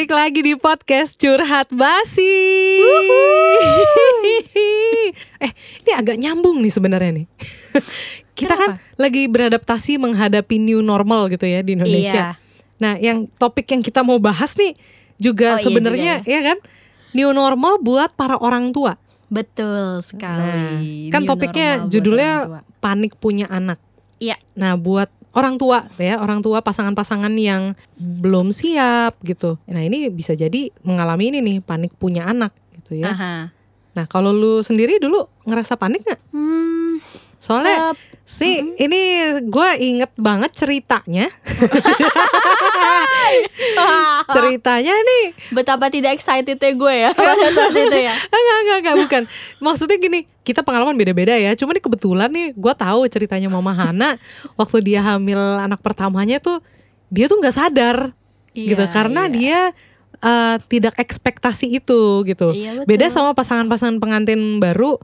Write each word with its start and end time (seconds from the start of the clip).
Balik 0.00 0.16
lagi 0.16 0.40
di 0.40 0.56
podcast 0.56 1.20
Curhat 1.20 1.76
Basi. 1.76 2.24
eh, 5.44 5.52
ini 5.84 5.92
agak 5.92 6.16
nyambung 6.16 6.64
nih 6.64 6.72
sebenarnya 6.72 7.20
nih. 7.20 7.26
Kita 8.32 8.56
kan 8.56 8.80
lagi 8.96 9.28
beradaptasi 9.28 10.00
menghadapi 10.00 10.56
new 10.56 10.80
normal 10.80 11.28
gitu 11.28 11.44
ya 11.44 11.60
di 11.60 11.76
Indonesia. 11.76 12.32
Iya. 12.32 12.40
Nah, 12.80 12.96
yang 12.96 13.28
topik 13.36 13.68
yang 13.68 13.84
kita 13.84 14.00
mau 14.00 14.16
bahas 14.16 14.56
nih 14.56 14.72
juga 15.20 15.60
Oh, 15.60 15.60
iya 15.60 15.64
sebenarnya 15.68 16.14
juga 16.24 16.32
ya 16.32 16.40
kan 16.48 16.58
new 17.12 17.30
normal 17.36 17.84
buat 17.84 18.16
para 18.16 18.40
orang 18.40 18.72
tua. 18.72 18.96
Betul 19.28 20.00
Nah, 20.00 20.00
sekali. 20.00 21.12
kan 21.12 21.20
New 21.20 21.28
topiknya 21.28 21.84
judulnya 21.92 22.64
panik 22.80 23.20
punya 23.20 23.52
anak. 23.52 23.76
Iya. 24.16 24.40
Nah, 24.56 24.80
buat 24.80 25.12
orang 25.30 25.54
tua 25.58 25.86
ya, 25.96 26.18
orang 26.18 26.42
tua 26.42 26.58
pasangan-pasangan 26.62 27.30
yang 27.38 27.78
belum 27.98 28.50
siap 28.50 29.18
gitu. 29.22 29.56
Nah, 29.70 29.82
ini 29.82 30.10
bisa 30.10 30.34
jadi 30.34 30.74
mengalami 30.82 31.30
ini 31.34 31.38
nih, 31.38 31.56
panik 31.62 31.94
punya 31.94 32.26
anak 32.26 32.50
gitu 32.80 32.98
ya. 32.98 33.14
Aha. 33.14 33.34
Nah, 33.90 34.04
kalau 34.06 34.30
lu 34.30 34.62
sendiri 34.62 35.02
dulu 35.02 35.26
ngerasa 35.46 35.74
panik 35.74 36.06
nggak? 36.06 36.20
Hmm, 36.30 37.02
Soalnya 37.40 37.94
sep- 38.30 38.38
sih 38.38 38.56
ini 38.78 39.00
gue 39.42 39.68
inget 39.76 40.14
banget 40.14 40.54
ceritanya. 40.54 41.26
ceritanya 44.30 44.94
nih 44.94 45.24
betapa 45.50 45.88
tidak 45.88 46.14
excitednya 46.14 46.70
gue 46.72 46.94
ya 46.96 47.10
pada 47.12 47.46
saat 47.50 47.72
itu 47.72 47.98
ya. 47.98 48.14
enggak 48.30 48.56
enggak 48.60 48.78
enggak 48.78 48.96
bukan 48.98 49.22
maksudnya 49.58 49.96
gini 49.98 50.18
kita 50.42 50.60
pengalaman 50.62 50.94
beda-beda 50.94 51.34
ya 51.34 51.54
cuma 51.54 51.70
nih 51.70 51.82
kebetulan 51.82 52.28
nih 52.30 52.46
gue 52.54 52.74
tahu 52.74 53.06
ceritanya 53.06 53.48
mama 53.48 53.70
Hana 53.70 54.18
waktu 54.60 54.82
dia 54.82 55.00
hamil 55.02 55.38
anak 55.58 55.80
pertamanya 55.80 56.38
tuh 56.38 56.58
dia 57.10 57.26
tuh 57.26 57.38
nggak 57.38 57.54
sadar 57.54 57.96
gitu 58.52 58.78
Iya, 58.78 58.90
karena 58.90 59.22
iya. 59.26 59.30
dia 59.30 59.58
eh, 60.20 60.56
tidak 60.66 60.94
ekspektasi 60.98 61.70
itu 61.72 62.22
gitu 62.26 62.50
Iya, 62.50 62.82
betul. 62.82 62.86
beda 62.86 63.06
sama 63.08 63.30
pasangan-pasangan 63.32 63.96
pengantin 63.98 64.58
baru 64.58 64.98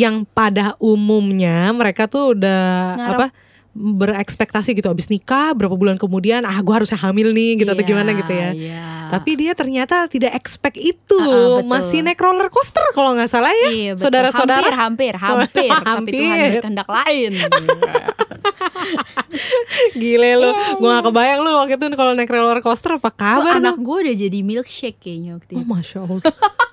yang 0.00 0.24
pada 0.26 0.72
umumnya 0.78 1.68
mereka 1.70 2.06
tuh 2.06 2.32
udah 2.32 2.62
Ngarep. 2.96 3.18
apa 3.18 3.26
berekspektasi 3.70 4.74
gitu 4.74 4.88
abis 4.88 5.06
nikah 5.06 5.52
berapa 5.52 5.70
bulan 5.72 5.94
kemudian 5.94 6.42
ah 6.42 6.58
gue 6.58 6.74
harusnya 6.74 6.98
hamil 6.98 7.30
nih 7.30 7.54
gitu 7.56 7.70
atau 7.70 7.78
Iya, 7.78 7.86
gimana 7.86 8.10
gitu 8.12 8.32
ya 8.34 8.50
iya. 8.50 8.86
tapi 9.08 9.30
dia 9.36 9.52
ternyata 9.52 10.06
tidak 10.06 10.34
expect 10.34 10.74
itu, 10.74 11.14
ah, 11.16 11.62
betul. 11.62 11.70
masih 11.70 11.98
naik 12.00 12.18
roller 12.18 12.48
coaster 12.48 12.82
kalau 12.90 13.14
nggak 13.14 13.26
salah 13.26 13.50
ya, 13.52 13.70
Iya, 13.70 13.92
saudara-saudara. 13.94 14.74
hampir, 14.74 15.14
hampir, 15.14 15.14
hampir, 15.14 15.70
tapi 15.86 15.86
Hampir. 15.86 16.12
Tuhan 16.16 16.38
berkehendak 16.50 16.88
lain. 16.90 17.32
Gile 19.94 20.30
lu, 20.34 20.50
Iya, 20.50 20.74
gua 20.76 20.90
gak 20.92 21.04
kebayang 21.06 21.40
lu 21.40 21.50
waktu 21.56 21.74
itu 21.76 21.94
kalau 21.94 22.12
naik 22.12 22.26
roller 22.28 22.60
coaster 22.60 22.92
apa 22.92 23.06
Tuh 23.06 23.18
kabar 23.38 23.54
anak 23.56 23.76
lu? 23.76 23.82
gue 23.84 23.96
udah 24.04 24.14
jadi 24.18 24.38
milkshake 24.40 24.98
kayaknya 24.98 25.30
waktu 25.36 25.52
Oh 25.52 25.60
itu. 25.60 25.68
masya 25.68 25.98
Allah. 26.00 26.20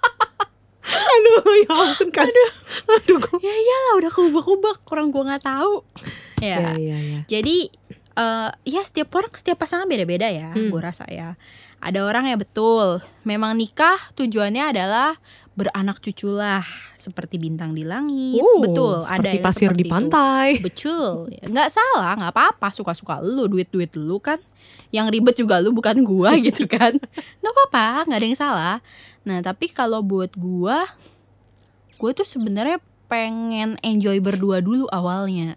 Aduh, 1.13 1.43
ya 1.59 1.71
ampun 1.73 2.09
kas. 2.09 2.27
Aduh, 2.27 2.51
aduh 2.93 3.17
gua. 3.19 3.37
Ya 3.39 3.51
iyalah 3.51 3.93
udah 3.99 4.11
kubak-kubak, 4.11 4.77
orang 4.87 5.07
gue 5.09 5.23
nggak 5.23 5.43
tahu. 5.43 5.73
Ya, 6.39 6.59
Ya. 6.61 6.71
ya, 6.75 6.97
ya. 6.97 7.19
Jadi 7.27 7.69
eh 8.17 8.49
ya 8.65 8.81
setiap 8.81 9.13
orang 9.13 9.29
setiap 9.31 9.57
pasangan 9.57 9.85
beda-beda 9.85 10.25
ya, 10.27 10.49
Hmm. 10.49 10.69
gue 10.69 10.81
rasa 10.81 11.05
ya. 11.07 11.37
Ada 11.77 12.01
orang 12.01 12.25
ya 12.25 12.35
betul, 12.35 12.97
memang 13.21 13.53
nikah 13.53 14.01
tujuannya 14.13 14.73
adalah 14.73 15.13
beranak 15.53 16.01
cucu 16.01 16.29
lah, 16.29 16.65
seperti 16.95 17.37
bintang 17.37 17.73
di 17.73 17.81
langit. 17.81 18.37
Uh, 18.37 18.61
betul, 18.61 19.01
ada 19.01 19.21
seperti 19.21 19.29
yang 19.29 19.45
pasir 19.45 19.67
seperti 19.69 19.77
di 19.77 19.85
itu. 19.85 19.93
pantai. 19.93 20.47
Betul, 20.57 21.09
nggak 21.45 21.69
salah, 21.69 22.17
nggak 22.17 22.33
apa-apa, 22.33 22.67
suka-suka 22.71 23.21
lu, 23.21 23.45
duit-duit 23.45 23.93
lu 23.93 24.17
kan. 24.17 24.41
Yang 24.91 25.07
ribet 25.13 25.35
juga 25.35 25.59
lu 25.59 25.75
bukan 25.75 26.03
gua 26.03 26.35
gitu 26.47 26.65
kan. 26.67 26.95
Nggak 27.43 27.53
apa-apa, 27.53 28.07
nggak 28.07 28.19
ada 28.19 28.27
yang 28.27 28.39
salah. 28.39 28.75
Nah 29.27 29.39
tapi 29.43 29.67
kalau 29.71 29.99
buat 30.03 30.31
gua, 30.35 30.87
gue 31.97 32.11
tuh 32.13 32.27
sebenarnya 32.27 32.77
pengen 33.07 33.79
enjoy 33.81 34.19
berdua 34.19 34.59
dulu 34.59 34.85
awalnya. 34.91 35.55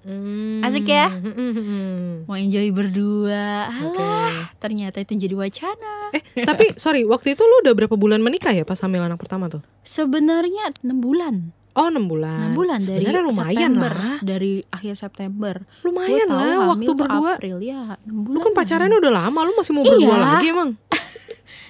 Asik 0.63 0.87
ya? 0.87 1.11
Hmm. 1.11 2.25
Mau 2.31 2.39
enjoy 2.39 2.71
berdua, 2.71 3.67
alah 3.67 4.55
ternyata 4.63 5.03
itu 5.03 5.19
jadi 5.19 5.35
wacana. 5.35 6.15
Eh, 6.15 6.23
tapi 6.47 6.79
sorry, 6.79 7.03
waktu 7.03 7.35
itu 7.35 7.43
lu 7.43 7.67
udah 7.67 7.75
berapa 7.75 7.95
bulan 7.99 8.23
menikah 8.23 8.55
ya 8.55 8.63
pas 8.63 8.79
hamil 8.83 9.03
anak 9.03 9.19
pertama 9.19 9.51
tuh? 9.51 9.63
Sebenarnya 9.83 10.71
6 10.83 10.95
bulan, 11.03 11.51
Oh, 11.71 11.87
6 11.87 12.03
bulan. 12.03 12.51
6 12.51 12.59
bulan 12.59 12.79
dari 12.79 12.99
Sebenarnya 13.01 13.23
lumayan 13.23 13.55
September, 13.71 13.93
lah. 13.93 14.17
dari 14.21 14.53
akhir 14.67 14.95
September. 14.95 15.55
Gua 15.61 15.85
Lumayan 15.87 16.27
tahu 16.27 16.39
lah 16.41 16.57
waktu 16.69 16.91
berdua. 16.93 17.31
April 17.35 17.57
ya, 17.61 17.81
6 18.01 18.11
Lu 18.11 18.21
bulan. 18.27 18.41
kan 18.41 18.53
pacarannya 18.55 18.97
udah 18.99 19.13
lama, 19.15 19.41
lu 19.41 19.53
masih 19.55 19.73
mau 19.73 19.83
Iya. 19.83 19.91
berdua 19.93 20.17
lagi 20.17 20.47
emang? 20.49 20.71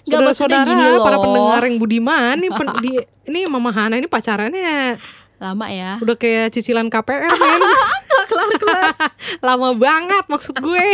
Maksudnya 0.01 0.33
Saudara-saudara, 0.33 0.65
gini 0.67 0.85
loh. 0.91 1.05
para 1.05 1.17
pendengar 1.17 1.61
yang 1.63 1.77
budiman 1.77 2.35
nih, 2.35 2.51
pen- 2.51 2.77
di- 2.81 3.07
ini 3.27 3.41
Mama 3.45 3.71
Hana 3.71 3.95
ini 3.95 4.09
pacarannya 4.09 4.97
lama 5.37 5.67
ya. 5.69 5.97
udah 5.99 6.17
kayak 6.17 6.51
cicilan 6.51 6.89
KPR 6.89 7.29
men. 7.31 7.61
Lama 9.43 9.75
banget 9.75 10.25
maksud 10.27 10.57
gue. 10.57 10.87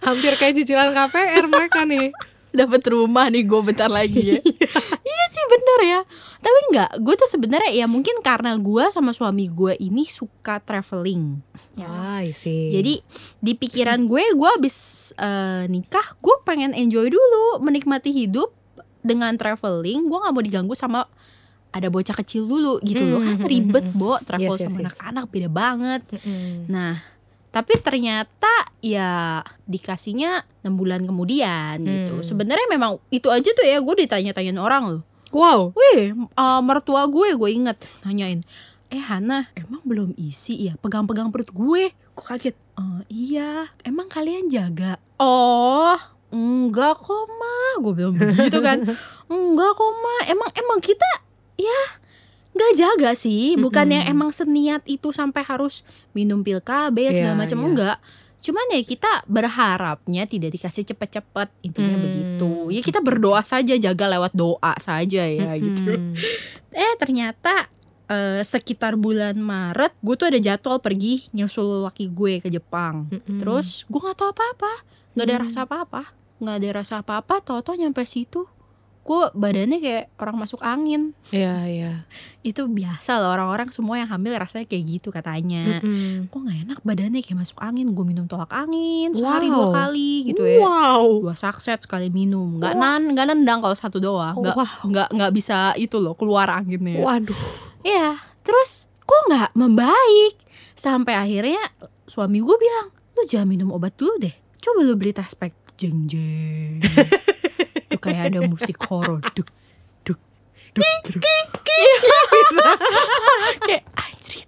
Hampir 0.00 0.32
kayak 0.34 0.54
cicilan 0.54 0.90
KPR 0.90 1.44
mereka 1.46 1.82
nih. 1.82 2.12
Dapat 2.54 2.82
rumah 2.88 3.28
nih 3.28 3.44
gue 3.44 3.60
bentar 3.62 3.90
lagi 3.90 4.36
ya. 4.36 4.38
iya 5.10 5.24
sih 5.28 5.44
bener 5.46 5.80
ya. 5.86 6.00
Tapi 6.40 6.58
enggak, 6.70 6.90
gue 7.02 7.14
tuh 7.18 7.28
sebenarnya 7.28 7.72
ya 7.72 7.86
mungkin 7.90 8.22
karena 8.22 8.54
gue 8.56 8.84
sama 8.90 9.10
suami 9.10 9.50
gue 9.50 9.74
ini 9.78 10.06
suka 10.06 10.62
traveling. 10.62 11.42
Ya. 11.74 12.22
Sih. 12.32 12.72
Jadi 12.72 13.04
di 13.44 13.52
pikiran 13.52 14.08
gue, 14.08 14.24
gue 14.32 14.50
abis 14.56 15.10
eh, 15.20 15.68
nikah, 15.68 16.16
gue 16.18 16.36
pengen 16.48 16.72
enjoy 16.72 17.12
dulu, 17.12 17.60
menikmati 17.60 18.08
hidup 18.08 18.50
dengan 19.04 19.36
traveling. 19.36 20.08
Gue 20.08 20.18
nggak 20.18 20.34
mau 20.34 20.44
diganggu 20.44 20.74
sama 20.74 21.04
ada 21.76 21.92
bocah 21.92 22.16
kecil 22.16 22.48
dulu 22.48 22.80
gitu 22.80 23.04
loh 23.04 23.20
kan 23.20 23.36
Hmm, 23.36 23.44
ribet 23.44 23.84
hmm, 23.84 23.92
hmm, 23.92 24.00
bo 24.00 24.16
travel 24.24 24.56
Yes, 24.56 24.64
yes, 24.64 24.72
sama 24.72 24.78
yes. 24.80 24.84
anak-anak 24.88 25.24
beda 25.28 25.48
banget. 25.52 26.02
Mm-mm. 26.08 26.72
Nah 26.72 27.15
tapi 27.56 27.80
ternyata 27.80 28.52
ya 28.84 29.40
dikasihnya 29.64 30.44
enam 30.60 30.76
bulan 30.76 31.00
kemudian 31.08 31.80
gitu. 31.80 32.20
Hmm. 32.20 32.26
Sebenarnya 32.26 32.68
memang 32.68 33.00
itu 33.08 33.32
aja 33.32 33.48
tuh 33.48 33.64
ya 33.64 33.80
gue 33.80 33.94
ditanya-tanyain 34.04 34.60
orang 34.60 34.82
loh. 34.84 35.02
Wow. 35.32 35.72
Wih, 35.72 36.12
eh, 36.12 36.60
mertua 36.60 37.08
gue 37.08 37.32
gue 37.32 37.50
inget 37.50 37.80
nanyain, 38.04 38.44
eh 38.92 39.00
Hana 39.00 39.48
emang 39.56 39.80
belum 39.88 40.12
isi 40.20 40.68
ya? 40.68 40.76
Pegang-pegang 40.76 41.32
perut 41.32 41.48
gue. 41.48 41.96
Gue 41.96 42.24
kaget. 42.28 42.52
"Eh, 42.76 43.00
iya, 43.08 43.72
emang 43.88 44.12
kalian 44.12 44.52
jaga? 44.52 45.00
Oh, 45.16 45.96
enggak 46.28 47.00
kok 47.00 47.24
ma. 47.40 47.80
Gue 47.80 47.92
bilang 47.96 48.20
begitu 48.20 48.60
kan. 48.60 48.84
enggak 49.32 49.72
kok 49.72 49.92
ma. 49.96 50.14
Emang 50.28 50.50
emang 50.52 50.78
kita 50.84 51.08
ya 51.56 51.80
nggak 52.56 52.72
jaga 52.74 53.10
sih. 53.12 53.54
Bukan 53.54 53.86
yang 53.86 54.02
Mm-mm. 54.02 54.14
emang 54.16 54.30
seniat 54.30 54.82
itu 54.84 55.08
sampai 55.10 55.40
harus 55.42 55.84
minum 56.10 56.40
pil 56.40 56.58
KB 56.58 56.96
segala 57.10 57.32
Iya, 57.32 57.38
macam 57.38 57.58
iya. 57.58 57.66
enggak. 57.66 57.98
Cuman 58.38 58.66
ya 58.68 58.80
kita 58.80 59.12
berharapnya 59.26 60.22
tidak 60.24 60.50
dikasih 60.50 60.84
cepet-cepet 60.84 61.48
intinya 61.62 61.94
Hmm. 61.94 62.04
begitu. 62.04 62.50
Ya 62.68 62.80
kita 62.80 63.00
berdoa 63.00 63.40
saja 63.42 63.74
jaga 63.74 64.06
lewat 64.08 64.32
doa 64.32 64.72
saja 64.78 65.22
ya 65.22 65.52
gitu. 65.56 65.84
Mm-mm. 65.86 66.14
Eh 66.72 66.94
ternyata 66.96 67.72
eh, 68.06 68.40
sekitar 68.40 68.94
bulan 68.94 69.34
Maret 69.34 69.96
gue 69.98 70.14
tuh 70.14 70.28
ada 70.28 70.38
jadwal 70.38 70.78
pergi 70.78 71.26
nyusul 71.32 71.82
laki 71.82 72.06
gue 72.08 72.38
ke 72.38 72.48
Jepang. 72.48 73.08
Mm-mm. 73.08 73.36
Terus 73.36 73.82
gue 73.84 73.98
nggak 73.98 74.14
tahu 74.14 74.30
apa-apa, 74.30 74.72
nggak 75.12 75.24
ada 75.24 75.34
Hmm. 75.34 75.44
rasa 75.44 75.58
apa-apa, 75.62 76.02
nggak 76.38 76.54
ada 76.54 76.68
rasa 76.76 76.94
apa-apa. 77.00 77.34
Tau-tau 77.40 77.74
nyampe 77.74 78.04
situ, 78.04 78.44
gue 79.06 79.22
badannya 79.38 79.78
kayak 79.78 80.04
orang 80.18 80.34
masuk 80.34 80.58
angin. 80.60 81.14
Iya, 81.30 81.54
iya. 81.64 81.92
Itu 82.50 82.66
biasa 82.66 83.22
loh 83.22 83.30
orang-orang 83.30 83.70
semua 83.70 84.02
yang 84.02 84.10
hamil 84.10 84.34
rasanya 84.34 84.66
kayak 84.66 84.84
gitu 84.98 85.14
katanya. 85.14 85.78
Mm-mm. 85.78 86.26
Kok 86.26 86.38
nggak 86.42 86.58
enak 86.66 86.78
badannya 86.82 87.22
kayak 87.22 87.38
masuk 87.38 87.58
angin. 87.62 87.86
Gue 87.94 88.02
minum 88.02 88.26
tolak 88.26 88.50
angin 88.50 89.14
sehari 89.14 89.46
Wow. 89.46 89.54
dua 89.54 89.68
kali 89.70 90.12
gitu 90.26 90.42
ya. 90.42 90.58
Wow. 90.58 91.22
Dua 91.22 91.34
sakset 91.38 91.78
sekali 91.78 92.10
minum. 92.10 92.58
Nggak 92.58 92.74
Wah. 92.74 92.82
nan, 92.98 93.14
nggak 93.14 93.26
nendang 93.30 93.62
kalau 93.62 93.78
satu 93.78 94.02
doang. 94.02 94.34
Nggak 94.42 94.56
Wah. 94.58 94.72
nggak 94.82 95.08
nggak 95.14 95.30
bisa 95.30 95.70
itu 95.78 96.02
loh 96.02 96.18
keluar 96.18 96.50
anginnya. 96.50 96.98
Waduh. 96.98 97.38
Iya, 97.86 98.18
terus 98.42 98.90
kok 99.00 99.22
nggak 99.30 99.54
membaik? 99.54 100.34
Sampai 100.74 101.14
akhirnya 101.14 101.62
suami 102.04 102.42
gue 102.42 102.56
bilang, 102.58 102.90
lu 103.14 103.22
jangan 103.22 103.46
minum 103.46 103.70
obat 103.70 103.94
dulu 103.94 104.18
deh. 104.18 104.34
Coba 104.58 104.82
lu 104.82 104.98
beli 104.98 105.14
tespek. 105.14 105.54
Jeng 105.76 106.08
jeng. 106.08 106.80
Kayak 108.06 108.22
ada 108.30 108.40
musik 108.46 108.78
horor. 108.86 109.18
Duk, 109.34 109.48
duk, 110.06 110.20
duk, 110.74 110.86
duk. 111.10 111.22
kayak 113.66 113.84
anjir. 113.98 114.46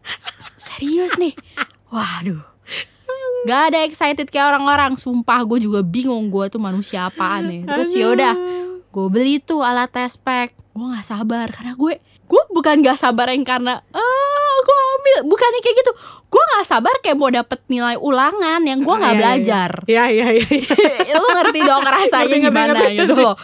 Serius 0.56 1.18
nih. 1.18 1.34
Waduh. 1.90 2.42
Gak 3.46 3.72
ada 3.72 3.86
excited 3.86 4.26
kayak 4.34 4.50
orang-orang 4.50 4.98
Sumpah 4.98 5.46
gue 5.46 5.62
juga 5.62 5.80
bingung 5.86 6.26
Gue 6.26 6.50
tuh 6.50 6.58
manusia 6.58 7.06
apaan 7.06 7.46
ya 7.46 7.60
Terus 7.70 7.94
yaudah 7.94 8.34
Gue 8.90 9.06
beli 9.06 9.38
tuh 9.38 9.62
alat 9.62 9.86
tespek 9.94 10.58
Gue 10.74 10.86
gak 10.90 11.06
sabar 11.06 11.46
Karena 11.54 11.78
gue 11.78 12.02
Gue 12.28 12.42
bukan 12.50 12.78
gak 12.78 12.94
sabar 12.94 13.28
yang 13.28 13.42
karena 13.42 13.80
ah 13.88 14.02
gue 14.60 14.76
hamil 14.78 15.18
Bukannya 15.24 15.60
kayak 15.60 15.76
gitu 15.78 15.92
Gue 16.26 16.42
gak 16.50 16.66
sabar 16.66 16.94
kayak 17.00 17.16
mau 17.16 17.28
dapet 17.28 17.60
nilai 17.66 17.96
ulangan 17.96 18.60
Yang 18.60 18.80
gue 18.80 18.92
Iya, 18.92 19.00
gak 19.00 19.08
iya. 19.08 19.18
belajar 19.18 19.70
Iya, 19.82 20.04
iya, 20.06 20.26
iya. 20.30 20.46
iya. 20.46 21.14
Lu 21.16 21.26
ngerti 21.26 21.60
dong 21.62 21.82
rasanya 21.82 22.28
Ngerti, 22.30 22.44
gimana 22.44 22.72
ngerti, 22.74 22.92
gitu 22.94 23.04
ngerti. 23.10 23.24
loh 23.24 23.36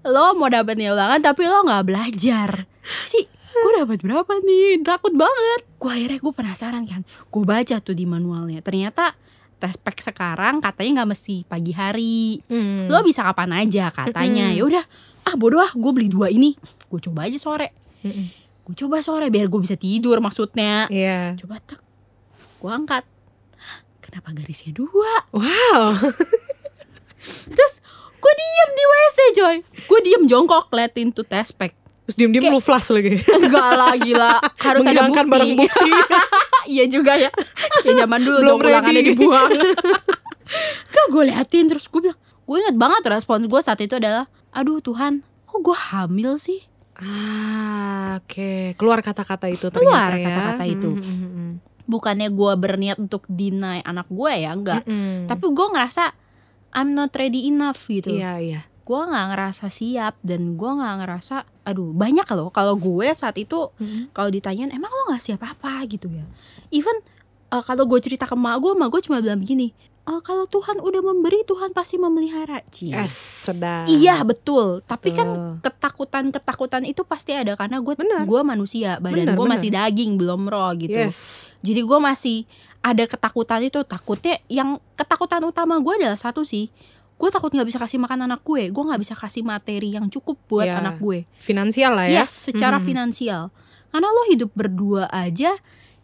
lo 0.00 0.32
mau 0.32 0.48
dapat 0.48 0.74
nilai 0.74 0.96
ulangan 0.96 1.20
tapi 1.20 1.44
lo 1.44 1.60
nggak 1.60 1.84
belajar 1.84 2.64
jadi 3.04 3.20
gue 3.52 3.72
dapat 3.76 4.00
berapa 4.00 4.32
nih 4.40 4.80
takut 4.80 5.12
banget 5.12 5.60
gue 5.76 5.90
akhirnya 5.92 6.16
gue 6.18 6.32
penasaran 6.32 6.84
kan 6.84 7.04
gue 7.04 7.44
baca 7.44 7.76
tuh 7.76 7.92
di 7.92 8.08
manualnya 8.08 8.64
ternyata 8.64 9.12
tes 9.54 9.76
pack 9.76 10.00
sekarang 10.00 10.64
katanya 10.64 11.04
nggak 11.04 11.10
mesti 11.10 11.44
pagi 11.44 11.76
hari 11.76 12.40
Hmm. 12.48 12.88
lo 12.88 13.04
bisa 13.04 13.28
kapan 13.28 13.52
aja 13.60 13.92
katanya 13.92 14.48
Mm-mm. 14.48 14.56
ya 14.56 14.62
udah 14.64 14.84
ah 15.22 15.34
bodoh 15.36 15.60
ah 15.60 15.68
gue 15.70 15.90
beli 15.92 16.08
dua 16.08 16.32
ini 16.32 16.56
gue 16.88 17.00
coba 17.02 17.28
aja 17.28 17.36
sore 17.36 17.68
Mm-mm. 18.00 18.26
gue 18.62 18.74
coba 18.76 19.00
sore 19.00 19.28
biar 19.28 19.46
gue 19.46 19.58
bisa 19.58 19.74
tidur 19.74 20.18
maksudnya 20.18 20.86
Iya. 20.86 21.34
coba 21.36 21.58
tek 21.58 21.80
gue 22.56 22.70
angkat 22.70 23.04
kenapa 24.00 24.32
garisnya 24.32 24.72
dua 24.72 25.26
Wow. 25.30 25.94
terus 27.50 27.74
gue 28.14 28.32
diem 28.32 28.70
di 28.70 28.84
wc 28.86 29.18
coy 29.34 29.56
gue 29.62 30.00
diem 30.02 30.24
jongkok 30.24 30.68
liatin 30.70 31.10
tuh 31.10 31.22
test 31.22 31.54
pack 31.54 31.76
Terus 32.02 32.16
diem-diem 32.18 32.42
Kayak- 32.42 32.56
lu 32.56 32.60
flash 32.60 32.90
lagi. 32.90 33.22
enggak 33.22 33.70
lah 33.72 33.94
gila 33.94 34.32
harus 34.66 34.82
ada 34.82 35.06
bukti, 35.06 35.22
barang 35.22 35.52
bukti. 35.54 35.90
iya 36.74 36.84
juga 36.84 37.14
ya 37.14 37.30
kayak 37.78 37.96
zaman 37.96 38.18
dulu 38.20 38.38
Belum 38.40 38.58
dong 38.58 38.66
ulangannya 38.66 38.98
ready. 38.98 39.14
dibuang 39.14 39.50
kan 40.90 41.04
gue 41.06 41.22
liatin 41.24 41.64
terus 41.66 41.86
gue 41.86 42.00
bilang 42.02 42.18
gue 42.18 42.56
inget 42.58 42.74
banget 42.74 43.02
respons 43.06 43.46
gue 43.46 43.60
saat 43.60 43.78
itu 43.78 43.94
adalah 43.94 44.26
aduh 44.50 44.80
Tuhan 44.80 45.22
kok 45.44 45.60
gue 45.60 45.76
hamil 45.92 46.34
sih 46.36 46.66
Ah, 47.00 48.18
oke. 48.18 48.74
Keluar 48.74 49.00
kata-kata 49.00 49.46
itu 49.46 49.68
Keluar 49.68 50.12
ternyata 50.12 50.20
ya. 50.20 50.26
kata-kata 50.30 50.64
itu. 50.64 50.90
Mm, 50.92 51.00
mm, 51.00 51.30
mm, 51.30 51.52
bukannya 51.84 52.30
gue 52.30 52.52
berniat 52.54 52.96
untuk 52.96 53.26
deny 53.26 53.82
anak 53.82 54.06
gue 54.06 54.30
ya 54.30 54.54
enggak 54.54 54.86
mm. 54.86 54.94
Mm-mm. 54.94 55.16
tapi 55.26 55.50
gue 55.50 55.66
ngerasa 55.74 56.14
I'm 56.70 56.94
not 56.94 57.10
ready 57.10 57.50
enough 57.50 57.82
gitu 57.82 58.14
Iya, 58.14 58.38
iya. 58.38 58.60
gue 58.62 59.00
nggak 59.00 59.26
ngerasa 59.34 59.66
siap 59.68 60.14
dan 60.22 60.54
gue 60.54 60.70
nggak 60.70 60.96
ngerasa 61.02 61.42
aduh 61.66 61.90
banyak 61.90 62.22
loh 62.30 62.54
kalau 62.54 62.78
gue 62.78 63.10
saat 63.10 63.34
itu 63.36 63.74
Mm-mm. 63.74 64.14
kalau 64.14 64.30
ditanyain 64.30 64.70
emang 64.70 64.86
lo 64.86 65.10
nggak 65.10 65.18
siap 65.20 65.42
apa 65.42 65.82
gitu 65.90 66.06
ya 66.06 66.22
even 66.70 66.94
uh, 67.50 67.58
kalau 67.58 67.82
gue 67.84 67.98
cerita 67.98 68.22
ke 68.22 68.38
mak 68.38 68.62
gue 68.62 68.70
mak 68.78 68.86
gue 68.86 69.02
cuma 69.02 69.18
bilang 69.18 69.42
begini 69.42 69.74
"Uh, 70.02 70.18
kalau 70.20 70.44
Tuhan 70.44 70.78
udah 70.78 71.02
memberi 71.02 71.44
Tuhan 71.44 71.70
pasti 71.70 71.94
memelihara 71.94 72.64
Cie. 72.66 72.90
Es, 72.92 73.12
sedap. 73.46 73.84
Iya 73.86 74.20
betul, 74.22 74.80
tapi 74.82 75.12
kan 75.12 75.28
Betul. 75.28 75.52
ketakutan 75.62 76.24
ketakutan 76.30 76.82
itu 76.82 77.02
pasti 77.02 77.32
ada 77.32 77.52
karena 77.52 77.78
gue 77.78 77.94
gue 77.98 78.40
manusia 78.42 78.96
badan 78.98 79.32
gue 79.32 79.46
masih 79.46 79.70
daging 79.70 80.16
belum 80.16 80.46
roh 80.46 80.72
gitu. 80.74 80.96
Yes. 81.08 81.52
Jadi 81.60 81.80
gue 81.80 81.98
masih 81.98 82.38
ada 82.80 83.04
ketakutan 83.04 83.60
itu 83.60 83.84
takutnya 83.84 84.40
yang 84.46 84.80
ketakutan 84.94 85.44
utama 85.44 85.76
gue 85.76 85.94
adalah 85.96 86.16
satu 86.16 86.42
sih 86.42 86.72
gue 87.20 87.28
takut 87.28 87.52
nggak 87.52 87.68
bisa 87.68 87.76
kasih 87.76 88.00
makan 88.00 88.24
anak 88.24 88.40
gue 88.40 88.72
gue 88.72 88.80
nggak 88.80 88.96
bisa 88.98 89.12
kasih 89.12 89.44
materi 89.44 89.92
yang 89.92 90.08
cukup 90.08 90.40
buat 90.48 90.64
Ya, 90.64 90.80
anak 90.80 90.96
gue 90.96 91.28
Finansial 91.36 91.92
lah 91.92 92.08
ya. 92.08 92.24
yes 92.24 92.48
secara 92.48 92.80
Mm. 92.80 92.84
finansial 92.88 93.52
karena 93.92 94.08
lo 94.08 94.24
hidup 94.32 94.48
berdua 94.56 95.04
aja 95.12 95.52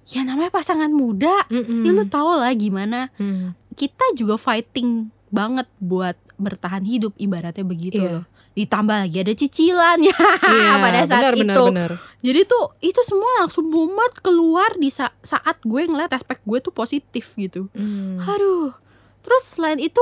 ya 0.06 0.20
namanya 0.20 0.52
pasangan 0.52 0.92
muda 0.92 1.32
Mm-mm. 1.48 1.80
ya 1.80 1.96
lo 1.96 2.04
tau 2.04 2.36
lah 2.36 2.52
gimana 2.52 3.08
Mm. 3.16 3.56
Kita 3.76 4.04
juga 4.12 4.34
fighting 4.34 5.06
banget 5.28 5.68
buat 5.76 6.16
bertahan 6.36 6.82
hidup 6.82 7.12
ibaratnya 7.16 7.62
begitu 7.62 8.00
loh 8.00 8.24
ditambah 8.52 8.96
lagi 8.98 9.20
ada 9.20 9.32
cicilan 9.32 10.00
ya 10.08 10.16
Iya, 10.42 10.80
pada 10.80 11.00
saat 11.04 11.22
benar, 11.28 11.34
itu 11.36 11.44
Benar, 11.44 11.68
benar. 11.68 11.90
jadi 12.18 12.40
tuh 12.42 12.64
itu 12.80 13.00
semua 13.02 13.28
langsung 13.38 13.68
mumet 13.68 14.16
keluar 14.18 14.72
di 14.74 14.88
sa- 14.88 15.12
saat 15.20 15.60
gue 15.60 15.82
ngeliat 15.82 16.08
aspek 16.10 16.40
gue 16.40 16.58
tuh 16.58 16.72
positif 16.72 17.36
gitu 17.36 17.68
Mm. 17.70 18.16
Aduh. 18.18 18.72
Terus 19.20 19.42
selain 19.44 19.76
itu 19.76 20.00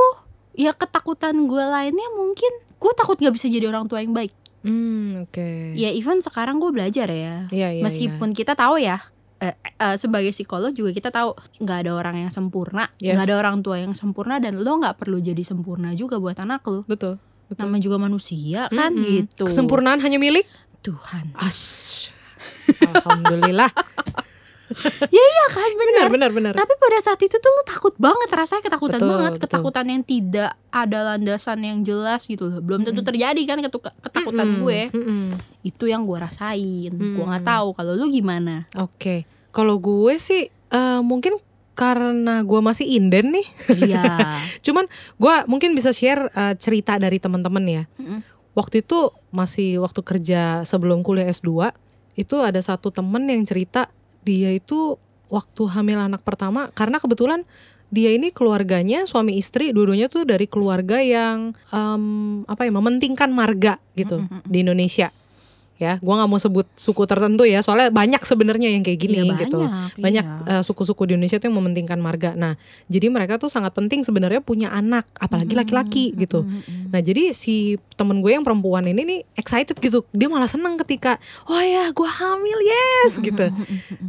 ya 0.55 0.71
ketakutan 0.71 1.35
gue 1.44 1.65
lainnya 1.65 2.09
mungkin 2.15 2.53
gue 2.76 2.93
takut 2.94 3.17
nggak 3.17 3.35
bisa 3.35 3.49
jadi 3.49 3.67
orang 3.67 3.88
tua 3.88 3.99
yang 3.99 4.12
baik. 4.12 4.31
Mm, 4.62 5.25
Oke. 5.25 5.75
Ya 5.75 5.91
even 5.91 6.21
sekarang 6.21 6.56
gue 6.56 6.71
belajar 6.71 7.05
ya. 7.06 7.50
Iya, 7.50 7.69
iya, 7.73 7.82
Meskipun 7.82 8.31
kita 8.31 8.55
tahu 8.55 8.79
ya 8.79 9.03
eh, 9.44 9.52
eh, 9.55 9.96
sebagai 9.96 10.31
psikolog 10.31 10.70
juga 10.70 10.91
kita 10.91 11.08
tahu 11.08 11.32
nggak 11.58 11.79
ada 11.82 11.93
orang 11.93 12.17
yang 12.19 12.31
sempurna, 12.31 12.88
Yes. 12.96 13.14
nggak 13.14 13.26
ada 13.26 13.37
orang 13.38 13.56
tua 13.61 13.76
yang 13.76 13.93
sempurna 13.93 14.38
dan 14.38 14.56
lo 14.56 14.73
nggak 14.75 14.96
perlu 14.96 15.19
jadi 15.19 15.41
sempurna 15.41 15.93
juga 15.93 16.17
buat 16.17 16.37
anak 16.37 16.64
lo. 16.64 16.82
Betul. 16.85 17.20
Betul. 17.44 17.61
Namanya 17.62 17.82
juga 17.82 17.96
manusia 17.99 18.67
kan 18.69 18.91
Mm-mm. 18.91 19.05
gitu. 19.06 19.44
Kesempurnaan 19.44 20.00
hanya 20.00 20.17
milik 20.17 20.49
Tuhan. 20.81 21.37
As. 21.37 22.08
Alhamdulillah. 22.82 23.69
Ya 25.06 25.23
iya 25.23 25.47
kan 25.52 25.70
benar. 25.70 26.08
benar, 26.08 26.31
benar. 26.32 26.52
Tapi 26.52 26.73
pada 26.75 26.99
saat 26.99 27.20
itu 27.20 27.37
tuh 27.37 27.47
lo 27.47 27.62
takut 27.62 27.94
banget 27.94 28.26
rasanya 28.26 28.64
ketakutan 28.64 28.97
Betul, 28.97 29.11
banget, 29.12 29.31
betul. 29.31 29.43
ketakutan 29.47 29.87
yang 29.87 30.02
tidak 30.02 30.50
ada 30.67 30.99
landasan 31.05 31.58
yang 31.61 31.79
jelas 31.85 32.25
gitu 32.25 32.49
loh. 32.49 32.58
Belum 32.58 32.81
tentu 32.82 33.05
terjadi 33.05 33.38
kan 33.44 33.61
ketakutan 33.61 34.49
Mm-mm, 34.50 34.62
gue. 34.64 34.81
mm-mm. 34.90 35.25
Itu 35.62 35.85
yang 35.85 36.02
gue 36.02 36.17
rasain. 36.17 36.90
Gue 36.90 37.23
nggak 37.23 37.44
Hmm. 37.44 37.52
tahu 37.55 37.69
kalau 37.70 37.93
lu 37.94 38.08
gimana. 38.08 38.64
Oke. 38.75 39.29
Kalau 39.54 39.78
gue 39.78 40.18
sih 40.18 40.50
eh, 40.50 41.00
mungkin 41.00 41.38
karena 41.78 42.42
gue 42.42 42.60
masih 42.62 42.86
inden 42.86 43.34
nih. 43.34 43.46
Iya. 43.70 44.02
Cuman 44.66 44.90
gue 45.18 45.34
mungkin 45.46 45.74
bisa 45.78 45.94
share 45.94 46.30
eh, 46.34 46.54
cerita 46.58 46.98
dari 46.98 47.22
teman-teman 47.22 47.64
ya. 47.66 47.82
Mm-mm. 47.98 48.20
Waktu 48.54 48.86
itu 48.86 49.10
masih 49.34 49.82
waktu 49.82 50.02
kerja 50.02 50.62
sebelum 50.62 51.02
kuliah 51.02 51.26
S2 51.26 51.74
itu 52.14 52.36
ada 52.38 52.62
satu 52.62 52.94
temen 52.94 53.26
yang 53.26 53.42
cerita 53.42 53.90
dia 54.22 54.54
itu 54.54 54.94
waktu 55.26 55.62
hamil 55.66 55.98
anak 55.98 56.22
pertama 56.22 56.70
karena 56.70 57.02
kebetulan 57.02 57.42
dia 57.90 58.14
ini 58.14 58.30
keluarganya 58.30 59.06
suami 59.06 59.38
istri 59.38 59.74
dua-duanya 59.74 60.06
tuh 60.06 60.22
dari 60.22 60.46
keluarga 60.46 61.02
yang 61.02 61.58
em, 61.74 62.42
apa 62.46 62.66
ya 62.66 62.72
mementingkan 62.74 63.30
marga 63.34 63.82
gitu 63.98 64.22
Mm-mm. 64.22 64.46
di 64.46 64.62
Indonesia 64.62 65.10
ya 65.75 65.99
gua 65.99 66.23
nggak 66.23 66.31
mau 66.31 66.38
sebut 66.38 66.67
suku 66.79 67.03
tertentu 67.03 67.43
ya 67.43 67.59
soalnya 67.59 67.91
banyak 67.91 68.23
sebenarnya 68.23 68.71
yang 68.71 68.87
kayak 68.87 68.94
gini 68.94 69.26
Iya, 69.26 69.47
gitu 69.47 69.59
banyak, 69.59 69.99
banyak 69.99 70.26
iya. 70.47 70.55
eh, 70.59 70.62
suku-suku 70.62 71.03
di 71.11 71.19
Indonesia 71.19 71.43
tuh 71.43 71.50
yang 71.50 71.56
mementingkan 71.59 71.99
marga. 71.99 72.31
Nah, 72.38 72.55
jadi 72.87 73.11
mereka 73.11 73.43
tuh 73.43 73.50
sangat 73.50 73.75
penting 73.75 74.06
sebenarnya 74.06 74.38
punya 74.38 74.71
anak, 74.71 75.06
apalagi 75.19 75.59
laki-laki 75.59 76.15
gitu. 76.15 76.47
Mm-mm. 76.47 76.94
Nah, 76.94 77.03
jadi 77.03 77.35
si 77.35 77.75
temen 77.99 78.23
gue 78.23 78.31
yang 78.31 78.47
perempuan 78.47 78.87
ini 78.87 79.03
nih 79.03 79.21
excited 79.35 79.75
gitu. 79.79 80.06
Dia 80.15 80.31
malah 80.31 80.47
seneng 80.47 80.79
ketika, 80.79 81.19
oh 81.50 81.59
ya, 81.59 81.91
gue 81.91 82.06
hamil, 82.06 82.59
yes 82.62 83.19
gitu. 83.19 83.50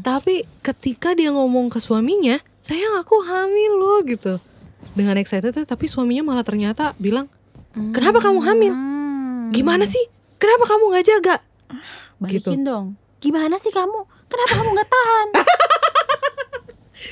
Tapi 0.06 0.46
ketika 0.62 1.18
dia 1.18 1.34
ngomong 1.34 1.74
ke 1.74 1.82
suaminya, 1.82 2.38
sayang 2.62 3.02
aku 3.02 3.26
hamil 3.26 3.74
loh 3.74 4.00
gitu. 4.06 4.38
Dengan 4.94 5.18
excited 5.18 5.50
tuh, 5.50 5.66
tapi 5.66 5.90
suaminya 5.90 6.22
malah 6.22 6.46
ternyata 6.46 6.94
bilang, 7.02 7.26
Kenapa 7.74 8.24
kamu 8.24 8.40
hamil? 8.40 8.72
Hmm. 8.72 9.52
gimana 9.52 9.84
sih? 9.84 10.02
Kenapa 10.40 10.64
kamu 10.68 10.84
nggak 10.96 11.06
jaga? 11.06 11.36
Balikin 12.20 12.62
gitu. 12.62 12.68
dong. 12.68 12.86
Gimana 13.20 13.56
sih 13.58 13.74
kamu? 13.74 14.06
Kenapa 14.30 14.54
kamu 14.60 14.70
nggak 14.76 14.90
tahan? 14.90 15.28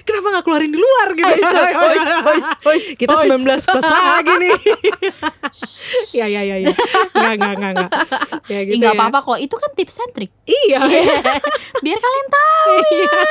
Kenapa 0.04 0.28
nggak 0.34 0.46
keluarin 0.50 0.72
di 0.74 0.80
luar 0.82 1.08
gitu? 1.14 1.30
Ais, 1.30 1.54
ais, 1.54 1.76
ais, 1.78 2.48
ais, 2.66 2.86
Kita 3.00 3.14
ais. 3.14 3.30
19 3.30 3.46
plus 3.46 3.86
lagi 3.86 4.34
nih. 4.42 4.58
ya 6.20 6.26
ya 6.26 6.42
ya 6.42 6.56
ya. 6.58 6.74
Enggak 7.14 7.34
enggak 7.38 7.54
enggak 7.54 7.72
enggak. 7.78 7.90
Ya 8.50 8.60
gitu. 8.66 8.76
nggak 8.82 8.94
ya. 8.94 8.98
apa-apa 8.98 9.20
kok. 9.22 9.38
Itu 9.38 9.56
kan 9.56 9.70
tips 9.78 10.02
and 10.02 10.12
trick. 10.18 10.32
Iya. 10.50 10.82
Biar 11.86 12.00
kalian 12.02 12.28
tahu 12.28 12.76
ya. 12.90 13.22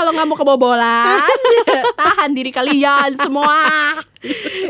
Kalau 0.00 0.10
nggak 0.10 0.26
mau 0.26 0.34
kebobolan, 0.34 1.28
tahan 2.00 2.32
diri 2.32 2.48
kalian 2.50 3.12
semua. 3.14 3.52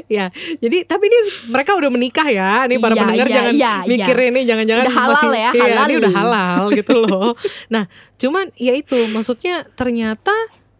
ya. 0.06 0.26
Jadi 0.58 0.82
tapi 0.82 1.06
ini 1.06 1.18
mereka 1.46 1.72
udah 1.72 1.86
menikah 1.86 2.26
ya. 2.26 2.66
Nih 2.66 2.76
para 2.76 2.92
Iya, 2.92 3.00
pendengar 3.00 3.26
iya, 3.26 3.36
jangan 3.36 3.54
iya, 3.54 3.72
mikir 3.86 4.16
ini 4.20 4.40
jangan-jangan 4.42 4.84
Udah 4.84 4.96
halal 4.96 5.14
masih- 5.16 5.30
ya, 5.32 5.50
iya, 5.52 5.62
halal. 5.64 5.86
ini 5.86 5.94
udah 5.96 6.12
halal 6.12 6.60
gitu 6.72 6.94
loh. 6.98 7.30
Nah, 7.72 7.86
cuman 8.16 8.50
ya 8.56 8.74
itu 8.74 9.06
maksudnya 9.06 9.62
ternyata 9.70 10.34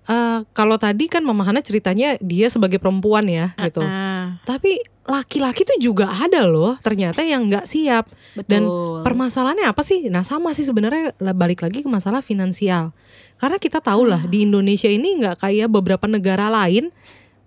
eh, 0.04 0.38
kalau 0.50 0.74
tadi 0.74 1.06
kan 1.06 1.22
Mama 1.22 1.46
Hana 1.46 1.60
ceritanya 1.60 2.18
dia 2.18 2.50
sebagai 2.50 2.76
perempuan 2.76 3.24
ya 3.24 3.54
gitu. 3.56 3.80
Ah, 3.80 4.42
Tapi 4.42 4.82
laki-laki 5.10 5.66
tuh 5.66 5.74
juga 5.82 6.06
ada 6.06 6.46
loh 6.46 6.78
ternyata 6.78 7.26
yang 7.26 7.50
nggak 7.50 7.66
siap. 7.66 8.06
Dan 8.46 8.62
betul. 8.62 9.02
Permasalahannya 9.02 9.66
apa 9.66 9.82
sih? 9.82 10.06
Nah 10.06 10.22
sama 10.22 10.54
sih 10.54 10.62
sebenarnya 10.62 11.18
balik 11.34 11.66
lagi 11.66 11.82
ke 11.82 11.90
masalah 11.90 12.22
finansial. 12.22 12.94
Karena 13.34 13.58
kita 13.58 13.82
tahu 13.82 14.06
lah 14.06 14.22
di 14.30 14.46
Indonesia 14.46 14.86
ini 14.86 15.18
nggak 15.18 15.42
kayak 15.42 15.66
beberapa 15.66 16.06
negara 16.06 16.46
lain. 16.46 16.94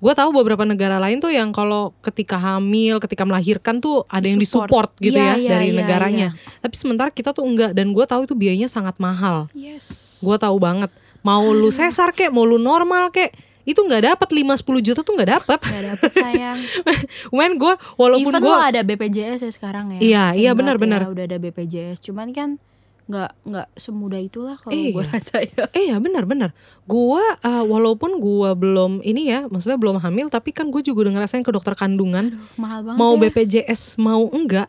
Gue 0.04 0.12
tahu 0.12 0.36
beberapa 0.36 0.68
negara 0.68 1.00
lain 1.00 1.24
tuh 1.24 1.32
yang 1.32 1.56
kalau 1.56 1.96
ketika 2.04 2.36
hamil, 2.36 3.00
ketika 3.00 3.24
melahirkan 3.24 3.80
tuh 3.80 4.04
ada 4.12 4.28
yang 4.28 4.36
Disupport. 4.36 4.92
gitu 5.00 5.16
Iya, 5.16 5.40
ya 5.40 5.40
iya, 5.40 5.50
dari 5.56 5.68
iya, 5.72 5.80
negaranya. 5.80 6.28
Tapi 6.60 6.76
sementara 6.76 7.08
kita 7.08 7.32
tuh 7.32 7.48
enggak 7.48 7.72
dan 7.72 7.96
gue 7.96 8.04
tahu 8.04 8.28
itu 8.28 8.36
biayanya 8.36 8.68
sangat 8.68 9.00
mahal. 9.00 9.48
yes. 9.56 10.20
Gue 10.20 10.36
tahu 10.36 10.60
banget. 10.60 10.92
Mau 11.24 11.56
lu 11.56 11.72
sesar 11.72 12.12
kek, 12.12 12.36
mau 12.36 12.44
lu 12.44 12.60
normal 12.60 13.16
kek, 13.16 13.32
itu 13.64 13.80
nggak 13.80 14.04
dapat 14.10 14.30
5-10 14.30 14.60
juta 14.84 15.02
tuh 15.02 15.14
nggak 15.14 15.32
dapat. 15.34 15.60
Gak 15.62 15.86
dapet 15.90 16.12
sayang. 16.12 16.60
Men 17.36 17.56
gue 17.56 17.74
walaupun 17.96 18.32
gue 18.34 18.58
ada 18.60 18.82
BPJS 18.82 19.44
ya 19.44 19.52
sekarang 19.52 19.96
ya. 19.96 20.00
Iya, 20.00 20.24
iya, 20.36 20.52
benar-benar. 20.52 21.04
ya, 21.04 21.10
udah 21.10 21.26
ada 21.26 21.38
BPJS. 21.38 22.04
Cuman 22.04 22.32
kan 22.32 22.60
nggak 23.04 23.36
nggak 23.44 23.68
semudah 23.76 24.16
itulah 24.16 24.56
kalau 24.56 24.72
Iya. 24.72 24.96
gue 24.96 25.04
rasa 25.12 25.38
ya. 25.40 25.64
Eh 25.72 25.92
ya 25.92 26.00
benar-benar. 26.00 26.56
Gua 26.84 27.24
uh, 27.40 27.64
walaupun 27.64 28.20
gua 28.20 28.52
belum 28.52 29.00
ini 29.00 29.28
ya, 29.28 29.48
maksudnya 29.48 29.76
belum 29.76 30.00
hamil, 30.00 30.28
tapi 30.28 30.52
kan 30.52 30.68
gue 30.68 30.80
juga 30.80 31.08
udah 31.08 31.20
ngerasain 31.20 31.44
ke 31.44 31.52
dokter 31.52 31.72
kandungan 31.74 32.40
Mahal 32.56 32.84
banget. 32.84 33.00
mau 33.00 33.16
ya. 33.16 33.20
BPJS 33.28 33.96
mau 33.96 34.28
enggak, 34.28 34.68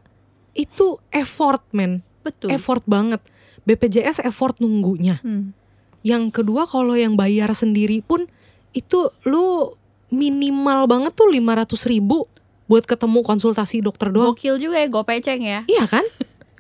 itu 0.50 0.98
effort 1.10 1.62
men, 1.70 2.02
betul 2.22 2.50
effort 2.50 2.82
banget. 2.86 3.22
BPJS 3.64 4.18
effort 4.20 4.58
nunggunya. 4.58 5.18
Hmm. 5.22 5.54
Yang 6.02 6.36
kedua 6.36 6.66
kalau 6.66 6.92
yang 6.94 7.14
bayar 7.14 7.54
sendiri 7.54 8.02
pun 8.02 8.26
itu 8.74 8.98
lu 9.24 9.72
minimal 10.10 10.86
banget 10.86 11.14
tuh 11.14 11.26
500 11.26 11.74
ribu 11.86 12.26
buat 12.64 12.82
ketemu 12.82 13.20
konsultasi 13.20 13.80
dokter 13.80 14.08
doang. 14.08 14.32
gokil 14.32 14.56
juga 14.56 14.80
ya 14.80 14.88
gue 14.88 15.04
peceng 15.04 15.40
ya 15.40 15.60
Iya 15.64 15.84
kan? 15.86 16.04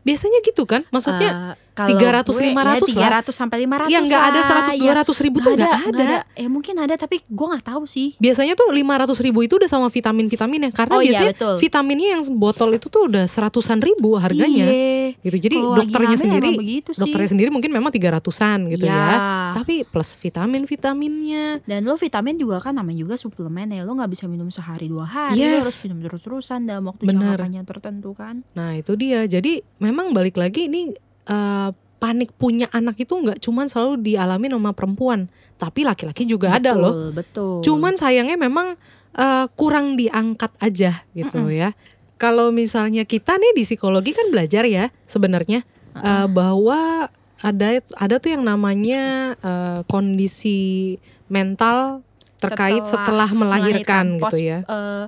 Biasanya 0.02 0.44
gitu 0.44 0.64
kan? 0.64 0.84
Maksudnya 0.88 1.30
Eh, 1.30 1.63
kalau 1.74 1.98
300, 1.98 2.30
gue, 2.30 2.42
500 2.54 2.94
ya, 2.94 3.10
lah. 3.10 3.20
300 3.26 3.34
sampai 3.34 3.56
500 3.66 3.90
yang 3.90 4.04
nggak 4.06 4.24
ada. 4.30 4.40
100 4.40 4.78
Ya, 4.78 4.92
200 5.02 5.24
ribu 5.26 5.36
tuh 5.42 5.52
nggak 5.52 5.74
ada. 5.90 6.22
Eh 6.32 6.46
mungkin 6.46 6.74
ada 6.78 6.94
tapi 6.94 7.18
gue 7.20 7.46
nggak 7.50 7.66
tahu 7.66 7.82
sih. 7.84 8.14
Biasanya 8.16 8.54
tuh 8.54 8.70
500 8.70 9.18
ribu 9.20 9.42
itu 9.42 9.58
udah 9.58 9.66
sama 9.66 9.90
vitamin-vitaminnya 9.90 10.70
karena 10.70 10.94
Oh 10.94 11.02
iya, 11.02 11.18
biasanya 11.18 11.34
betul. 11.34 11.54
vitaminnya 11.58 12.08
yang 12.14 12.22
botol 12.34 12.70
itu 12.70 12.86
tuh 12.86 13.10
udah 13.10 13.26
seratusan 13.26 13.82
ribu 13.82 14.14
harganya. 14.16 14.64
Iya. 14.64 15.18
Gitu. 15.20 15.36
Jadi 15.42 15.56
lagi 15.58 15.78
dokternya 15.84 16.16
sendiri 16.16 16.50
dokternya 16.86 17.28
sendiri 17.28 17.48
mungkin 17.50 17.70
memang 17.70 17.90
300-an 17.90 18.70
gitu 18.70 18.86
Iya. 18.86 18.94
ya. 18.94 19.18
Tapi 19.58 19.82
plus 19.84 20.14
vitamin-vitaminnya. 20.16 21.64
Dan 21.64 21.84
lo 21.84 21.94
vitamin 21.94 22.36
juga 22.36 22.60
kan 22.60 22.72
namanya 22.72 23.00
juga 23.00 23.14
suplemen 23.16 23.68
ya 23.68 23.82
Lo 23.82 23.94
gak 23.94 24.10
bisa 24.10 24.24
minum 24.26 24.48
sehari 24.48 24.86
dua 24.86 25.04
hari 25.04 25.36
Lo 25.36 25.44
Yes. 25.44 25.62
harus 25.64 25.78
minum 25.84 25.98
terus-terusan 26.00 26.60
dalam 26.64 26.84
waktu 26.86 27.02
jangka 27.04 27.36
panjang 27.36 27.66
tertentu 27.66 28.10
kan 28.12 28.46
Nah, 28.54 28.74
itu 28.74 28.94
dia. 28.94 29.24
Jadi 29.24 29.60
memang 29.78 30.12
balik 30.12 30.36
lagi 30.36 30.66
ini 30.66 30.94
eh, 31.24 31.70
panik 31.96 32.36
punya 32.36 32.68
anak 32.68 33.00
itu 33.00 33.16
nggak 33.16 33.40
cuman 33.40 33.64
selalu 33.64 34.04
dialami 34.04 34.52
sama 34.52 34.76
perempuan, 34.76 35.32
tapi 35.56 35.88
laki-laki 35.88 36.28
juga 36.28 36.52
ada 36.52 36.76
loh. 36.76 36.92
Betul, 36.92 37.16
Betul 37.16 37.54
Cuman 37.64 37.96
sayangnya 37.96 38.36
memang 38.36 38.76
eh, 39.16 39.46
kurang 39.56 39.96
diangkat 39.96 40.52
aja 40.60 41.06
gitu 41.16 41.48
ya. 41.48 41.72
Kalau 42.14 42.52
misalnya 42.54 43.02
kita 43.08 43.36
nih 43.36 43.58
di 43.58 43.64
psikologi 43.66 44.12
kan 44.14 44.28
belajar 44.30 44.68
ya 44.68 44.92
sebenarnya 45.04 45.64
eh, 45.96 46.26
bahwa 46.28 47.08
ada 47.40 47.68
ada 47.96 48.14
tuh 48.20 48.30
yang 48.36 48.44
namanya 48.44 49.34
eh, 49.40 49.80
kondisi 49.88 50.96
mental 51.28 52.04
terkait 52.40 52.84
setelah, 52.84 53.24
Setelah 53.24 53.30
melahirkan, 53.32 54.20
Post- 54.20 54.36
gitu 54.36 54.38
ya. 54.44 54.58
eh, 54.64 55.06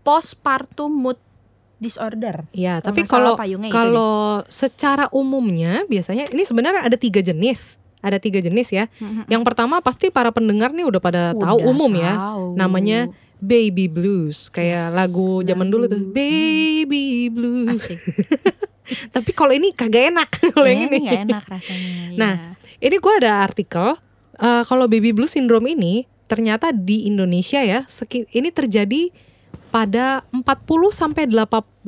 Postpartum 0.00 0.88
mood 0.88 1.20
disorder 1.80 2.44
Ya, 2.52 2.78
Kalau 2.78 2.86
tapi 2.86 3.00
kalau 3.02 3.32
kalau 3.72 4.14
secara 4.46 5.08
umumnya 5.10 5.82
biasanya 5.84 6.28
ini 6.28 6.44
sebenarnya 6.44 6.84
ada 6.84 6.94
tiga 6.94 7.18
jenis. 7.18 7.80
Ada 8.00 8.16
tiga 8.16 8.38
jenis 8.38 8.68
ya. 8.68 8.88
Yang 9.26 9.42
pertama 9.42 9.80
pasti 9.80 10.08
para 10.08 10.28
pendengar 10.28 10.70
nih 10.70 10.84
udah 10.84 11.00
pada 11.00 11.22
tahu 11.32 11.56
Udah 11.56 11.68
umum 11.68 11.92
ya. 11.94 12.14
tahu. 12.16 12.44
Namanya 12.54 12.98
baby 13.36 13.88
blues 13.88 14.48
kayak 14.48 14.80
Yes, 14.80 14.92
lagu 14.92 15.40
zaman 15.40 15.66
dulu 15.66 15.84
tuh 15.84 15.96
lagu. 15.98 16.12
baby 16.12 17.28
blues. 17.28 17.80
Asik 17.80 18.00
Tapi 19.14 19.30
kalau 19.32 19.52
ini 19.52 19.70
kagak 19.70 20.10
enak 20.10 20.28
kalau 20.52 20.66
yang 20.66 20.88
ini. 20.88 20.98
nggak 21.00 21.22
enak 21.24 21.44
rasanya 21.46 21.92
Nah, 22.20 22.32
iya. 22.36 22.88
Ini 22.88 22.96
gua 22.96 23.16
ada 23.16 23.40
artikel 23.40 23.96
eh, 24.36 24.62
kalau 24.64 24.84
baby 24.84 25.12
blues 25.12 25.32
syndrome 25.32 25.68
ini 25.68 26.04
ternyata 26.24 26.70
di 26.70 27.04
Indonesia 27.04 27.60
ya 27.60 27.84
ini 28.30 28.48
terjadi 28.48 29.10
pada 29.70 30.26
40 30.34 30.44
sampai 30.90 31.24
80% 31.30 31.86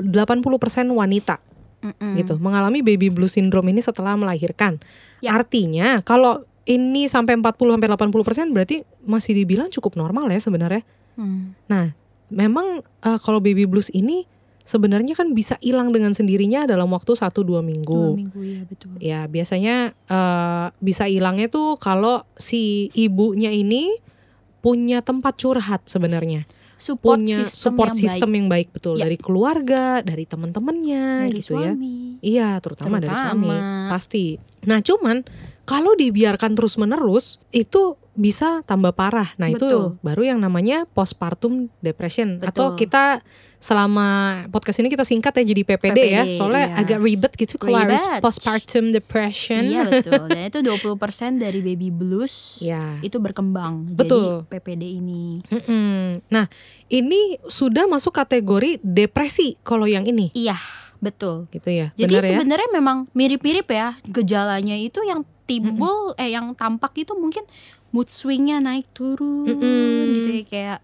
wanita 0.88 1.42
Mm-mm. 1.82 2.14
gitu 2.14 2.38
mengalami 2.38 2.78
baby 2.80 3.10
blues 3.10 3.34
syndrome 3.34 3.74
ini 3.74 3.82
setelah 3.82 4.14
melahirkan. 4.14 4.78
Ya. 5.18 5.34
Artinya 5.34 5.98
kalau 6.06 6.46
ini 6.62 7.10
sampai 7.10 7.34
40 7.42 7.74
sampai 7.74 7.88
80% 7.90 8.54
berarti 8.54 8.86
masih 9.02 9.34
dibilang 9.34 9.66
cukup 9.66 9.98
normal 9.98 10.30
ya 10.30 10.38
sebenarnya. 10.38 10.86
Hmm. 11.18 11.58
Nah, 11.66 11.90
memang 12.30 12.86
eh, 13.02 13.18
kalau 13.18 13.42
baby 13.42 13.66
blues 13.66 13.90
ini 13.90 14.30
sebenarnya 14.62 15.18
kan 15.18 15.34
bisa 15.34 15.58
hilang 15.58 15.90
dengan 15.90 16.14
sendirinya 16.14 16.70
dalam 16.70 16.86
waktu 16.94 17.18
1 17.18 17.34
2 17.34 17.42
Dua 17.42 17.60
minggu. 17.66 18.02
minggu 18.14 18.40
ya 18.46 18.60
betul 18.62 18.90
Ya, 19.02 19.20
biasanya 19.26 19.90
eh, 20.06 20.66
bisa 20.78 21.10
hilangnya 21.10 21.50
tuh 21.50 21.74
kalau 21.82 22.22
si 22.38 22.86
ibunya 22.94 23.50
ini 23.50 23.98
punya 24.62 25.02
tempat 25.02 25.34
curhat 25.42 25.90
sebenarnya. 25.90 26.46
Support 26.82 27.22
Punya 27.22 27.46
system 27.46 27.78
support 27.78 27.94
yang 27.94 28.00
system 28.02 28.30
yang 28.34 28.46
baik 28.50 28.68
betul 28.74 28.98
Ya. 28.98 29.06
dari 29.06 29.14
keluarga, 29.14 30.02
dari 30.02 30.26
teman-temannya 30.26 31.30
baik 31.30 31.38
gitu 31.38 31.54
ya. 31.54 31.70
suami 31.70 32.18
Iya, 32.22 32.48
terutama, 32.62 32.98
dari 32.98 33.14
suami. 33.14 33.50
Terutama. 33.50 33.90
Pasti. 33.90 34.24
Nah, 34.66 34.78
cuman 34.82 35.26
kalau 35.62 35.94
dibiarkan 35.94 36.54
terus-menerus 36.58 37.38
itu 37.50 37.98
bisa 38.12 38.60
tambah 38.68 38.92
parah. 38.92 39.32
Nah, 39.40 39.48
itu 39.48 39.64
Betul. 39.64 39.96
baru 40.04 40.36
yang 40.36 40.38
namanya 40.40 40.84
postpartum 40.92 41.72
depression 41.80 42.36
atau 42.44 42.76
Betul. 42.76 42.84
kita 42.84 43.04
selama 43.56 44.08
podcast 44.50 44.82
ini 44.82 44.90
kita 44.90 45.06
singkat 45.06 45.32
ya 45.38 45.44
jadi 45.54 45.62
PPD, 45.62 45.98
ya. 46.10 46.22
PPD, 46.26 46.34
Soalnya 46.34 46.66
iya. 46.66 46.80
agak 46.82 46.98
ribet 46.98 47.32
gitu 47.38 47.54
kalau 47.56 47.78
harus 47.78 48.02
postpartum 48.20 48.90
depression. 48.90 49.62
Iya 49.64 49.86
betul. 49.88 50.28
Dan 50.28 50.44
itu 50.50 50.60
20% 50.60 51.40
dari 51.40 51.60
baby 51.62 51.88
blues 51.88 52.60
Ya. 52.66 52.98
itu 53.00 53.16
berkembang 53.22 53.86
Betul. 53.94 54.44
jadi 54.44 54.50
PPD 54.60 54.82
ini. 54.98 55.40
Mm-mm. 55.46 56.20
Nah, 56.28 56.50
ini 56.90 57.38
sudah 57.48 57.88
masuk 57.88 58.12
kategori 58.12 58.82
depresi 58.84 59.56
kalau 59.62 59.86
yang 59.88 60.04
ini, 60.04 60.34
Iya, 60.34 60.58
betul. 60.98 61.46
gitu 61.54 61.70
ya. 61.70 61.94
Jadi 61.96 62.12
Benar 62.12 62.22
ya? 62.26 62.30
sebenarnya 62.34 62.68
memang 62.74 63.06
mirip-mirip 63.14 63.70
ya 63.70 63.94
gejalanya 64.04 64.76
itu 64.76 65.00
yang 65.06 65.22
timbul 65.46 66.14
eh 66.18 66.32
yang 66.32 66.54
tampak 66.54 66.94
itu 67.02 67.12
mungkin 67.18 67.42
mood 67.92 68.08
swingnya 68.08 68.58
naik 68.58 68.88
turun 68.90 69.46
Mm-mm. 69.46 70.12
gitu 70.14 70.28
ya 70.30 70.44
kayak 70.44 70.78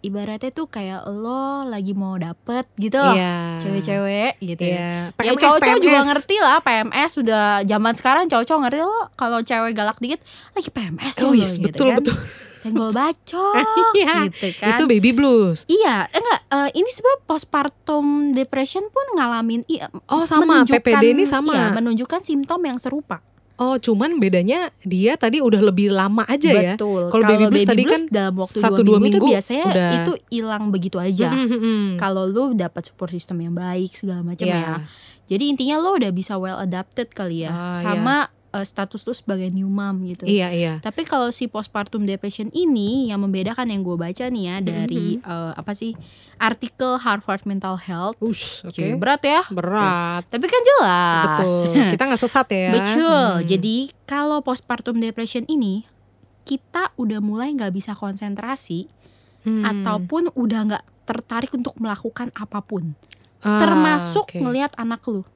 ibaratnya 0.00 0.50
tuh 0.50 0.66
kayak 0.66 1.06
lo 1.06 1.62
lagi 1.64 1.94
mau 1.94 2.14
dapet 2.14 2.66
gitu 2.74 2.98
loh 2.98 3.14
Iya. 3.14 3.54
cewek-cewek 3.56 4.32
gitu 4.40 4.62
Iya. 4.64 4.74
ya. 4.74 4.90
Ya 5.14 5.30
PMS, 5.30 5.38
cowok-cowok 5.38 5.80
juga 5.80 6.00
ngerti 6.04 6.36
lah 6.36 6.58
PMS 6.58 7.10
sudah 7.14 7.44
zaman 7.62 7.92
sekarang 7.94 8.24
cowok-cowok 8.26 8.60
ngerti 8.62 8.78
lo 8.80 8.98
kalau 9.14 9.38
cewek 9.40 9.72
galak 9.72 9.96
dikit 9.96 10.18
lagi 10.52 10.68
PMS 10.68 11.14
Oh 11.20 11.30
lo 11.30 11.38
yes, 11.38 11.54
gitu 11.54 11.64
betul 11.64 11.88
kan. 11.88 11.98
betul. 11.98 12.16
Senggol 12.58 12.90
bacok 12.98 13.54
Iya, 13.94 14.14
gitu 14.26 14.48
kan. 14.56 14.68
Itu 14.72 14.84
baby 14.86 15.10
blues. 15.10 15.66
Iya, 15.66 16.06
enggak 16.08 16.40
eh, 16.46 16.70
ini 16.76 16.86
sebenarnya 16.86 17.22
postpartum 17.24 18.06
depression 18.30 18.86
pun 18.86 19.06
ngalamin 19.14 19.62
iya, 19.66 19.86
Oh, 20.06 20.22
sama. 20.22 20.62
PPD 20.62 21.10
ini 21.10 21.24
sama. 21.24 21.54
iya, 21.54 21.66
menunjukkan 21.70 22.22
simptom 22.22 22.58
yang 22.60 22.78
serupa. 22.78 23.22
Oh, 23.60 23.76
cuman 23.76 24.16
bedanya 24.16 24.72
dia 24.82 25.14
tadi 25.14 25.38
udah 25.38 25.60
lebih 25.60 25.92
lama 25.92 26.24
aja 26.24 26.50
ya. 26.50 26.74
Betul. 26.74 27.08
Kalau 27.08 27.24
baby 27.24 27.44
blues 27.48 27.64
tadi 27.64 27.82
blues 27.84 27.92
kan 27.92 28.02
dalam 28.08 28.34
waktu 28.40 28.58
satu, 28.58 28.80
dua 28.80 28.98
minggu, 28.98 29.20
minggu 29.20 29.26
itu 29.28 29.34
biasanya 29.36 29.64
udah. 29.68 29.90
itu 30.00 30.12
hilang 30.28 30.64
begitu 30.68 30.96
aja. 30.96 31.28
Mm, 31.30 31.46
mm, 31.46 31.60
mm. 31.60 31.86
Kalau 31.96 32.24
lu 32.24 32.44
dapat 32.52 32.82
support 32.88 33.10
system 33.10 33.40
yang 33.40 33.52
baik 33.52 33.92
segala 33.92 34.24
macam 34.24 34.48
Iya. 34.48 34.56
ya. 34.56 34.74
Jadi 35.24 35.44
intinya 35.48 35.76
lo 35.78 35.94
udah 35.94 36.10
bisa 36.10 36.34
well 36.36 36.58
adapted 36.58 37.08
kali 37.10 37.46
ya 37.46 37.50
Ah, 37.50 37.72
sama 37.72 38.28
eh, 38.52 38.62
status 38.62 39.02
lu 39.02 39.12
sebagai 39.12 39.48
new 39.48 39.66
mom 39.66 40.04
gitu. 40.04 40.22
Iya, 40.22 40.48
iya. 40.48 40.72
Tapi 40.78 41.02
kalau 41.02 41.28
si 41.28 41.46
postpartum 41.46 42.02
depression 42.02 42.48
ini 42.50 43.08
yang 43.08 43.20
membedakan 43.20 43.66
yang 43.66 43.80
gue 43.80 43.94
baca 43.94 44.24
nih 44.26 44.44
ya 44.44 44.56
dari 44.60 45.16
Mm-hmm. 45.16 45.26
eh, 45.26 45.52
apa 45.54 45.72
sih 45.72 45.92
artikel 46.36 46.96
Harvard 46.96 47.42
Mental 47.42 47.76
Health. 47.76 48.16
Ush, 48.18 48.62
oke. 48.62 48.72
Cie, 48.72 48.92
berat 48.94 49.22
ya. 49.22 49.40
Berat. 49.48 50.24
Tapi 50.26 50.44
kan 50.44 50.62
jelas. 50.62 51.40
Betul. 51.40 51.82
Kita 51.92 52.02
nggak 52.04 52.20
sesat 52.20 52.46
ya. 52.48 52.70
Betul. 52.70 53.26
Hmm. 53.34 53.44
Jadi 53.44 53.76
kalau 54.04 54.38
postpartum 54.40 54.96
depression 54.96 55.42
ini 55.46 55.88
kita 56.42 56.90
udah 56.96 57.18
mulai 57.18 57.50
nggak 57.50 57.70
bisa 57.70 57.92
konsentrasi 57.92 58.90
Hmm. 59.42 59.58
ataupun 59.58 60.30
udah 60.32 60.60
nggak 60.64 60.84
tertarik 61.02 61.50
untuk 61.50 61.74
melakukan 61.74 62.30
apa 62.32 62.62
pun, 62.62 62.94
Ah, 63.38 63.58
termasuk 63.58 64.22
oke. 64.24 64.38
ngelihat 64.38 64.70
anak 64.76 65.02
lu. 65.04 65.26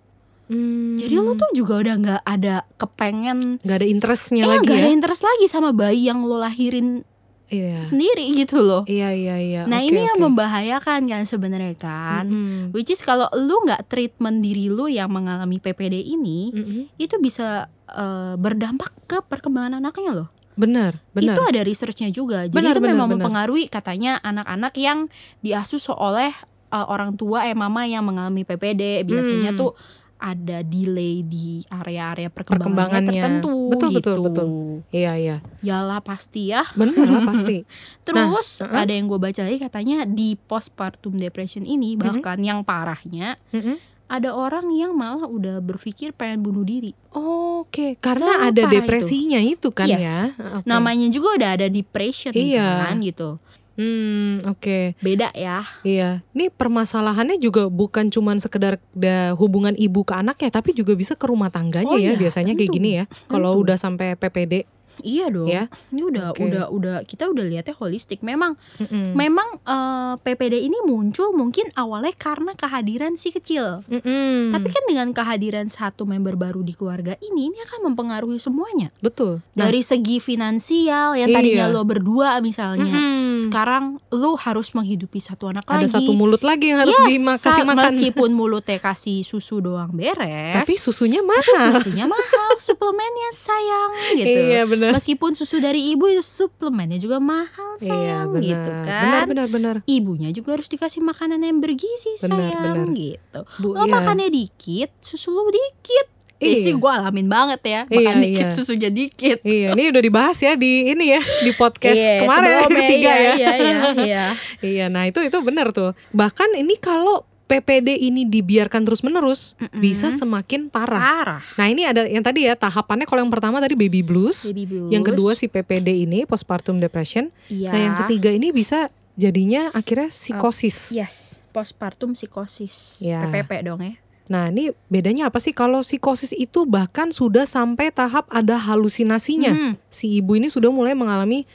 Hmm. 0.46 0.94
Jadi 0.94 1.14
lu 1.14 1.34
tuh 1.34 1.50
juga 1.52 1.74
udah 1.76 1.94
nggak 1.96 2.22
ada 2.22 2.62
kepengen, 2.76 3.58
nggak 3.60 3.76
ada 3.76 3.86
interestnya 3.86 4.42
eh 4.42 4.50
lagi 4.52 4.62
nggak 4.62 4.78
ya. 4.78 4.82
ada 4.82 4.90
interest 4.92 5.22
lagi 5.22 5.46
sama 5.46 5.70
bayi 5.70 6.06
yang 6.06 6.22
lo 6.22 6.38
lahirin 6.38 7.02
Iya. 7.46 7.78
sendiri 7.82 8.26
gitu 8.34 8.58
loh. 8.58 8.82
Iya, 8.84 9.10
iya, 9.10 9.36
iya. 9.38 9.62
Nah 9.64 9.78
Oke, 9.78 9.86
ini 9.88 10.02
yang 10.02 10.18
oke. 10.18 10.24
membahayakan 10.24 11.06
kan 11.06 11.22
sebenarnya 11.22 11.74
kan. 11.74 12.26
Mm-mm. 12.26 12.74
Which 12.74 12.90
is 12.90 12.98
kalau 13.00 13.30
lu 13.32 13.62
nggak 13.62 13.86
treatment 13.86 14.42
diri 14.42 14.66
lu 14.66 14.86
yang 14.86 15.06
mengalami 15.08 15.58
PPD 15.58 15.94
ini, 16.00 16.50
Mm-mm. 16.50 16.82
itu 16.96 17.14
bisa 17.16 17.66
eh, 17.88 18.34
berdampak 18.34 18.90
ke 19.06 19.22
perkembangan 19.22 19.78
anaknya 19.78 20.10
loh. 20.12 20.28
Benar, 20.54 20.98
benar. 21.12 21.38
Itu 21.38 21.42
ada 21.44 21.60
researchnya 21.60 22.10
juga. 22.10 22.46
Jadi 22.46 22.56
Benar, 22.56 22.72
itu 22.72 22.80
benar, 22.80 22.92
memang 22.94 23.08
benar. 23.08 23.18
mempengaruhi 23.22 23.66
katanya 23.66 24.18
anak-anak 24.18 24.74
yang 24.74 24.98
diasuh 25.38 25.92
oleh 25.92 26.34
uh, 26.72 26.86
orang 26.88 27.12
tua 27.12 27.44
eh 27.44 27.52
mama 27.52 27.84
yang 27.84 28.02
mengalami 28.02 28.42
PPD 28.42 29.04
biasanya 29.04 29.52
Hmm. 29.52 29.60
tuh 29.60 29.70
ada 30.16 30.60
delay 30.60 31.20
di 31.20 31.60
area-area 31.66 32.26
perkembangannya, 32.26 33.04
Perkembangannya. 33.04 33.08
tertentu 33.12 33.54
Betul, 33.68 33.88
gitu. 33.92 33.98
betul, 34.00 34.16
betul. 34.22 34.48
Iya, 34.88 35.12
iya. 35.14 35.36
Yalah 35.60 36.00
pasti 36.00 36.48
ya. 36.48 36.64
Benar 36.72 37.04
lah 37.04 37.22
pasti. 37.30 37.68
Terus 38.02 38.48
uh-uh. 38.60 38.72
ada 38.74 38.90
yang 38.90 39.06
gue 39.06 39.16
baca 39.16 39.40
lagi 39.40 39.58
katanya 39.58 40.04
di 40.04 40.34
postpartum 40.36 41.14
depression 41.14 41.62
ini 41.62 41.92
Mm-hmm. 41.92 42.02
bahkan 42.02 42.38
yang 42.38 42.60
parahnya 42.60 43.36
Mm-mm. 43.50 43.76
ada 44.06 44.30
orang 44.30 44.70
yang 44.70 44.92
malah 44.92 45.26
udah 45.26 45.60
berpikir 45.60 46.10
pengen 46.10 46.40
bunuh 46.40 46.62
diri. 46.62 46.94
Oke, 47.10 47.96
karena 47.96 48.46
ada 48.46 48.62
Separah 48.62 48.72
depresinya 48.72 49.40
itu, 49.40 49.68
kan 49.70 49.84
Yes. 49.84 50.00
ya. 50.00 50.18
Oke. 50.58 50.64
Namanya 50.64 51.08
juga 51.08 51.34
udah 51.34 51.50
ada 51.56 51.66
depression 51.66 52.30
Iya. 52.30 52.86
kan 52.86 52.96
gitu. 53.00 53.36
Hmm, 53.76 54.42
oke. 54.48 54.96
Beda 55.04 55.28
ya. 55.36 55.62
Iya. 55.84 56.24
Ini 56.32 56.48
permasalahannya 56.52 57.36
juga 57.36 57.68
bukan 57.68 58.08
cuman 58.08 58.40
sekedar 58.40 58.80
da, 58.96 59.36
hubungan 59.36 59.76
ibu 59.76 60.02
ke 60.02 60.16
anaknya, 60.16 60.48
tapi 60.48 60.72
juga 60.72 60.96
bisa 60.96 61.12
ke 61.12 61.28
rumah 61.28 61.52
tangganya 61.52 61.88
Oh 61.88 62.00
ya 62.00 62.16
iya, 62.16 62.18
biasanya 62.18 62.56
kayak 62.56 62.72
tentu, 62.72 62.76
gini 62.80 62.90
ya. 63.00 63.04
Kalau 63.28 63.60
udah 63.60 63.76
sampai 63.76 64.16
PPD 64.16 64.64
Iya 64.98 65.26
dong. 65.28 65.46
ya. 65.46 65.66
Ini 65.88 66.02
udah 66.02 66.26
Oke. 66.30 66.42
udah 66.42 66.64
udah 66.68 66.96
kita 67.02 67.26
udah 67.26 67.44
lihatnya 67.44 67.74
holistik. 67.74 68.20
Memang 68.20 68.54
Mm-mm. 68.76 69.12
memang 69.12 69.48
eh, 69.60 70.14
PPD 70.18 70.60
ini 70.60 70.78
muncul 70.82 71.32
mungkin 71.32 71.68
awalnya 71.72 72.12
karena 72.12 72.52
kehadiran 72.52 73.14
si 73.14 73.30
kecil. 73.30 73.82
Mm-mm. 73.84 74.50
Tapi 74.50 74.68
kan 74.68 74.82
dengan 74.84 75.08
kehadiran 75.10 75.66
satu 75.66 76.04
member 76.04 76.34
baru 76.34 76.60
di 76.60 76.72
keluarga 76.72 77.12
ini 77.20 77.48
ini 77.48 77.58
akan 77.62 77.88
mempengaruhi 77.88 78.36
semuanya. 78.36 78.88
betul. 78.98 79.40
Nah, 79.52 79.64
Dari 79.64 79.80
segi 79.80 80.18
finansial 80.18 81.14
yang 81.14 81.28
tadinya 81.28 81.66
Iya. 81.66 81.72
lo 81.72 81.82
berdua 81.82 82.38
misalnya. 82.40 82.92
mm-mm. 82.92 83.38
Sekarang 83.38 84.00
lo 84.10 84.32
harus 84.34 84.72
menghidupi 84.72 85.18
satu 85.18 85.46
anak 85.46 85.64
ada 85.64 85.82
lagi. 85.82 85.92
satu 85.92 86.12
mulut 86.12 86.40
lagi 86.40 86.70
yang 86.70 86.80
harus 86.80 86.94
Yes, 86.94 87.08
dimakasih 87.10 87.52
sa- 87.58 87.66
makan. 87.66 87.84
Meskipun 87.86 88.30
mulutnya 88.38 88.78
kasih 88.78 89.20
susu 89.20 89.58
doang 89.58 89.90
beres. 89.90 90.56
Tapi 90.56 90.74
susunya 90.74 91.18
tapi 91.18 91.32
mahal. 91.34 91.72
susunya 91.74 92.04
mahal, 92.06 92.50
suplemennya 92.56 93.30
sayang 93.30 93.90
gitu. 94.18 94.38
Iya 94.42 94.62
benar. 94.64 94.85
Meskipun 94.92 95.32
susu 95.32 95.58
dari 95.58 95.90
ibu 95.90 96.06
itu 96.06 96.20
suplemennya 96.20 96.96
juga 96.96 97.16
mahal 97.16 97.74
Iya 97.76 97.86
sayang 97.86 98.28
benar. 98.30 98.42
gitu 98.42 98.70
Benar 98.70 98.84
kan. 98.84 99.24
benar 99.26 99.46
benar. 99.48 99.74
Ibunya 99.82 100.30
juga 100.30 100.54
harus 100.54 100.66
dikasih 100.66 101.00
makanan 101.00 101.40
yang 101.40 101.58
bergizi 101.58 102.14
Benar, 102.20 102.30
sayang 102.30 102.62
benar. 102.84 102.94
gitu. 102.94 103.40
Bu, 103.58 103.68
Lo 103.72 103.82
iya. 103.82 103.92
makannya 103.92 104.28
dikit, 104.28 104.90
susu 104.98 105.30
lo 105.30 105.48
dikit. 105.48 106.06
Eh 106.36 106.52
Iya. 106.52 106.60
sih 106.60 106.74
gue 106.76 106.90
alamin 106.90 107.24
banget 107.26 107.60
ya, 107.64 107.80
Iya, 107.82 107.96
makan 107.96 108.16
dikit 108.20 108.44
iya. 108.44 108.52
susunya 108.52 108.90
dikit. 108.90 109.40
Iya, 109.40 109.72
ini 109.72 109.88
udah 109.88 110.02
dibahas 110.04 110.36
ya 110.36 110.52
di 110.52 110.84
ini 110.86 111.08
ya 111.08 111.20
di 111.40 111.48
podcast 111.50 111.96
Iya, 111.96 112.12
kemarin 112.20 112.48
sebelumnya, 112.60 112.88
tiga 112.92 113.08
iya, 113.08 113.16
ya. 113.16 113.32
Iya, 113.32 113.52
iya, 113.56 113.72
iya. 113.96 114.24
Iya, 114.60 114.84
nah 114.92 115.02
itu 115.04 115.20
itu 115.20 115.38
benar 115.40 115.72
tuh. 115.72 115.96
Bahkan 116.12 116.52
ini 116.54 116.76
kalau 116.76 117.24
PPD 117.46 117.94
ini 117.96 118.26
dibiarkan 118.26 118.82
terus-menerus 118.82 119.54
Mm-mm. 119.56 119.78
bisa 119.78 120.10
semakin 120.10 120.66
parah. 120.66 120.98
Parah. 120.98 121.44
Nah, 121.54 121.66
ini 121.66 121.86
ada 121.86 122.02
yang 122.02 122.20
tadi 122.20 122.42
ya 122.42 122.52
tahapannya 122.52 123.06
kalau 123.06 123.22
yang 123.22 123.30
pertama 123.30 123.62
tadi 123.62 123.72
baby 123.72 124.02
blues, 124.02 124.50
Baby 124.50 124.66
blues. 124.66 124.90
yang 124.90 125.00
kedua 125.00 125.32
si 125.32 125.46
PPD 125.46 126.02
ini 126.02 126.26
postpartum 126.26 126.76
depression. 126.76 127.30
Iya. 127.46 127.70
Nah, 127.70 127.80
yang 127.80 127.94
ketiga 127.96 128.28
ini 128.28 128.50
bisa 128.50 128.90
jadinya 129.14 129.70
akhirnya 129.70 130.10
psikosis. 130.10 130.90
Yes, 130.90 131.46
postpartum 131.50 132.12
psikosis. 132.12 133.00
Iya. 133.00 133.22
PPP 133.22 133.62
dong 133.62 133.80
ya. 133.80 133.94
Nah, 134.26 134.50
ini 134.50 134.74
bedanya 134.90 135.30
apa 135.30 135.38
sih 135.38 135.54
kalau 135.54 135.80
psikosis 135.80 136.34
itu 136.34 136.66
bahkan 136.66 137.14
sudah 137.14 137.46
sampai 137.46 137.94
tahap 137.94 138.26
ada 138.26 138.58
halusinasinya. 138.58 139.54
Hmm, 139.54 139.72
Si 139.86 140.18
ibu 140.18 140.34
ini 140.34 140.50
sudah 140.50 140.74
mulai 140.74 140.98
mengalami 140.98 141.46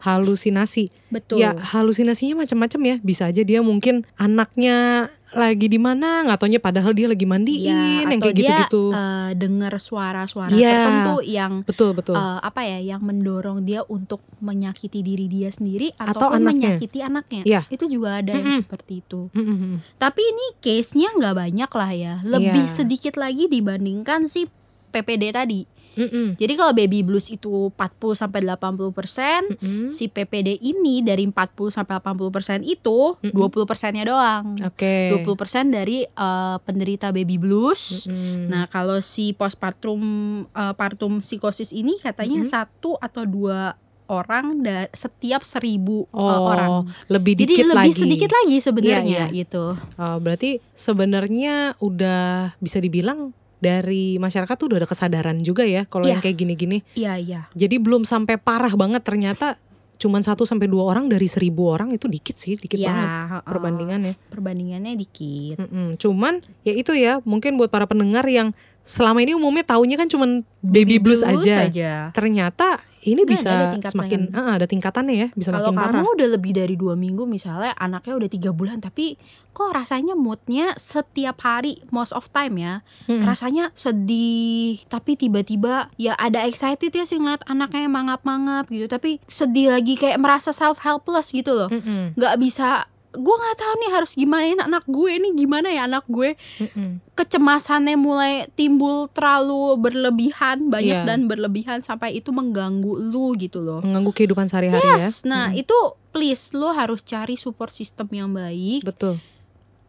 halusinasi. 0.00 0.88
betul. 1.10 1.42
Ya 1.42 1.52
halusinasinya 1.52 2.40
macam-macam 2.40 2.80
ya. 2.86 2.96
Bisa 3.02 3.28
aja 3.28 3.42
dia 3.42 3.60
mungkin 3.60 4.06
anaknya 4.16 5.10
lagi 5.32 5.66
di 5.66 5.76
mana, 5.76 6.22
nggak 6.22 6.38
taunya 6.38 6.58
padahal 6.58 6.90
dia 6.90 7.06
lagi 7.06 7.22
mandiin, 7.22 7.62
Iya, 7.64 8.02
yang 8.02 8.20
kayak 8.20 8.34
gitu-gitu. 8.34 8.84
eh, 8.90 9.30
dengar 9.34 9.72
suara-suara 9.74 10.50
Iya. 10.50 10.70
tertentu 10.70 11.16
yang 11.22 11.52
betul 11.62 11.90
betul. 11.92 12.14
eh, 12.14 12.38
apa 12.40 12.60
ya, 12.62 12.78
yang 12.88 13.00
mendorong 13.00 13.62
dia 13.62 13.80
untuk 13.84 14.18
menyakiti 14.38 15.00
diri 15.00 15.26
dia 15.26 15.48
sendiri 15.48 15.94
Atau 15.96 16.28
anaknya. 16.28 16.74
menyakiti 16.74 16.98
anaknya. 17.00 17.42
Iya. 17.44 17.60
Itu 17.66 17.86
juga 17.86 18.18
ada 18.18 18.32
yang 18.32 18.48
Mm-mm. 18.48 18.60
seperti 18.60 18.92
itu. 19.00 19.30
Mm-mm. 19.30 19.78
Tapi 19.96 20.20
ini 20.20 20.46
case-nya 20.58 21.10
nggak 21.12 21.34
banyak 21.36 21.70
lah 21.70 21.90
ya, 21.90 22.14
lebih 22.22 22.64
Iya. 22.64 22.74
sedikit 22.76 23.14
lagi 23.14 23.46
dibandingkan 23.46 24.26
si 24.26 24.50
PPD 24.90 25.30
tadi. 25.30 25.62
Mm-mm. 25.92 26.34
Jadi 26.34 26.52
kalau 26.52 26.70
baby 26.70 27.00
blues 27.00 27.28
itu 27.28 27.70
40 27.70 27.80
sampai 28.14 28.40
80 28.40 28.90
persen, 28.90 29.40
Mm-mm. 29.52 29.88
si 29.88 30.06
PPD 30.06 30.56
ini 30.56 31.00
dari 31.00 31.24
40 31.24 31.34
sampai 31.68 31.96
80 31.96 32.30
persen 32.30 32.58
itu 32.60 33.14
Mm-mm. 33.16 33.32
20 33.32 33.64
persennya 33.64 34.04
doang. 34.04 34.54
Oke. 34.60 35.10
20 35.16 35.26
persen 35.34 35.64
dari 35.68 36.02
eh, 36.02 36.56
penderita 36.60 37.10
baby 37.10 37.36
blues. 37.36 38.06
Mm-mm. 38.06 38.46
Nah 38.46 38.66
kalau 38.66 38.98
si 38.98 39.32
postpartum 39.32 40.00
eh, 40.46 40.74
partum 40.74 41.18
psikosis 41.18 41.70
ini 41.70 41.96
katanya 41.96 42.40
Mm-mm. 42.40 42.50
satu 42.50 42.94
atau 42.96 43.22
dua 43.22 43.74
orang 44.06 44.58
da- 44.58 44.90
setiap 44.90 45.40
seribu 45.40 46.02
eh, 46.04 46.18
oh, 46.18 46.42
orang. 46.44 46.70
lebih 47.06 47.34
Jadi 47.36 47.46
dikit 47.46 47.66
lebih 47.68 47.78
lagi. 47.86 48.00
sedikit 48.00 48.30
lagi 48.32 48.56
sebenarnya 48.58 49.22
Iya, 49.24 49.36
gitu. 49.36 49.64
Oh, 49.76 50.16
berarti 50.18 50.58
sebenarnya 50.72 51.54
udah 51.78 52.22
bisa 52.58 52.78
dibilang 52.78 53.30
dari 53.60 54.16
masyarakat 54.16 54.54
tuh 54.56 54.72
udah 54.72 54.78
ada 54.80 54.88
kesadaran 54.88 55.38
juga 55.40 55.62
ya 55.62 55.84
kalau 55.84 56.08
Iya. 56.08 56.16
yang 56.16 56.20
kayak 56.20 56.36
gini-gini. 56.36 56.78
Iya 56.96 57.14
iya. 57.16 57.40
Jadi 57.52 57.76
belum 57.76 58.02
sampai 58.02 58.40
parah 58.40 58.72
banget 58.72 59.04
ternyata 59.04 59.60
cuman 60.00 60.24
satu 60.24 60.48
sampai 60.48 60.64
dua 60.64 60.88
orang 60.88 61.12
dari 61.12 61.28
seribu 61.28 61.68
orang 61.68 61.92
itu 61.92 62.08
dikit 62.08 62.32
sih, 62.34 62.56
dikit 62.56 62.80
Iya, 62.80 62.88
banget 62.88 63.08
heeh. 63.12 63.42
perbandingannya. 63.44 64.14
Perbandingannya 64.32 64.92
dikit. 64.96 65.56
Mm-mm. 65.60 66.00
Cuman 66.00 66.40
ya 66.64 66.72
itu 66.72 66.96
ya 66.96 67.20
mungkin 67.22 67.60
buat 67.60 67.68
para 67.68 67.84
pendengar 67.84 68.24
yang 68.24 68.56
selama 68.80 69.20
ini 69.20 69.36
umumnya 69.36 69.62
taunya 69.62 70.00
kan 70.00 70.08
cuman 70.08 70.40
baby, 70.64 70.96
blues, 70.96 71.20
aja. 71.20 72.08
Ternyata 72.16 72.80
ini 73.02 73.16
Nggak, 73.18 73.32
bisa 73.32 73.48
ada 73.48 73.66
tingkatan. 73.70 73.92
semakin 73.92 74.20
ah, 74.30 74.52
ada 74.54 74.66
tingkatannya 74.66 75.14
ya, 75.14 75.28
bisa 75.32 75.48
Kalau 75.48 75.72
makin 75.72 75.80
kamu 75.88 75.96
parah. 76.04 76.14
udah 76.14 76.28
lebih 76.30 76.52
dari 76.52 76.74
dua 76.74 76.94
minggu 76.94 77.24
misalnya 77.24 77.72
anaknya 77.74 78.14
udah 78.14 78.28
tiga 78.28 78.50
bulan 78.50 78.76
tapi 78.78 79.16
kok 79.50 79.70
rasanya 79.70 80.12
moodnya 80.12 80.76
setiap 80.76 81.40
hari 81.40 81.80
most 81.88 82.12
of 82.12 82.28
time 82.28 82.54
ya 82.54 82.84
Mm-mm. 83.04 83.24
rasanya 83.24 83.72
sedih 83.72 84.78
tapi 84.86 85.16
tiba-tiba 85.16 85.88
ya 85.96 86.12
ada 86.14 86.44
excited 86.44 86.88
ya 86.88 87.02
sih 87.02 87.16
ngeliat 87.16 87.40
anaknya 87.44 87.88
mangap-mangap 87.88 88.68
gitu 88.68 88.86
tapi 88.86 89.18
sedih 89.26 89.72
lagi 89.72 89.94
kayak 89.94 90.16
merasa 90.16 90.50
self 90.50 90.78
helpless 90.80 91.30
gitu 91.30 91.50
loh 91.50 91.72
nggak 92.14 92.36
bisa 92.36 92.84
gue 93.12 93.36
nggak 93.36 93.56
tahu 93.56 93.72
nih 93.76 93.90
harus 93.90 94.12
gimana 94.12 94.44
ini 94.44 94.60
anak 94.60 94.84
gue 94.84 95.12
nih 95.12 95.32
gimana 95.34 95.68
ya 95.68 95.82
anak 95.84 96.06
gue 96.06 96.38
Mm-mm. 96.56 97.02
kecemasannya 97.12 97.94
mulai 97.94 98.32
timbul 98.50 99.06
terlalu 99.08 99.74
berlebihan 99.76 100.66
banyak 100.66 100.94
Iya. 100.96 101.04
dan 101.04 101.26
berlebihan 101.26 101.78
sampai 101.80 102.14
itu 102.14 102.30
mengganggu 102.30 102.86
lu 103.02 103.34
gitu 103.34 103.58
loh 103.58 103.80
Mengganggu 103.80 104.12
kehidupan 104.12 104.46
sehari-hari 104.46 104.82
Yes, 104.94 105.20
ya. 105.20 105.28
nah 105.28 105.44
Mm-mm. 105.48 105.58
itu 105.58 105.76
please 106.08 106.50
lo 106.52 106.70
harus 106.70 107.02
cari 107.02 107.34
support 107.34 107.70
system 107.70 108.06
yang 108.08 108.30
baik. 108.30 108.82
betul. 108.84 109.18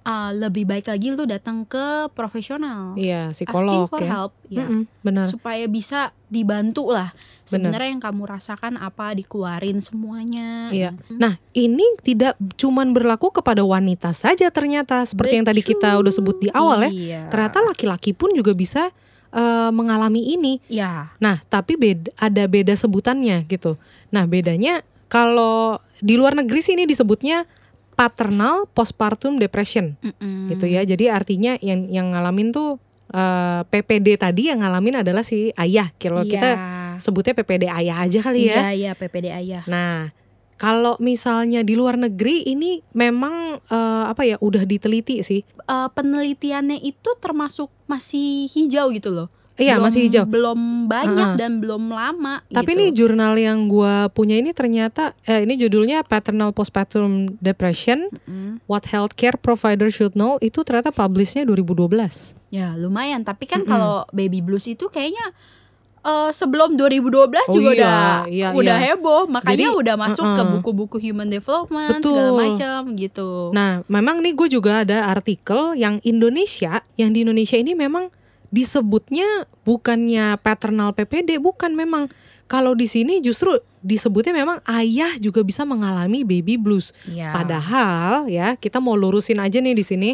Uh, 0.02 0.34
lebih 0.36 0.66
baik 0.66 0.86
lagi 0.88 1.10
lo 1.10 1.26
datang 1.26 1.62
ke 1.62 2.10
profesional, 2.12 2.94
Iya, 2.96 3.30
asking 3.30 3.46
psikolog 3.46 3.86
for 3.86 4.02
ya. 4.02 4.10
help, 4.12 4.34
ya, 4.48 4.66
benar. 5.00 5.26
supaya 5.26 5.62
bisa 5.66 6.10
dibantu 6.26 6.90
lah. 6.90 7.14
Sebenarnya 7.58 7.90
yang 7.92 8.04
kamu 8.04 8.24
rasakan 8.24 8.74
apa 8.78 9.12
dikeluarin 9.12 9.84
semuanya. 9.84 10.72
Iya. 10.72 10.96
ya. 10.96 11.12
Nah, 11.12 11.36
ini 11.52 11.84
tidak 12.00 12.40
cuman 12.56 12.96
berlaku 12.96 13.32
kepada 13.32 13.66
wanita 13.66 14.16
saja 14.16 14.48
ternyata 14.54 15.04
seperti 15.04 15.42
yang 15.42 15.48
tadi 15.48 15.60
kita 15.60 16.00
udah 16.00 16.14
sebut 16.14 16.38
di 16.40 16.50
awal 16.52 16.88
ya. 16.88 16.92
Iya. 16.92 17.22
Ternyata 17.28 17.60
laki-laki 17.64 18.12
pun 18.12 18.32
juga 18.32 18.52
bisa 18.52 18.90
eh, 19.32 19.70
mengalami 19.72 20.36
ini. 20.36 20.60
Ya, 20.68 21.16
Nah, 21.20 21.40
tapi 21.48 21.80
beda, 21.80 22.12
ada 22.20 22.44
beda 22.48 22.76
sebutannya 22.76 23.48
gitu. 23.48 23.80
Nah, 24.12 24.28
bedanya 24.28 24.84
kalau 25.08 25.80
di 26.00 26.20
luar 26.20 26.36
negeri 26.36 26.60
sih 26.60 26.76
ini 26.76 26.84
disebutnya 26.84 27.48
paternal 27.94 28.66
postpartum 28.72 29.38
depression 29.38 29.94
mm-mm. 30.02 30.50
gitu 30.50 30.66
ya. 30.66 30.82
Jadi 30.84 31.08
artinya 31.08 31.56
yang 31.62 31.86
yang 31.88 32.12
ngalamin 32.12 32.50
tuh 32.50 32.80
eh, 33.12 33.62
PPD 33.68 34.16
tadi 34.18 34.50
yang 34.50 34.64
ngalamin 34.64 35.04
adalah 35.04 35.22
si 35.22 35.52
ayah. 35.56 35.92
Kalau 35.96 36.24
Iya. 36.24 36.32
kita 36.32 36.50
sebutnya 37.02 37.34
PPD 37.34 37.68
ayah 37.68 38.06
aja 38.06 38.20
kali 38.22 38.48
ya. 38.48 38.70
Iya, 38.70 38.70
iya 38.72 38.92
PPD 38.94 39.28
ayah. 39.28 39.66
Nah, 39.66 40.14
kalau 40.56 40.94
misalnya 41.02 41.66
di 41.66 41.74
luar 41.74 41.98
negeri 41.98 42.46
ini 42.46 42.86
memang 42.94 43.58
eh, 43.60 44.04
apa 44.06 44.22
ya 44.22 44.38
udah 44.38 44.62
diteliti 44.62 45.26
sih. 45.26 45.42
Eh, 45.42 45.90
penelitiannya 45.92 46.78
itu 46.80 47.10
termasuk 47.18 47.68
masih 47.86 48.46
hijau 48.48 48.94
gitu 48.94 49.10
loh. 49.10 49.28
Iya, 49.60 49.78
Belum- 49.78 49.86
masih 49.86 50.02
hijau. 50.08 50.24
Belum 50.26 50.60
banyak 50.88 51.30
Heeh. 51.36 51.38
dan 51.38 51.62
belum 51.62 51.92
lama. 51.92 52.42
Tapi 52.48 52.72
gitu. 52.72 52.78
ini 52.78 52.86
jurnal 52.96 53.34
yang 53.36 53.68
gua 53.68 54.10
punya 54.10 54.34
ini 54.34 54.56
ternyata 54.56 55.14
eh, 55.22 55.44
ini 55.44 55.54
judulnya 55.60 56.02
Paternal 56.02 56.50
Postpartum 56.50 57.36
Depression 57.38 58.10
Mm-mm. 58.10 58.64
What 58.66 58.90
Healthcare 58.90 59.38
Provider 59.38 59.92
Should 59.92 60.16
Know 60.16 60.42
itu 60.42 60.62
ternyata 60.62 60.90
publishnya 60.90 61.46
2012. 61.46 62.34
Ya 62.50 62.74
lumayan, 62.74 63.22
tapi 63.22 63.46
kan 63.46 63.62
Mm-mm. 63.62 63.70
kalau 63.70 63.96
baby 64.10 64.42
blues 64.42 64.66
itu 64.66 64.88
kayaknya 64.88 65.30
eh, 66.02 66.32
sebelum 66.34 66.74
2012 66.78 67.10
Oh 67.14 67.54
juga 67.54 67.72
iya, 67.72 67.78
udah 67.78 68.02
iya, 68.28 68.48
udah 68.54 68.78
iya. 68.78 68.86
heboh, 68.94 69.30
makanya 69.30 69.70
Jadi, 69.70 69.80
udah 69.82 69.96
masuk 69.98 70.26
ke 70.26 70.42
uh-uh. 70.42 70.52
buku-buku 70.58 70.98
human 70.98 71.30
development 71.30 72.02
segala 72.02 72.30
Betul. 72.30 72.40
macam 72.42 72.80
gitu. 72.98 73.30
Nah, 73.54 73.86
memang 73.86 74.20
nih 74.26 74.34
gue 74.34 74.48
juga 74.50 74.84
ada 74.84 75.10
artikel 75.10 75.78
yang 75.78 76.02
Indonesia, 76.02 76.82
yang 76.98 77.14
di 77.14 77.24
Indonesia 77.24 77.58
ini 77.58 77.78
memang 77.78 78.10
disebutnya 78.52 79.48
bukannya 79.64 80.36
paternal 80.44 80.92
PPD, 80.94 81.40
bukan 81.40 81.74
memang. 81.74 82.12
Kalau 82.52 82.76
di 82.76 82.84
sini 82.84 83.24
justru 83.24 83.56
disebutnya 83.80 84.36
memang 84.36 84.60
ayah 84.68 85.16
juga 85.24 85.40
bisa 85.40 85.64
mengalami 85.64 86.28
baby 86.28 86.60
blues. 86.60 86.92
Iya. 87.08 87.32
Padahal 87.32 88.28
ya 88.28 88.60
kita 88.60 88.84
mau 88.84 89.00
lurusin 89.00 89.40
aja 89.40 89.64
nih 89.64 89.72
di 89.72 89.86
sini. 89.88 90.12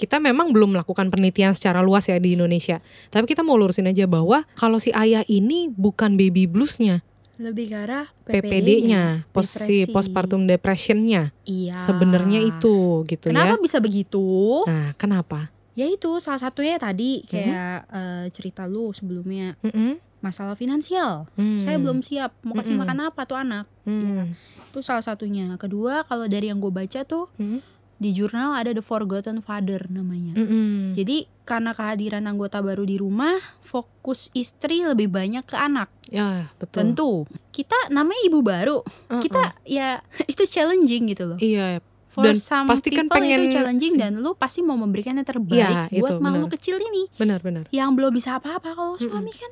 Kita 0.00 0.16
memang 0.16 0.48
belum 0.48 0.72
melakukan 0.72 1.12
penelitian 1.12 1.52
secara 1.52 1.84
luas 1.84 2.08
ya 2.08 2.16
di 2.16 2.32
Indonesia. 2.32 2.80
Tapi 3.06 3.28
kita 3.28 3.44
mau 3.44 3.54
lurusin 3.54 3.84
aja 3.84 4.08
bahwa 4.08 4.48
kalau 4.54 4.80
si 4.80 4.88
ayah 4.90 5.20
ini 5.28 5.68
bukan 5.68 6.16
baby 6.16 6.48
bluesnya, 6.48 7.04
Lebih 7.36 7.68
ke 7.68 7.76
arah 7.78 8.08
PPD-nya, 8.22 9.28
pos 9.28 9.44
si 9.46 9.84
depresi. 9.84 9.92
postpartum 9.92 10.44
depression-nya. 10.44 11.36
Iya. 11.44 11.76
Sebenarnya 11.78 12.40
itu 12.40 13.04
gitu 13.04 13.28
Kenapa 13.28 13.56
ya. 13.56 13.60
bisa 13.60 13.76
begitu? 13.76 14.24
Nah, 14.64 14.92
kenapa? 14.94 15.52
Ya 15.72 15.84
itu 15.84 16.16
salah 16.18 16.36
satunya 16.38 16.76
tadi 16.76 17.20
kayak 17.22 17.84
eh, 17.86 18.24
cerita 18.30 18.64
lu 18.64 18.92
sebelumnya 18.92 19.56
Mm-mm. 19.60 19.96
masalah 20.18 20.52
finansial. 20.52 21.24
Hmm. 21.32 21.56
Saya 21.56 21.76
belum 21.76 22.00
siap 22.00 22.36
mau 22.42 22.52
kasih 22.54 22.72
Mm-mm. 22.72 22.84
makan 22.84 22.98
apa 23.06 23.20
tuh 23.24 23.36
anak. 23.36 23.64
Hmm. 23.84 24.36
Itu 24.66 24.80
salah 24.80 25.00
satunya. 25.00 25.48
Kedua 25.56 26.04
kalau 26.04 26.24
dari 26.24 26.48
yang 26.48 26.58
gue 26.58 26.68
baca 26.68 27.00
tuh 27.02 27.28
Hmm. 27.36 27.64
Di 28.00 28.10
jurnal 28.10 28.56
ada 28.56 28.72
The 28.72 28.80
Forgotten 28.80 29.38
Father 29.38 29.84
namanya. 29.86 30.32
Mm-mm. 30.32 30.90
Jadi 30.90 31.28
karena 31.44 31.70
kehadiran 31.70 32.24
anggota 32.24 32.58
baru 32.58 32.82
di 32.82 32.96
rumah, 32.96 33.36
fokus 33.60 34.32
istri 34.32 34.80
lebih 34.80 35.06
banyak 35.06 35.44
ke 35.44 35.52
anak. 35.52 35.92
Ya, 36.08 36.48
betul. 36.56 36.80
Tentu. 36.80 37.12
Kita 37.50 37.76
namanya 37.88 38.22
ibu 38.24 38.40
baru. 38.40 38.80
Uh-uh. 38.80 39.20
Kita 39.20 39.52
ya 39.62 40.00
itu 40.32 40.42
challenging 40.42 41.12
gitu 41.12 41.28
loh. 41.28 41.38
Iya, 41.38 41.84
For 42.10 42.26
Dan 42.26 42.34
some 42.34 42.66
pasti 42.66 42.90
kan 42.90 43.06
pengen- 43.06 43.46
itu 43.46 43.54
challenging 43.54 43.94
dan 43.94 44.18
lu 44.18 44.34
pasti 44.34 44.64
mau 44.64 44.74
memberikan 44.74 45.14
yang 45.14 45.22
terbaik 45.22 45.62
Iya, 45.62 45.86
buat 45.94 46.10
itu, 46.10 46.14
makhluk 46.18 46.48
benar. 46.48 46.56
kecil 46.58 46.76
ini 46.80 47.02
benar-benar. 47.14 47.64
yang 47.70 47.94
belum 47.94 48.10
bisa 48.10 48.34
apa-apa. 48.34 48.74
Kalau 48.74 48.98
suami 48.98 49.30
kan 49.30 49.46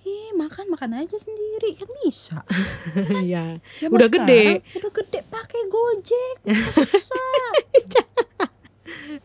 Ih, 0.00 0.32
makan 0.32 0.72
makan 0.72 0.96
aja 0.96 1.16
sendiri 1.16 1.76
kan 1.76 1.88
bisa. 2.00 2.38
Iya. 3.26 3.60
Zaman 3.76 3.94
Udah 3.96 4.08
gede. 4.08 4.64
Udah 4.74 4.92
gede 4.92 5.20
pakai 5.28 5.60
Gojek. 5.68 6.36
Susah. 6.88 7.52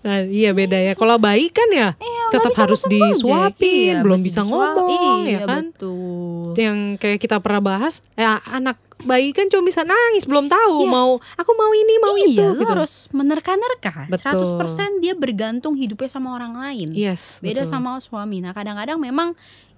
Nah, 0.05 0.21
iya 0.21 0.53
beda 0.53 0.77
ya. 0.77 0.93
Kalau 0.93 1.17
bayi 1.17 1.49
kan 1.49 1.65
ya 1.73 1.97
Iya, 1.97 2.23
tetap 2.29 2.53
harus 2.53 2.85
disuapin, 2.85 3.97
Iya, 3.97 4.05
belum 4.05 4.21
bisa 4.21 4.45
ngomong 4.45 5.25
iya, 5.25 5.41
ya 5.41 5.49
kan. 5.49 5.73
betul. 5.73 6.53
Yang 6.53 6.77
kayak 7.01 7.17
kita 7.17 7.37
pernah 7.41 7.61
bahas, 7.65 8.05
eh 8.13 8.25
anak 8.25 8.77
bayi 9.01 9.33
kan 9.33 9.49
cuma 9.49 9.65
bisa 9.65 9.81
nangis, 9.81 10.29
belum 10.29 10.45
tahu 10.45 10.85
Yes. 10.85 10.93
mau 10.93 11.09
aku 11.17 11.51
mau 11.57 11.71
ini, 11.73 11.93
mau 11.97 12.13
iya, 12.15 12.25
itu 12.29 12.41
lu 12.45 12.61
gitu. 12.61 12.71
harus 12.77 12.93
menerka-nerka. 13.09 14.05
Betul. 14.13 14.45
100% 14.61 15.01
dia 15.01 15.13
bergantung 15.17 15.73
hidupnya 15.73 16.09
sama 16.13 16.37
orang 16.37 16.53
lain. 16.53 16.93
Yes, 16.93 17.41
Beda 17.41 17.65
betul. 17.65 17.73
sama 17.73 17.97
suami. 17.97 18.45
Nah, 18.45 18.53
kadang-kadang 18.53 19.01
memang 19.01 19.33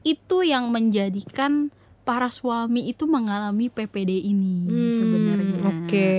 itu 0.08 0.38
yang 0.42 0.72
menjadikan 0.72 1.68
para 2.02 2.32
suami 2.32 2.88
itu 2.88 3.04
mengalami 3.04 3.68
PPD 3.68 4.24
ini 4.24 4.64
Hmm, 4.64 4.92
sebenarnya. 4.96 5.60
Oke. 5.60 6.12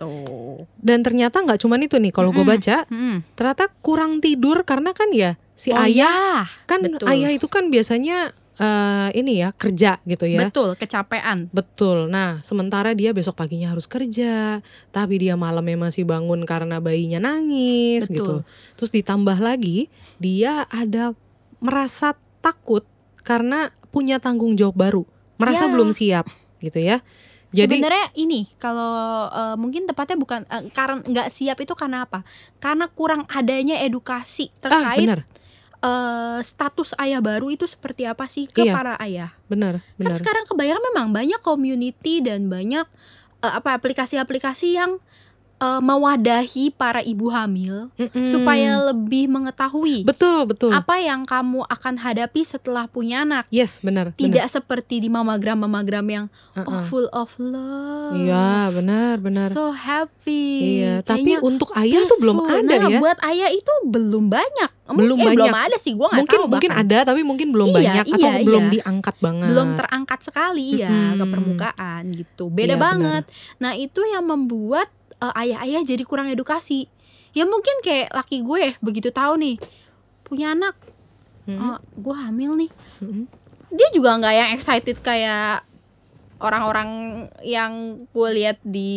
Tuh. 0.00 0.64
Dan 0.80 1.04
ternyata 1.04 1.36
nggak 1.38 1.60
cuman 1.60 1.84
itu 1.84 2.00
nih 2.00 2.08
kalau 2.08 2.32
gue 2.32 2.40
Mm-mm. 2.40 2.54
baca, 2.56 2.88
Hmm. 2.88 3.20
ternyata 3.36 3.68
kurang 3.78 4.24
tidur 4.24 4.64
karena 4.64 4.96
kan 4.96 5.12
ya 5.12 5.36
si 5.52 5.68
Oh 5.68 5.76
ayah 5.76 6.48
iya, 6.48 6.64
kan 6.64 6.80
betul. 6.80 7.04
ayah 7.06 7.28
itu 7.28 7.44
kan 7.46 7.68
biasanya 7.68 8.32
eh, 8.54 9.08
ini 9.14 9.42
ya 9.42 9.50
kerja 9.50 9.98
gitu 10.02 10.24
ya. 10.24 10.46
betul 10.46 10.72
kecapean. 10.74 11.50
Betul. 11.50 12.08
Nah, 12.08 12.38
sementara 12.40 12.94
dia 12.94 13.10
besok 13.10 13.36
paginya 13.36 13.68
harus 13.68 13.84
kerja, 13.84 14.62
tapi 14.88 15.18
dia 15.18 15.34
malamnya 15.34 15.76
masih 15.76 16.06
bangun 16.06 16.46
karena 16.46 16.78
bayinya 16.78 17.20
nangis 17.20 18.06
Betul. 18.06 18.14
gitu. 18.14 18.34
Terus 18.78 18.90
ditambah 18.94 19.36
lagi, 19.36 19.90
dia 20.16 20.64
ada 20.70 21.12
merasa 21.58 22.14
takut 22.40 22.86
karena 23.24 23.72
punya 23.88 24.20
tanggung 24.20 24.54
jawab 24.54 24.76
baru, 24.76 25.02
merasa 25.34 25.66
Ya. 25.66 25.72
belum 25.72 25.90
siap 25.90 26.28
gitu 26.60 26.78
ya. 26.78 27.00
Jadi 27.54 27.78
Sebenarnya 27.78 28.06
ini 28.18 28.50
kalau 28.58 28.90
eh, 29.30 29.54
mungkin 29.54 29.86
tepatnya 29.86 30.18
bukan 30.18 30.42
eh, 30.44 30.70
karena 30.70 30.98
nggak 31.00 31.28
siap 31.30 31.56
itu 31.56 31.72
karena 31.72 32.02
apa? 32.02 32.26
Karena 32.58 32.90
kurang 32.90 33.24
adanya 33.30 33.78
edukasi 33.78 34.50
ah 34.50 34.58
terkait 34.58 35.06
benar, 35.06 35.20
eh, 35.78 36.38
status 36.42 36.98
ayah 36.98 37.22
baru 37.22 37.54
itu 37.54 37.62
seperti 37.64 38.04
apa 38.04 38.26
sih 38.26 38.50
ke 38.50 38.66
Iya. 38.66 38.74
para 38.74 38.94
ayah. 38.98 39.30
benar, 39.46 39.86
Kan 39.96 40.10
benar. 40.10 40.18
sekarang 40.18 40.44
kebayang 40.44 40.82
memang 40.82 41.14
banyak 41.14 41.38
community 41.40 42.18
dan 42.18 42.50
banyak 42.50 42.90
eh, 43.40 43.52
apa 43.54 43.78
aplikasi-aplikasi 43.78 44.74
yang 44.74 44.98
eh, 45.64 45.80
mewadahi 45.80 46.68
para 46.70 47.00
ibu 47.00 47.26
hamil 47.26 47.88
Mm-mm. 47.94 48.24
supaya 48.24 48.84
lebih 48.84 49.26
mengetahui 49.26 50.04
betul, 50.04 50.44
betul. 50.44 50.70
apa 50.70 51.00
yang 51.00 51.24
kamu 51.24 51.64
akan 51.64 51.94
hadapi 51.96 52.44
setelah 52.44 52.84
punya 52.84 53.24
anak. 53.24 53.48
Yes, 53.48 53.80
benar. 53.80 54.12
Tidak 54.12 54.44
seperti 54.44 55.00
di 55.00 55.08
mamagram-mamagram 55.08 56.06
yang 56.06 56.26
benar. 56.52 56.66
oh 56.66 56.72
Uh-uh. 56.74 56.82
full 56.82 57.08
of 57.10 57.30
love. 57.38 58.12
Iya, 58.14 58.50
benar, 58.70 59.14
benar. 59.18 59.48
So 59.48 59.70
happy. 59.70 60.46
Iya, 60.78 60.94
tapi 61.00 61.24
Kayaknya 61.24 61.38
untuk 61.40 61.70
ayah 61.74 62.00
tuh 62.04 62.18
belum 62.20 62.36
ada 62.44 62.74
Nah, 62.74 62.90
ya. 62.90 62.98
buat 62.98 63.18
ayah 63.24 63.48
itu 63.48 63.72
belum 63.84 64.28
banyak. 64.28 64.70
Belum 64.84 65.16
eh, 65.16 65.32
belum 65.32 65.48
banyak. 65.48 65.64
ada 65.72 65.76
sih, 65.78 65.92
gua 65.94 66.12
nggak 66.12 66.20
mungkin 66.20 66.36
tahu 66.36 66.46
mungkin 66.46 66.70
bahkan. 66.70 66.84
ada 66.84 66.98
tapi 67.06 67.20
mungkin 67.22 67.48
belum 67.48 67.68
Iya, 67.70 67.74
banyak 67.74 68.04
atau 68.10 68.28
iya, 68.28 68.44
belum 68.44 68.62
iya. 68.62 68.72
diangkat 68.74 69.16
banget. 69.16 69.48
belum 69.48 69.68
terangkat 69.74 70.18
sekali 70.20 70.66
ya 70.76 70.90
ke 70.90 71.16
Mm-mm. 71.16 71.30
permukaan 71.30 72.02
gitu. 72.12 72.44
Beda 72.48 72.74
Iya, 72.74 72.82
banget. 72.82 73.24
Nah, 73.56 73.72
itu 73.72 74.00
yang 74.04 74.24
membuat 74.24 74.92
eh, 75.32 75.40
ayah-ayah 75.48 75.80
jadi 75.86 76.02
kurang 76.04 76.28
edukasi. 76.28 76.90
Ya 77.32 77.48
mungkin 77.48 77.80
kayak 77.80 78.12
laki 78.14 78.44
gue 78.44 78.76
begitu 78.78 79.10
tahu 79.10 79.40
nih 79.40 79.56
punya 80.22 80.54
anak, 80.54 80.74
Mm-mm. 81.46 81.58
oh, 81.58 81.78
gue 81.80 82.14
hamil 82.14 82.52
nih. 82.56 82.70
Mm-mm. 83.02 83.26
Dia 83.74 83.88
juga 83.90 84.14
nggak 84.20 84.34
yang 84.34 84.50
excited 84.54 85.02
kayak 85.02 85.66
orang-orang 86.42 86.90
yang 87.40 88.04
gue 88.10 88.28
lihat 88.36 88.58
di 88.60 88.92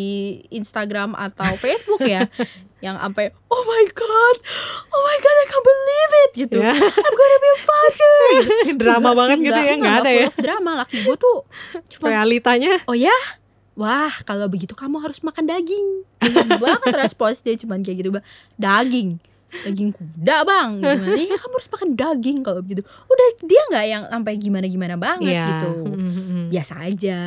Instagram 0.52 1.14
atau 1.14 1.48
Facebook 1.64 2.04
ya 2.04 2.28
yang 2.78 2.94
sampai 3.02 3.34
oh 3.50 3.64
my 3.66 3.84
god 3.90 4.36
oh 4.94 5.02
my 5.02 5.18
god 5.18 5.36
I 5.38 5.46
can't 5.50 5.66
believe 5.66 6.12
it 6.14 6.32
gitu 6.46 6.58
Ya. 6.62 6.74
I'm 6.78 7.14
gonna 7.18 7.40
be 7.42 7.50
a 7.50 7.58
father 7.58 8.16
Drama 8.86 9.10
banget 9.18 9.38
sih, 9.42 9.46
gitu 9.50 9.58
enggak, 9.58 9.66
ya, 9.66 9.74
enggak, 9.74 9.82
nggak 9.82 10.06
ada 10.06 10.12
ya. 10.14 10.28
drama 10.38 10.72
laki 10.86 10.98
gue 11.02 11.16
tuh 11.18 11.38
cuma 11.98 12.06
Realitanya 12.14 12.74
oh 12.86 12.94
ya 12.94 13.16
wah 13.78 14.12
kalau 14.24 14.50
begitu 14.50 14.74
kamu 14.74 14.98
harus 15.00 15.22
makan 15.22 15.46
daging. 15.46 15.88
Banget 16.64 16.94
respons 16.98 17.40
dia 17.40 17.54
cuman 17.56 17.80
kayak 17.80 17.98
gitu 18.00 18.10
bang. 18.12 18.26
Daging. 18.56 19.22
Daging 19.48 19.94
kuda 19.94 20.44
bang. 20.44 20.70
Kan. 20.82 20.98
ya 21.16 21.38
kamu 21.38 21.54
harus 21.56 21.70
makan 21.70 21.90
daging 21.94 22.40
kalau 22.42 22.60
begitu. 22.60 22.82
Udah 22.84 23.28
dia 23.40 23.62
nggak 23.70 23.86
yang 23.88 24.04
sampai 24.08 24.34
gimana 24.36 24.66
gimana 24.66 24.96
banget 24.98 25.32
Iya. 25.32 25.46
gitu. 25.48 25.70
Mm-mm. 25.88 26.44
biasa 26.50 26.74
aja. 26.84 27.20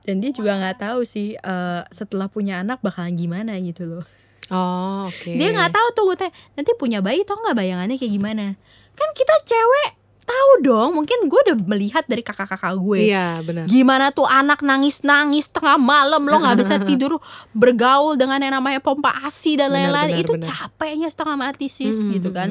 Dan 0.00 0.14
dia 0.18 0.30
juga 0.30 0.58
nggak 0.58 0.76
tahu 0.82 1.00
sih 1.02 1.32
eh, 1.32 1.80
setelah 1.88 2.26
punya 2.26 2.60
anak 2.60 2.82
bakalan 2.82 3.14
gimana 3.14 3.56
gitu 3.56 3.86
loh. 3.88 4.04
Oh, 4.52 5.08
oke. 5.08 5.24
dia 5.24 5.48
nggak 5.48 5.72
tahu 5.72 5.86
tuh 5.94 6.04
gue 6.04 6.16
tanya 6.20 6.32
nanti 6.52 6.76
punya 6.76 7.00
bayi 7.00 7.24
tau 7.24 7.40
nggak 7.40 7.56
bayangannya 7.56 7.96
kayak 7.96 8.12
gimana? 8.12 8.46
Kan 8.92 9.08
kita 9.16 9.34
cewek 9.42 9.90
tahu 10.24 10.50
dong 10.60 10.88
mungkin 10.94 11.18
gue 11.22 11.40
udah 11.44 11.56
melihat 11.62 12.02
dari 12.02 12.20
kakak-kakak 12.20 12.74
gue 12.74 13.00
Iya, 13.06 13.38
benar. 13.40 13.64
gimana 13.64 14.08
tuh 14.08 14.24
anak 14.24 14.60
nangis-nangis 14.60 15.48
tengah 15.48 15.76
malam 15.76 16.22
lo 16.22 16.36
nggak 16.38 16.58
bisa 16.58 16.74
tidur 16.88 17.20
bergaul 17.50 18.14
dengan 18.14 18.38
yang 18.38 18.54
namanya 18.54 18.78
pompa 18.78 19.12
asi 19.20 19.54
dan 19.54 19.70
lain-lain 19.70 20.18
itu 20.18 20.32
benar. 20.32 20.48
capeknya 20.66 21.06
setengah 21.06 21.36
mati 21.38 21.66
sis 21.66 21.94
Mm, 22.02 22.10
gitu 22.12 22.28
mm, 22.28 22.34
kan 22.34 22.50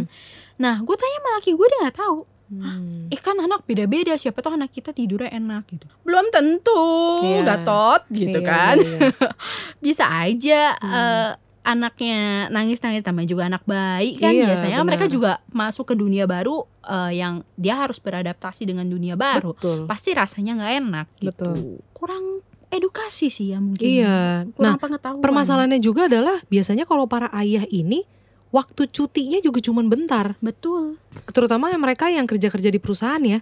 nah 0.55 0.77
gue 0.77 0.93
tanya 0.93 1.17
sama 1.17 1.29
laki 1.35 1.51
gue 1.51 1.67
dia 1.67 1.79
nggak 1.81 1.97
tahu 1.97 2.19
Hmm. 2.45 3.09
eh 3.09 3.17
kan 3.17 3.33
anak 3.35 3.65
beda-beda 3.65 4.13
siapa 4.13 4.37
tuh 4.37 4.53
anak 4.53 4.69
kita 4.69 4.93
tidurnya 4.93 5.33
enak 5.33 5.65
gitu 5.65 5.89
belum 6.03 6.29
tentu 6.29 6.85
Iya. 7.25 7.41
gatot 7.41 8.05
gitu 8.13 8.37
Iya, 8.37 8.45
kan 8.45 8.75
iya, 8.77 8.97
iya. 9.01 9.29
bisa 9.81 10.05
aja 10.05 10.61
Hmm. 10.77 10.93
eh, 10.93 11.29
anaknya 11.63 12.47
nangis-nangis 12.47 13.01
namanya 13.01 13.27
juga 13.27 13.43
anak 13.47 13.63
bayi 13.63 14.15
kan 14.15 14.29
Iya, 14.29 14.51
biasanya 14.51 14.77
benar. 14.77 14.87
mereka 14.87 15.05
juga 15.07 15.31
masuk 15.49 15.91
ke 15.91 15.95
dunia 15.95 16.27
baru 16.27 16.67
eh, 16.83 17.11
yang 17.17 17.39
dia 17.55 17.79
harus 17.79 17.97
beradaptasi 17.97 18.63
dengan 18.63 18.83
dunia 18.85 19.15
baru 19.15 19.55
Betul. 19.55 19.87
pasti 19.87 20.11
rasanya 20.11 20.59
nggak 20.59 20.73
enak 20.81 21.07
gitu 21.17 21.49
Betul. 21.51 21.79
kurang 21.95 22.23
edukasi 22.67 23.29
sih 23.29 23.53
ya 23.53 23.63
mungkin 23.63 23.85
Iya. 23.85 24.49
kurang 24.51 24.59
Nah, 24.59 24.75
pengetahuan 24.75 25.21
permasalahannya 25.21 25.79
juga 25.79 26.11
adalah 26.11 26.41
biasanya 26.45 26.83
kalau 26.83 27.07
para 27.07 27.31
ayah 27.33 27.63
ini 27.65 28.03
waktu 28.49 28.85
cutinya 28.87 29.39
juga 29.39 29.57
cuman 29.59 29.87
bentar. 29.87 30.37
betul 30.37 30.99
Terutama 31.29 31.69
yang 31.69 31.81
mereka 31.81 32.09
yang 32.09 32.25
kerja-kerja 32.25 32.69
di 32.69 32.77
perusahaan 32.77 33.21
ya. 33.21 33.39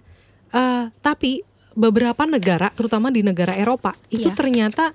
Eh, 0.52 0.84
tapi 1.00 1.42
beberapa 1.72 2.24
negara, 2.24 2.68
terutama 2.70 3.08
di 3.08 3.24
negara 3.24 3.56
Eropa, 3.56 3.96
itu 4.08 4.28
Iya. 4.28 4.36
ternyata 4.36 4.92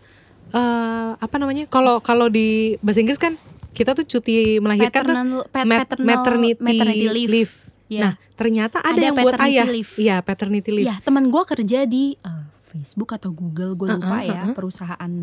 eh, 0.50 1.12
apa 1.14 1.36
namanya? 1.36 1.66
Kalau 1.66 2.00
kalau 2.00 2.28
di 2.28 2.48
bahasa 2.80 3.00
Inggris 3.00 3.18
kan 3.18 3.36
kita 3.72 3.94
tuh 3.94 4.04
cuti 4.04 4.58
melahirkan 4.58 5.02
tuh 5.02 5.14
paternal, 5.14 5.28
mat- 5.64 5.86
paternal- 5.86 6.08
maternity, 6.08 6.60
maternity 6.60 7.08
leave, 7.28 7.56
Ya. 7.88 8.02
Nah, 8.02 8.14
ternyata 8.34 8.84
ada, 8.84 8.92
Ada 8.92 9.04
yang 9.06 9.16
buat 9.18 9.40
ayah. 9.40 9.64
leave. 9.64 9.94
Iya, 9.96 10.20
paternity 10.20 10.72
leave. 10.74 10.88
ya 10.88 11.00
teman 11.00 11.32
gue 11.32 11.40
kerja 11.40 11.88
di 11.88 12.20
eh, 12.20 12.46
Facebook 12.68 13.16
atau 13.16 13.32
Google 13.32 13.74
gue 13.74 13.88
lupa 13.90 14.20
Uh-uh, 14.20 14.28
ya 14.28 14.42
uh-uh. 14.44 14.52
perusahaan 14.52 15.14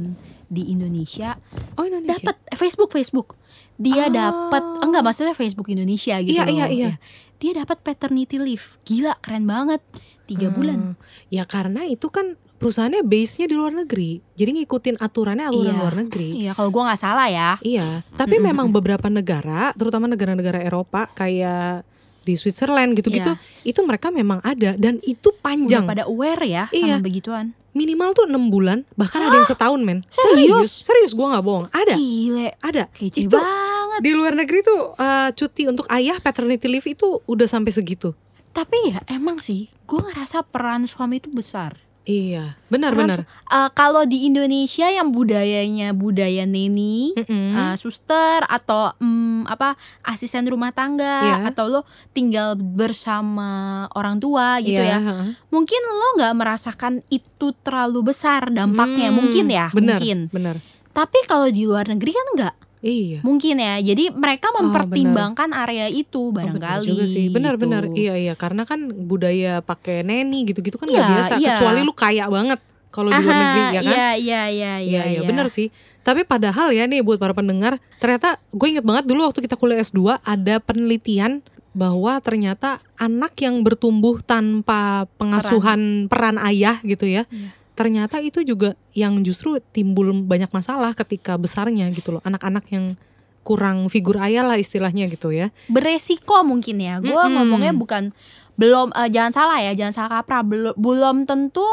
di 0.46 0.62
Indonesia 0.66 1.36
Oh, 1.74 1.84
Indonesia. 1.84 2.24
dapat 2.24 2.40
eh, 2.40 2.56
Facebook 2.56 2.88
Facebook 2.88 3.36
dia 3.76 4.08
Oh. 4.08 4.08
dapat 4.08 4.64
enggak 4.80 5.02
maksudnya 5.02 5.36
Facebook 5.36 5.68
Indonesia 5.68 6.16
gitu 6.18 6.32
Iya, 6.32 6.42
loh. 6.42 6.56
iya, 6.56 6.66
iya. 6.66 6.86
Ya. 6.86 6.94
dia 7.36 7.52
dapat 7.54 7.84
paternity 7.84 8.40
leave 8.40 8.80
gila 8.82 9.12
keren 9.18 9.44
banget 9.44 9.84
tiga 10.24 10.48
Hmm. 10.48 10.56
bulan 10.56 10.80
Ya 11.28 11.44
karena 11.44 11.84
itu 11.84 12.08
kan 12.08 12.40
perusahaannya 12.56 13.02
base-nya 13.02 13.44
di 13.44 13.54
luar 13.54 13.74
negeri. 13.74 14.18
Jadi 14.32 14.50
ngikutin 14.56 14.96
aturannya 14.96 15.46
aturan 15.46 15.68
Iya. 15.68 15.80
luar 15.80 15.94
negeri. 15.96 16.28
iya 16.38 16.52
kalau 16.52 16.68
gua 16.68 16.88
nggak 16.88 17.00
salah 17.00 17.26
ya 17.26 17.50
Iya, 17.60 18.02
tapi 18.14 18.36
Mm-mm. 18.36 18.48
memang 18.48 18.66
beberapa 18.68 19.06
negara, 19.08 19.70
terutama 19.72 20.06
negara-negara 20.06 20.60
Eropa 20.60 21.06
kayak 21.08 21.84
di 22.20 22.34
Switzerland 22.34 22.96
gitu-gitu 22.96 23.36
itu 23.62 23.80
mereka 23.80 24.08
memang 24.08 24.40
ada 24.40 24.72
dan 24.74 24.96
itu 25.02 25.28
Udah 25.28 25.44
panjang 25.44 25.84
pada 25.84 26.04
aware 26.04 26.40
ya 26.42 26.64
Iya. 26.70 26.96
sama 26.96 27.04
begituan. 27.04 27.52
minimal 27.70 28.14
tuh 28.14 28.24
enam 28.24 28.48
bulan 28.48 28.88
bahkan 28.94 29.20
ada 29.20 29.34
yang 29.34 29.44
setahun 29.44 29.76
men 29.78 30.08
Serius? 30.08 30.72
serius 30.80 31.12
gue 31.12 31.20
nggak 31.20 31.42
bohong 31.42 31.68
ada 31.68 31.92
Gile, 31.92 32.56
ada 32.58 32.88
kece 32.88 33.26
itu 33.26 33.34
banget. 33.34 34.00
di 34.00 34.10
luar 34.14 34.32
negeri 34.32 34.62
tuh 34.62 34.94
eh, 34.94 35.28
cuti 35.32 35.66
untuk 35.66 35.84
ayah 35.90 36.16
paternity 36.16 36.64
leave 36.64 36.88
itu 36.88 37.20
udah 37.20 37.44
sampai 37.44 37.70
segitu 37.70 38.16
Tapi 38.48 38.88
ya 38.88 39.04
emang 39.10 39.42
sih, 39.42 39.68
gue 39.84 39.98
ngerasa 40.00 40.46
peran 40.46 40.86
suami 40.86 41.18
itu 41.18 41.28
besar. 41.28 41.76
Iya 42.04 42.56
benar 42.66 42.90
Peran 42.90 43.08
benar 43.08 43.20
eh, 43.24 43.70
kalau 43.72 44.04
di 44.04 44.24
Indonesia 44.24 44.84
yang 44.86 45.08
budayanya 45.08 45.90
budaya 45.90 46.44
neni, 46.44 47.12
Mm-mm. 47.12 47.52
eh, 47.52 47.74
suster 47.74 48.44
atau 48.44 48.92
mm, 48.94 49.46
apa 49.46 49.72
asisten 50.02 50.44
rumah 50.44 50.68
tangga 50.70 51.16
Iya. 51.16 51.36
atau 51.48 51.64
lo 51.66 51.80
tinggal 52.10 52.54
bersama 52.56 53.50
orang 53.90 54.16
tua 54.16 54.58
gitu 54.58 54.76
Iya, 54.76 54.96
ya. 54.96 55.32
Mungkin 55.48 55.80
lo 55.82 56.08
nggak 56.16 56.34
merasakan 56.34 57.00
itu 57.08 57.52
terlalu 57.58 58.00
besar 58.06 58.48
dampaknya, 58.48 59.08
Hmm, 59.08 59.16
mungkin 59.16 59.44
ya, 59.46 59.68
benar, 59.70 59.96
mungkin. 59.96 60.18
benar 60.28 60.56
Tapi 60.90 61.18
kalau 61.24 61.48
di 61.48 61.64
luar 61.64 61.88
negeri 61.88 62.10
kan 62.10 62.26
nggak, 62.34 62.54
iya 62.84 63.18
mungkin 63.20 63.56
ya. 63.56 63.80
Jadi 63.80 64.12
mereka 64.12 64.52
Oh, 64.52 64.60
mempertimbangkan 64.60 65.50
area 65.50 65.88
itu 65.88 66.20
Oh, 66.20 66.30
barangkali. 66.30 66.84
juga 66.84 67.04
sih 67.04 67.26
benar-benar 67.26 67.88
gitu. 67.88 67.96
iya 67.98 68.14
iya 68.14 68.34
karena 68.34 68.62
kan 68.62 68.84
budaya 68.86 69.58
pakai 69.58 70.04
neni 70.04 70.44
gitu-gitu 70.44 70.76
kan 70.76 70.86
Iya, 70.86 71.00
biasa 71.02 71.34
iya. 71.40 71.56
kecuali 71.56 71.80
lu 71.80 71.90
kaya 71.90 72.28
banget 72.28 72.60
kalau 72.88 73.08
di 73.08 73.16
luar 73.16 73.24
negeri 73.34 73.60
ya 73.64 73.70
kan 73.72 73.82
Iya, 73.82 74.08
iya, 74.14 74.42
iya, 74.46 74.72
Iya 74.78 75.02
iya 75.10 75.20
benar 75.24 75.48
sih. 75.48 75.72
Tapi 76.00 76.22
padahal 76.22 76.70
ya 76.70 76.84
nih 76.84 77.00
buat 77.00 77.16
para 77.16 77.32
pendengar, 77.32 77.80
ternyata 77.96 78.36
gue 78.50 78.68
inget 78.68 78.84
banget 78.84 79.08
dulu 79.08 79.24
waktu 79.24 79.40
kita 79.40 79.56
kuliah 79.56 79.80
S2 79.80 80.20
ada 80.20 80.60
penelitian 80.60 81.40
bahwa 81.72 82.20
ternyata 82.20 82.78
anak 82.94 83.34
yang 83.36 83.64
bertumbuh 83.64 84.20
tanpa 84.20 85.10
pengasuhan 85.16 86.06
peran, 86.06 86.38
ayah 86.38 86.78
gitu 86.84 87.08
ya. 87.08 87.24
Iya. 87.26 87.50
Ternyata 87.74 88.18
itu 88.18 88.40
juga 88.40 88.72
yang 88.90 89.20
justru 89.20 89.58
timbul 89.70 90.14
banyak 90.14 90.48
masalah 90.48 90.94
ketika 90.94 91.34
besarnya 91.34 91.90
gitu 91.90 92.14
loh. 92.14 92.22
Anak-anak 92.22 92.64
yang 92.70 92.94
kurang 93.42 93.86
figur 93.86 94.16
ayah 94.18 94.40
lah 94.40 94.56
istilahnya 94.56 95.04
gitu 95.06 95.28
ya. 95.28 95.50
Beresiko 95.66 96.40
mungkin 96.42 96.78
ya. 96.78 96.98
Gue 96.98 97.12
Mm-mm. 97.12 97.34
ngomongnya 97.34 97.74
bukan 97.74 98.08
belum 98.54 98.94
eh, 98.94 99.10
jangan 99.10 99.32
salah 99.34 99.58
ya, 99.60 99.74
jangan 99.74 99.92
salah 99.92 100.10
kaprah. 100.18 100.40
Belum 100.40 100.74
belum 100.74 101.16
tentu 101.24 101.66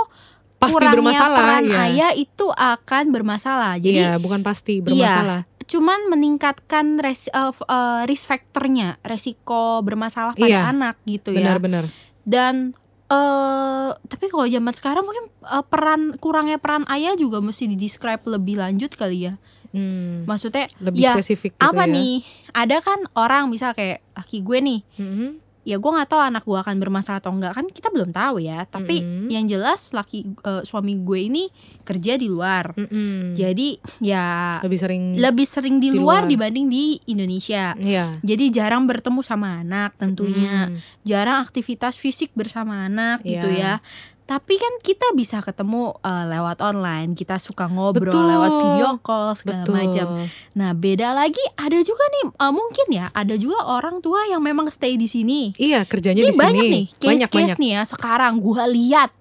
Pasti 0.58 0.74
kurangnya 0.74 0.94
bermasalah 0.94 1.38
peran 1.40 1.64
ya. 1.66 1.78
ayah 1.86 2.12
itu 2.14 2.46
akan 2.50 3.04
bermasalah. 3.10 3.74
Jadi 3.78 3.98
Iya, 3.98 4.18
bukan 4.18 4.42
pasti 4.42 4.78
bermasalah. 4.78 5.46
cuman 5.64 6.00
meningkatkan 6.08 6.98
res, 6.98 7.30
f- 7.30 7.64
eh, 7.64 8.02
risk 8.04 8.28
factornya, 8.28 9.00
resiko 9.02 9.80
bermasalah 9.80 10.36
pada 10.36 10.44
Iya, 10.44 10.68
anak 10.68 11.00
gitu 11.06 11.32
ya. 11.32 11.56
Benar-benar. 11.56 11.88
Dan 12.22 12.76
eh 13.12 13.89
tapi 14.08 14.26
kalau 14.28 14.47
zaman 14.47 14.71
sekarang 14.71 15.04
mungkin 15.04 15.26
eh, 15.43 15.65
peran 15.67 16.15
kurangnya 16.15 16.56
peran 16.56 16.88
ayah 16.88 17.13
juga 17.13 17.43
mesti 17.43 17.67
didescribe 17.67 18.24
lebih 18.26 18.56
lanjut 18.56 18.91
kali 18.91 19.28
ya. 19.28 19.36
Hmm, 19.71 20.28
Maksudnya 20.28 20.67
lebih 20.80 21.00
ya 21.00 21.15
spesifik 21.15 21.56
gitu 21.56 21.63
apa 21.63 21.84
ya. 21.84 21.91
nih? 21.91 22.24
Ada 22.52 22.78
kan 22.80 23.00
orang 23.15 23.47
misal 23.47 23.71
kayak 23.71 24.04
laki 24.13 24.39
gue 24.41 24.58
nih, 24.60 24.80
Mhm. 24.97 25.28
Ya 25.62 25.78
gue 25.78 25.91
nggak 25.93 26.10
tahu 26.10 26.17
anak 26.17 26.41
gue 26.41 26.58
akan 26.58 26.76
bermasalah 26.78 27.21
atau 27.21 27.30
enggak 27.30 27.54
kan 27.54 27.65
kita 27.69 27.93
belum 27.93 28.10
tahu 28.10 28.41
ya. 28.41 28.65
Tapi 28.65 29.02
Mm-mm. 29.02 29.30
yang 29.30 29.45
jelas 29.45 29.93
laki 29.93 30.26
eh, 30.41 30.63
suami 30.65 30.97
gue 30.97 31.19
ini 31.21 31.43
kerja 31.82 32.15
di 32.15 32.26
luar, 32.26 32.74
Mm-mm. 32.74 33.34
jadi 33.34 33.78
ya 34.02 34.26
lebih 34.62 34.80
sering 34.80 35.04
lebih 35.13 35.45
sering 35.45 35.76
di, 35.78 35.93
Di 35.93 35.97
luar, 35.97 36.26
luar. 36.26 36.30
dibanding 36.30 36.65
di 36.65 36.97
Indonesia. 37.06 37.74
Iya. 37.76 38.17
Jadi 38.21 38.50
jarang 38.50 38.86
bertemu 38.86 39.21
sama 39.21 39.62
anak 39.62 39.93
tentunya, 39.97 40.69
Mm. 40.71 40.78
jarang 41.04 41.41
aktivitas 41.41 41.97
fisik 41.97 42.30
bersama 42.34 42.86
anak 42.86 43.21
gitu 43.21 43.45
Iya. 43.45 43.78
ya. 43.78 43.84
Tapi 44.32 44.56
kan 44.56 44.80
kita 44.80 45.12
bisa 45.12 45.44
ketemu 45.44 45.91
eh, 46.00 46.26
lewat 46.32 46.63
online, 46.63 47.20
kita 47.20 47.36
suka 47.36 47.67
ngobrol 47.67 48.15
Betul. 48.15 48.32
lewat 48.32 48.52
video 48.63 48.89
call 49.04 49.36
segala 49.36 49.67
macam. 49.67 50.24
Nah 50.56 50.72
beda 50.72 51.12
lagi 51.12 51.44
ada 51.60 51.76
juga 51.84 52.08
nih 52.08 52.24
eh, 52.39 52.54
mungkin 52.56 52.88
ya 52.96 53.12
ada 53.12 53.36
juga 53.36 53.60
orang 53.67 54.00
tua 54.00 54.24
yang 54.32 54.39
memang 54.39 54.72
stay 54.72 54.96
di 54.96 55.12
sini. 55.12 55.52
Iya 55.60 55.84
kerjanya 55.84 56.24
Ini 56.24 56.32
di 56.32 56.39
banyak 56.39 56.63
sini. 56.63 56.72
nih 56.72 56.86
banyak 56.96 57.28
case-case 57.28 57.44
banyak. 57.44 57.58
nih 57.60 57.72
ya 57.76 57.82
sekarang 57.84 58.34
gua 58.39 58.63
lihat 58.72 59.12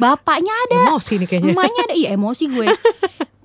bapaknya 0.00 0.50
ada, 0.66 0.96
Emosi 0.96 1.14
nih 1.20 1.28
kayaknya. 1.28 1.52
emaknya 1.54 1.80
ada, 1.86 1.94
iya 2.00 2.08
emosi 2.18 2.44
gue. 2.50 2.66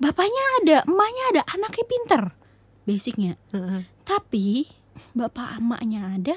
Bapaknya 0.00 0.44
ada, 0.58 0.76
emaknya 0.88 1.24
ada, 1.30 1.42
anaknya 1.54 1.84
pinter, 1.86 2.22
basicnya. 2.82 3.38
Tapi 4.02 4.66
bapak 5.14 5.62
emaknya 5.62 6.18
ada, 6.18 6.36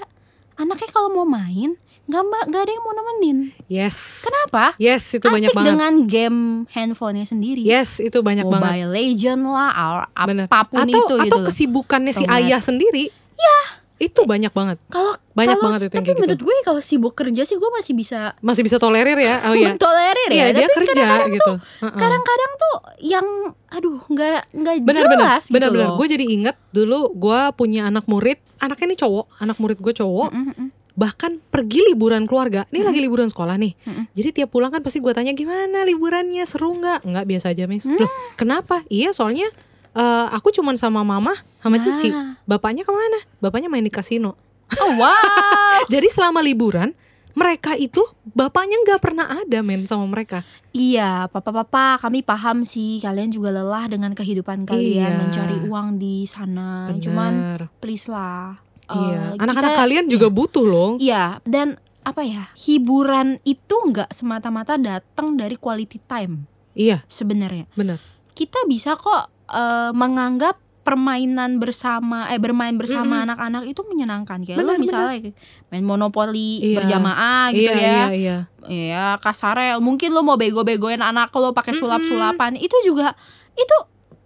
anaknya 0.60 0.89
kalau 0.93 1.10
mau 1.10 1.25
main 1.25 1.73
nggak 2.03 2.19
mbak 2.21 2.43
nggak 2.45 2.61
ada 2.61 2.71
yang 2.71 2.83
mau 2.83 2.93
nemenin. 2.93 3.37
Yes. 3.65 4.21
Kenapa? 4.21 4.75
Yes 4.77 5.07
itu 5.09 5.23
banyak 5.23 5.47
Asik 5.47 5.55
banget. 5.55 5.69
dengan 5.71 5.93
game 6.03 6.39
handphonenya 6.69 7.23
sendiri. 7.25 7.63
Yes 7.63 7.97
itu 7.97 8.19
banyak 8.19 8.43
banget. 8.43 8.59
Mobile 8.65 8.89
Legend 8.91 9.41
lah, 9.45 9.71
ar- 9.71 10.09
Bener. 10.25 10.45
apa 10.45 10.67
pun 10.67 10.83
atau 10.83 10.91
itu 10.91 11.13
atau 11.17 11.39
gitu. 11.39 11.47
kesibukannya 11.47 12.11
si 12.11 12.23
ayah 12.25 12.59
sendiri. 12.59 13.07
Ya. 13.33 13.59
Itu 13.95 14.25
banyak 14.25 14.51
banget. 14.51 14.83
Kalau 14.89 15.15
Banyak 15.31 15.55
kalau- 15.55 15.63
banget 15.65 15.81
itu 15.85 15.95
tapi 15.95 16.11
gitu. 16.11 16.19
menurut 16.19 16.41
gue 16.41 16.55
kalau 16.61 16.81
sibuk 16.81 17.13
kerja 17.13 17.41
sih 17.41 17.55
gue 17.55 17.71
masih 17.71 17.93
bisa 17.93 18.35
Masih 18.37 18.61
bisa 18.61 18.75
tolerir 18.75 19.15
ya. 19.15 19.39
Oh 19.47 19.55
iya. 19.55 19.71
mentolerir 19.71 20.27
Iya 20.27 20.43
ya. 20.43 20.47
dia 20.51 20.67
tapi 20.67 20.75
kerja 20.75 20.91
kadang-kadang 20.91 21.31
gitu. 21.31 21.45
tuh 21.45 21.57
Heeh. 21.79 21.95
kadang-kadang 21.95 22.51
tuh 22.53 22.75
yang 22.99 23.25
aduh 23.69 23.99
nggak 24.03 24.39
nggak 24.51 24.73
jelas 24.83 25.43
gitu 25.47 25.55
Benar-benar. 25.55 25.87
loh. 25.87 25.95
Gue 25.95 26.07
jadi 26.09 26.25
inget 26.27 26.55
dulu 26.69 27.15
gue 27.15 27.39
punya 27.53 27.87
anak 27.87 28.03
murid. 28.05 28.43
Anaknya 28.59 28.85
ini 28.85 28.97
cowok. 28.97 29.25
Anak 29.39 29.55
murid 29.57 29.79
gue 29.79 29.93
cowok. 29.93 30.29
Mm, 30.29 30.45
mm. 30.51 30.67
Bahkan 30.93 31.41
pergi 31.49 31.82
liburan 31.89 32.29
keluarga. 32.29 32.69
Ini 32.69 32.86
lagi 32.86 33.01
liburan 33.01 33.25
sekolah 33.25 33.58
nih. 33.58 33.73
Mm-mm. 33.86 34.06
Jadi 34.13 34.29
tiap 34.41 34.49
pulang 34.53 34.69
kan 34.69 34.86
pasti 34.86 35.01
gue 35.01 35.10
tanya 35.10 35.34
gimana 35.34 35.82
liburannya 35.82 36.45
seru 36.45 36.77
nggak? 36.77 37.06
Nggak 37.06 37.25
biasa 37.25 37.45
aja 37.49 37.65
mis. 37.65 37.86
Mm. 37.89 37.97
Loh 37.97 38.12
kenapa? 38.38 38.86
Iya 38.88 39.10
soalnya 39.10 39.49
eh, 39.93 40.25
aku 40.29 40.53
cuman 40.53 40.77
sama 40.77 41.01
mama 41.01 41.34
sama 41.60 41.82
cici. 41.82 42.13
Nah. 42.13 42.38
Bapaknya 42.45 42.86
ke 42.86 42.93
mana? 42.93 43.19
Bapaknya 43.41 43.73
main 43.73 43.82
di 43.82 43.89
kasino. 43.89 44.38
Oh 44.73 44.91
wow. 44.97 45.82
Jadi 45.93 46.08
selama 46.13 46.41
liburan 46.41 46.93
mereka 47.34 47.73
itu 47.73 48.06
bapaknya 48.29 48.77
nggak 48.86 49.01
pernah 49.01 49.25
ada 49.25 49.65
men 49.65 49.89
sama 49.89 50.06
mereka. 50.06 50.45
Iya, 50.69 51.25
papa-papa, 51.34 51.97
kami 51.97 52.21
paham 52.21 52.62
sih 52.62 53.01
kalian 53.01 53.34
juga 53.34 53.49
lelah 53.49 53.89
dengan 53.89 54.13
kehidupan 54.13 54.69
kalian 54.69 55.17
Iya. 55.17 55.17
mencari 55.17 55.58
uang 55.65 55.97
di 55.97 56.29
sana. 56.29 56.93
Cuman 56.93 57.58
Bener. 57.58 57.62
please 57.82 58.06
lah. 58.06 58.62
Iya. 58.89 59.37
eh, 59.37 59.41
Anak-anak 59.41 59.73
kalian 59.77 60.05
juga 60.11 60.27
butuh 60.27 60.65
loh. 60.65 60.91
Iya, 60.99 61.39
dan 61.47 61.79
apa 62.03 62.21
ya? 62.23 62.51
Hiburan 62.55 63.39
itu 63.47 63.75
nggak 63.75 64.11
semata-mata 64.11 64.75
datang 64.75 65.39
dari 65.39 65.55
quality 65.55 66.03
time 66.03 66.43
Iya, 66.75 67.05
sebenarnya. 67.07 67.69
benar. 67.77 68.01
Kita 68.33 68.65
bisa 68.67 68.97
kok 68.97 69.29
eh, 69.47 69.91
menganggap 69.93 70.59
permainan 70.83 71.63
bersama 71.63 72.27
eh 72.27 72.35
bermain 72.37 72.75
bersama 72.75 73.23
anak-anak 73.23 73.71
itu 73.71 73.87
menyenangkan 73.87 74.43
kayak 74.43 74.59
lo 74.59 74.75
Benar, 74.75 74.83
misalnya 74.83 75.31
main 75.71 75.85
monopoli 75.87 76.59
Iya. 76.59 76.75
berjamaah 76.83 77.45
gitu 77.55 77.71
iya, 77.71 77.79
ya. 77.79 77.87
iya, 77.87 78.05
iya. 78.11 78.37
Iya 78.67 79.07
kasarnya 79.23 79.79
mungkin 79.79 80.11
lo 80.11 80.27
mau 80.27 80.35
bego-begoin 80.35 80.99
anak 80.99 81.31
lo 81.31 81.55
pakai 81.55 81.71
sulap-sulapan 81.71 82.59
itu 82.59 82.75
juga 82.83 83.15
itu 83.55 83.77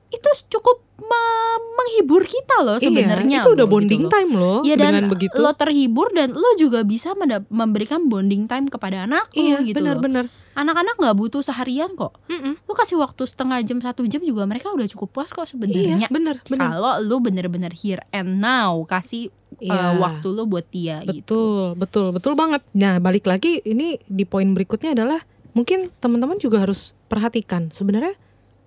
itu 0.07 0.29
cukup 0.49 0.79
me- 0.97 1.35
menghibur 1.77 2.23
kita 2.23 2.63
loh 2.63 2.79
sebenarnya 2.79 3.39
iya, 3.39 3.43
itu 3.43 3.49
udah 3.51 3.63
loh, 3.63 3.71
bonding 3.71 4.03
gitu 4.03 4.11
time 4.11 4.31
loh 4.33 4.59
Ya 4.61 4.75
dan 4.75 4.95
dengan 4.95 5.11
begitu. 5.11 5.35
lo 5.35 5.51
terhibur 5.53 6.07
dan 6.09 6.31
lo 6.31 6.49
juga 6.55 6.81
bisa 6.81 7.11
memberikan 7.47 8.07
bonding 8.07 8.45
time 8.45 8.65
kepada 8.65 9.03
anak 9.03 9.29
lo 9.31 9.39
iya, 9.39 9.59
gitu 9.61 9.77
benar-benar. 9.77 10.25
Anak-anak 10.57 10.97
nggak 10.97 11.15
butuh 11.15 11.45
seharian 11.45 11.93
kok. 11.93 12.17
Mm-mm. 12.25 12.57
Lo 12.65 12.73
kasih 12.73 12.97
waktu 12.97 13.23
setengah 13.23 13.61
jam 13.61 13.77
satu 13.77 14.01
jam 14.09 14.25
juga 14.25 14.41
mereka 14.43 14.73
udah 14.73 14.89
cukup 14.89 15.13
puas 15.13 15.29
kok 15.29 15.45
Iya, 15.45 15.53
sebenarnya. 15.53 16.07
benar, 16.09 16.41
benar. 16.41 16.73
Kalau 16.73 16.93
lo 16.97 17.15
bener-bener 17.21 17.69
here 17.71 18.01
and 18.09 18.41
now 18.41 18.73
kasih 18.83 19.29
uh, 19.53 19.61
Iya. 19.61 20.01
waktu 20.01 20.27
lo 20.27 20.49
buat 20.49 20.65
dia 20.67 21.05
gitu. 21.05 21.13
Betul, 21.13 21.61
betul, 21.77 22.07
betul 22.09 22.33
banget. 22.33 22.65
Nah, 22.73 22.97
balik 22.97 23.29
lagi 23.29 23.61
ini 23.61 24.01
di 24.01 24.25
poin 24.25 24.49
berikutnya 24.49 24.97
adalah 24.97 25.21
mungkin 25.53 25.93
teman-teman 26.01 26.41
juga 26.41 26.57
harus 26.59 26.97
perhatikan 27.05 27.69
sebenarnya 27.69 28.17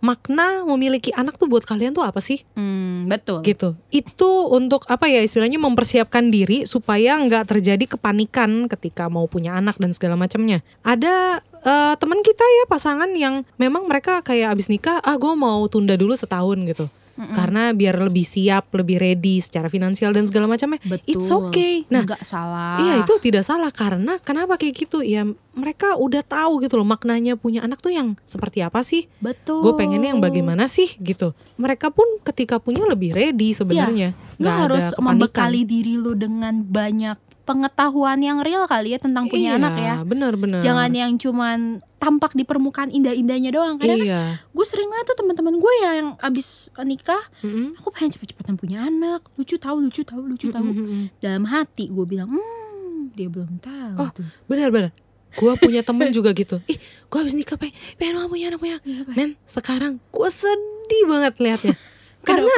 makna 0.01 0.65
memiliki 0.65 1.13
anak 1.13 1.37
tuh 1.37 1.47
buat 1.47 1.65
kalian 1.65 1.93
tuh 1.93 2.05
apa 2.05 2.19
sih? 2.25 2.43
Hmm, 2.57 3.07
betul. 3.07 3.45
Gitu. 3.45 3.77
Itu 3.93 4.49
untuk 4.49 4.89
apa 4.89 5.07
ya 5.07 5.21
istilahnya 5.21 5.61
mempersiapkan 5.61 6.33
diri 6.33 6.65
supaya 6.65 7.21
nggak 7.21 7.57
terjadi 7.57 7.85
kepanikan 7.97 8.67
ketika 8.67 9.13
mau 9.13 9.29
punya 9.29 9.57
anak 9.57 9.77
dan 9.77 9.93
segala 9.93 10.17
macamnya. 10.17 10.65
Ada 10.81 11.45
eh, 11.65 11.95
teman 12.01 12.21
kita 12.25 12.43
ya 12.43 12.65
pasangan 12.67 13.13
yang 13.13 13.45
memang 13.61 13.87
mereka 13.87 14.25
kayak 14.25 14.57
abis 14.57 14.73
nikah, 14.73 14.99
ah 15.05 15.17
gue 15.21 15.33
mau 15.37 15.65
tunda 15.69 15.95
dulu 15.95 16.17
setahun 16.17 16.59
gitu. 16.67 16.89
Mm-mm. 17.21 17.37
Karena 17.37 17.77
biar 17.77 18.01
lebih 18.01 18.25
siap, 18.25 18.73
lebih 18.73 18.97
ready 18.97 19.45
secara 19.45 19.69
finansial 19.69 20.17
dan 20.17 20.25
segala 20.25 20.49
macamnya. 20.49 20.81
Betul. 20.81 21.05
It's 21.05 21.29
okay. 21.29 21.85
Nah, 21.93 22.09
nggak 22.09 22.25
salah. 22.25 22.81
Iya 22.81 23.05
itu 23.05 23.13
tidak 23.21 23.45
salah 23.45 23.69
karena 23.69 24.17
kenapa 24.17 24.57
kayak 24.57 24.89
gitu 24.89 25.05
ya 25.05 25.29
mereka 25.53 25.99
udah 26.01 26.23
tahu 26.23 26.63
gitu 26.65 26.81
loh 26.81 26.87
maknanya 26.87 27.35
punya 27.37 27.61
anak 27.61 27.83
tuh 27.83 27.91
yang 27.91 28.15
seperti 28.23 28.63
apa 28.63 28.81
sih 28.81 29.11
Betul. 29.19 29.67
gue 29.67 29.73
pengennya 29.75 30.15
yang 30.15 30.23
bagaimana 30.23 30.71
sih 30.71 30.95
gitu 31.03 31.35
mereka 31.59 31.91
pun 31.91 32.07
ketika 32.23 32.63
punya 32.63 32.87
lebih 32.87 33.11
ready 33.13 33.51
sebenarnya 33.51 34.15
Nggak 34.39 34.55
ada 34.55 34.63
harus 34.63 34.87
kepanikan. 34.95 35.05
membekali 35.05 35.61
diri 35.67 35.95
lu 35.99 36.15
dengan 36.15 36.63
banyak 36.63 37.19
pengetahuan 37.51 38.23
yang 38.23 38.39
real 38.41 38.63
kali 38.65 38.95
ya 38.95 39.03
tentang 39.03 39.27
punya 39.27 39.55
iya, 39.55 39.59
anak 39.59 39.75
ya. 39.75 39.95
benar-benar. 40.07 40.63
Jangan 40.63 40.91
yang 40.95 41.19
cuman 41.19 41.59
tampak 41.99 42.33
di 42.33 42.47
permukaan 42.47 42.89
indah-indahnya 42.89 43.51
doang. 43.51 43.75
Kadang 43.75 43.99
Iya. 43.99 44.39
gue 44.39 44.65
sering 44.65 44.87
lihat 44.87 45.03
tuh 45.05 45.19
teman-teman 45.19 45.59
gue 45.59 45.73
ya 45.83 45.91
yang 45.99 46.15
abis 46.17 46.71
nikah, 46.81 47.19
Mm-mm. 47.43 47.75
aku 47.75 47.91
pengen 47.91 48.15
cepet-cepetan 48.15 48.55
punya 48.55 48.87
anak. 48.87 49.27
Lucu 49.35 49.59
tahu, 49.59 49.83
lucu 49.83 50.07
tahu, 50.07 50.23
lucu 50.25 50.47
tahu. 50.49 50.63
Mm-mm. 50.65 51.11
Dalam 51.19 51.43
hati 51.45 51.91
gue 51.91 52.07
bilang, 52.07 52.31
hmm, 52.31 53.11
dia 53.13 53.27
belum 53.27 53.59
tahu 53.59 53.97
Oh, 53.99 54.09
tuh. 54.15 54.31
Benar-benar. 54.47 54.95
Gua 55.33 55.55
punya 55.55 55.83
temen 55.83 56.11
juga 56.17 56.31
gitu. 56.31 56.63
Ih, 56.67 56.79
gua 57.07 57.23
habis 57.23 57.35
nikah 57.35 57.55
pengen, 57.55 57.75
pengen 57.97 58.23
punya 58.27 58.51
anak 58.51 58.59
punya 58.59 58.75
anak. 58.79 58.87
Iya. 58.87 59.03
Men, 59.15 59.31
sekarang 59.45 59.99
gua 60.09 60.31
sedih 60.31 61.05
banget 61.07 61.35
liatnya. 61.39 61.75
Karena 62.29 62.55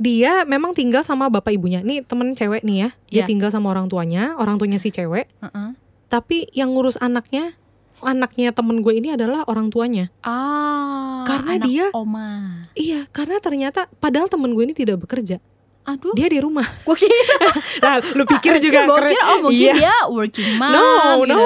dia 0.00 0.42
memang 0.42 0.72
tinggal 0.72 1.04
sama 1.04 1.28
bapak 1.28 1.52
ibunya. 1.52 1.84
Nih 1.84 2.00
temen 2.00 2.32
cewek 2.32 2.64
nih 2.64 2.76
ya. 2.78 2.88
Dia 3.06 3.18
Iya. 3.22 3.24
tinggal 3.28 3.50
sama 3.52 3.68
orang 3.68 3.86
tuanya, 3.86 4.32
orang 4.34 4.56
tuanya 4.56 4.80
si 4.80 4.88
cewek. 4.88 5.28
Heeh. 5.38 5.76
Tapi 6.08 6.48
yang 6.50 6.72
ngurus 6.72 6.96
anaknya, 6.96 7.52
anaknya 8.00 8.50
temen 8.50 8.80
gue 8.80 8.96
ini 8.96 9.12
adalah 9.12 9.44
orang 9.44 9.68
tuanya. 9.68 10.08
Ah, 10.20 11.22
Karena 11.22 11.60
anak 11.60 11.68
dia- 11.68 11.92
oma. 11.92 12.64
Iya, 12.72 13.04
karena 13.10 13.36
ternyata 13.38 13.92
padahal 13.94 14.26
temen 14.26 14.50
gue 14.50 14.64
ini 14.64 14.72
tidak 14.72 14.98
bekerja. 14.98 15.36
Aduh, 15.80 16.12
Dia 16.12 16.28
di 16.28 16.36
rumah. 16.38 16.64
gue 16.64 16.92
kira, 16.94 17.16
Nah, 17.84 17.94
lu 18.12 18.24
pikir 18.24 18.56
juga 18.58 18.84
gue 18.84 18.98
kira 19.06 19.24
oh 19.26 19.38
mungkin 19.42 19.64
Iya. 19.64 19.74
dia 19.74 19.94
working 20.08 20.50
mom. 20.54 20.70
No, 20.70 20.84
gitu. 21.24 21.32
no, 21.32 21.40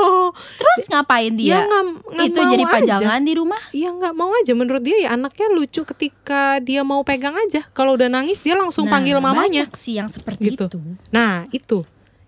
no. 0.00 0.30
Terus 0.54 0.82
ngapain 0.88 1.32
Dia 1.32 1.58
dia? 1.58 1.58
nggak 1.60 1.82
nggak 2.08 2.26
Itu 2.26 2.38
mau 2.38 2.48
jadi 2.48 2.64
aja. 2.64 2.74
pajangan 2.74 3.20
di 3.20 3.32
rumah? 3.34 3.62
Iya 3.70 3.88
nggak 3.90 4.14
mau 4.14 4.30
aja 4.32 4.52
menurut 4.52 4.80
dia 4.80 4.96
ya 5.00 5.08
anaknya 5.12 5.46
lucu 5.48 5.82
ketika 5.84 6.42
dia 6.58 6.80
mau 6.82 7.02
pegang 7.02 7.34
aja 7.34 7.66
kalau 7.68 7.94
udah 7.94 8.06
nangis 8.06 8.40
dia 8.40 8.54
langsung 8.54 8.84
Nah, 8.84 8.94
panggil 8.94 9.18
mamanya 9.18 9.66
Banyak 9.66 9.74
sih 9.74 9.94
yang 9.94 10.06
seperti 10.06 10.50
Gitu. 10.50 10.64
itu. 10.64 10.78
nah 11.08 11.44
itu 11.50 11.82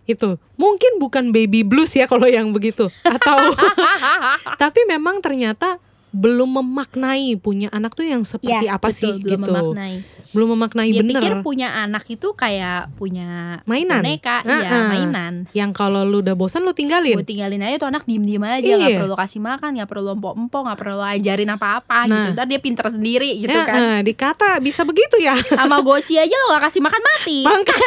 itu 0.04 0.28
mungkin 0.54 0.98
bukan 0.98 1.30
baby 1.30 1.62
blues 1.62 1.92
ya 1.92 2.04
kalau 2.04 2.26
yang 2.26 2.50
begitu 2.50 2.90
atau 3.00 3.38
tapi 4.62 4.82
memang 4.84 5.18
ternyata 5.18 5.78
belum 6.10 6.58
memaknai 6.58 7.38
punya 7.38 7.70
anak 7.70 7.94
tuh 7.94 8.02
yang 8.02 8.26
seperti 8.26 8.66
Ya, 8.66 8.74
apa 8.74 8.90
betul, 8.90 8.98
sih 8.98 9.12
belum 9.22 9.30
gitu 9.38 9.46
memaknai. 9.46 9.94
Belum 10.30 10.54
memaknai 10.54 10.88
Dia 10.88 11.00
bener. 11.00 11.16
pikir 11.16 11.32
punya 11.40 11.68
anak 11.76 12.06
itu 12.06 12.30
kayak 12.32 12.94
punya 12.94 13.58
Mainan. 13.64 13.98
boneka, 13.98 14.42
iya 14.42 14.70
ah. 14.76 14.86
mainan. 14.86 15.34
yang 15.50 15.70
kalau 15.70 16.02
lu 16.02 16.20
udah 16.20 16.32
bosan 16.32 16.62
lu 16.62 16.70
tinggalin. 16.70 17.14
Gue 17.14 17.26
tinggalin 17.26 17.58
aja 17.60 17.76
tuh 17.76 17.88
anak 17.88 18.04
diem-diem 18.04 18.38
aja. 18.40 18.62
Nggak 18.72 18.88
Iya. 18.88 18.98
perlu 19.00 19.14
kasih 19.14 19.40
makan 19.40 19.70
nggak 19.74 19.88
perlu 19.88 20.10
empok-empok 20.12 20.60
nggak 20.64 20.78
perlu 20.78 20.98
ajarin 21.00 21.50
apa-apa 21.50 21.98
Nah. 22.02 22.14
gitu 22.16 22.28
ntar 22.32 22.46
dia 22.46 22.58
pinter 22.58 22.86
sendiri 22.86 23.30
gitu 23.36 23.50
Ya, 23.52 23.64
kan. 23.64 23.78
eh, 23.80 24.00
dikata 24.02 24.58
bisa 24.58 24.82
begitu 24.82 25.18
ya. 25.18 25.34
Sama 25.58 25.80
goci 25.80 26.14
aja 26.14 26.30
lo 26.32 26.52
gak 26.52 26.64
kasih 26.64 26.80
makan 26.80 27.02
mati. 27.02 27.38
Bangka 27.42 27.74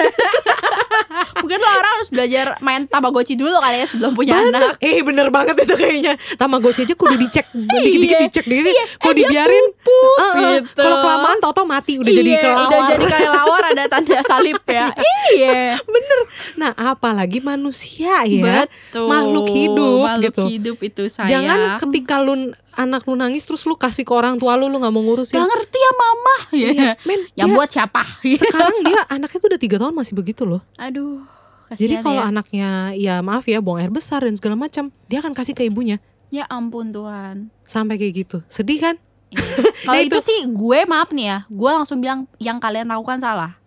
mungkin 1.36 1.58
lo 1.58 1.70
orang 1.70 1.94
harus 1.94 2.10
belajar 2.10 2.46
main 2.60 2.84
tamagotchi 2.86 3.34
dulu 3.34 3.56
kali 3.58 3.78
ya 3.78 3.86
sebelum 3.86 4.14
punya 4.14 4.36
anak. 4.42 4.76
Eh 4.80 5.00
bener 5.02 5.28
banget 5.30 5.56
itu 5.60 5.74
kayaknya. 5.74 6.14
Tamagotchi 6.36 6.84
aja 6.84 6.94
kudu 6.94 7.16
dicek. 7.16 7.46
Dikit-dikit 7.54 8.10
Iya. 8.14 8.20
dicek 8.26 8.46
dikit 8.46 8.66
Iya, 8.66 8.86
Kalau 8.98 9.12
eh, 9.12 9.18
dibiarin. 9.18 9.66
eh, 9.66 10.30
eh, 10.34 10.56
gitu. 10.62 10.82
Kalau 10.82 10.98
kelamaan 11.00 11.38
tau-tau 11.40 11.66
mati 11.66 11.94
Udah 11.96 12.12
jadi 12.12 12.32
Iya, 12.34 12.42
kelawar. 12.44 12.68
udah 12.68 12.82
jadi 12.90 13.06
kayak 13.06 13.32
lawar 13.32 13.64
ada 13.70 13.84
tanda 13.88 14.20
salib 14.24 14.60
ya. 14.66 14.88
Iya. 15.34 15.80
Bener. 15.80 16.20
Nah 16.56 16.72
apalagi 16.76 17.40
manusia 17.40 18.22
ya. 18.26 18.68
Betul. 18.68 19.08
Makhluk 19.08 19.48
hidup 19.50 19.98
makhluk 20.04 20.26
gitu. 20.30 20.44
hidup 20.46 20.78
itu 20.80 21.04
saya 21.08 21.26
Jangan 21.30 21.58
ketika 21.80 22.20
lu 22.20 22.34
anak 22.74 23.06
lu 23.06 23.16
nangis 23.16 23.44
Terus 23.44 23.64
lu 23.64 23.74
kasih 23.74 24.04
ke 24.04 24.12
orang 24.12 24.36
tua 24.36 24.54
lu 24.54 24.68
Lu 24.68 24.78
gak 24.78 24.90
mau 24.90 25.00
ngurusin. 25.00 25.34
Gak 25.34 25.48
ngerti 25.48 25.78
ya 25.78 25.92
mama. 25.94 26.36
Iya, 26.54 26.90
Men 27.04 27.20
yang 27.34 27.50
dia- 27.50 27.56
buat 27.56 27.70
siapa? 27.70 28.04
Sekarang 28.22 28.76
dia 28.84 29.00
anaknya 29.08 29.38
tuh 29.38 29.50
udah 29.50 29.62
tiga 29.62 29.78
tahun 29.78 29.94
masih 29.94 30.14
begitu 30.14 30.44
loh. 30.44 30.62
Aduh 30.76 31.24
Jadi 31.72 32.06
kalau 32.06 32.22
ya. 32.22 32.30
anaknya 32.30 32.70
Ya 32.94 33.16
maaf 33.20 33.46
ya 33.46 33.58
buang 33.58 33.82
air 33.82 33.90
besar 33.90 34.22
dan 34.22 34.38
segala 34.38 34.54
macam 34.54 34.94
Dia 35.08 35.24
akan 35.24 35.34
kasih 35.34 35.54
ke 35.54 35.66
ibunya. 35.66 35.98
Ya 36.30 36.46
ampun 36.46 36.90
Tuhan. 36.90 37.50
Sampai 37.64 37.96
kayak 37.96 38.14
gitu. 38.20 38.38
Sedih 38.46 38.78
kan 38.78 38.96
Kalau 39.86 39.96
Nah, 39.96 40.04
itu, 40.04 40.16
itu. 40.16 40.20
sih 40.24 40.40
gue 40.48 40.80
maaf 40.86 41.10
nih 41.12 41.26
ya, 41.28 41.38
gue 41.48 41.70
langsung 41.70 42.00
bilang 42.00 42.26
yang 42.38 42.58
kalian 42.58 42.88
lakukan 42.88 43.20
salah. 43.20 43.58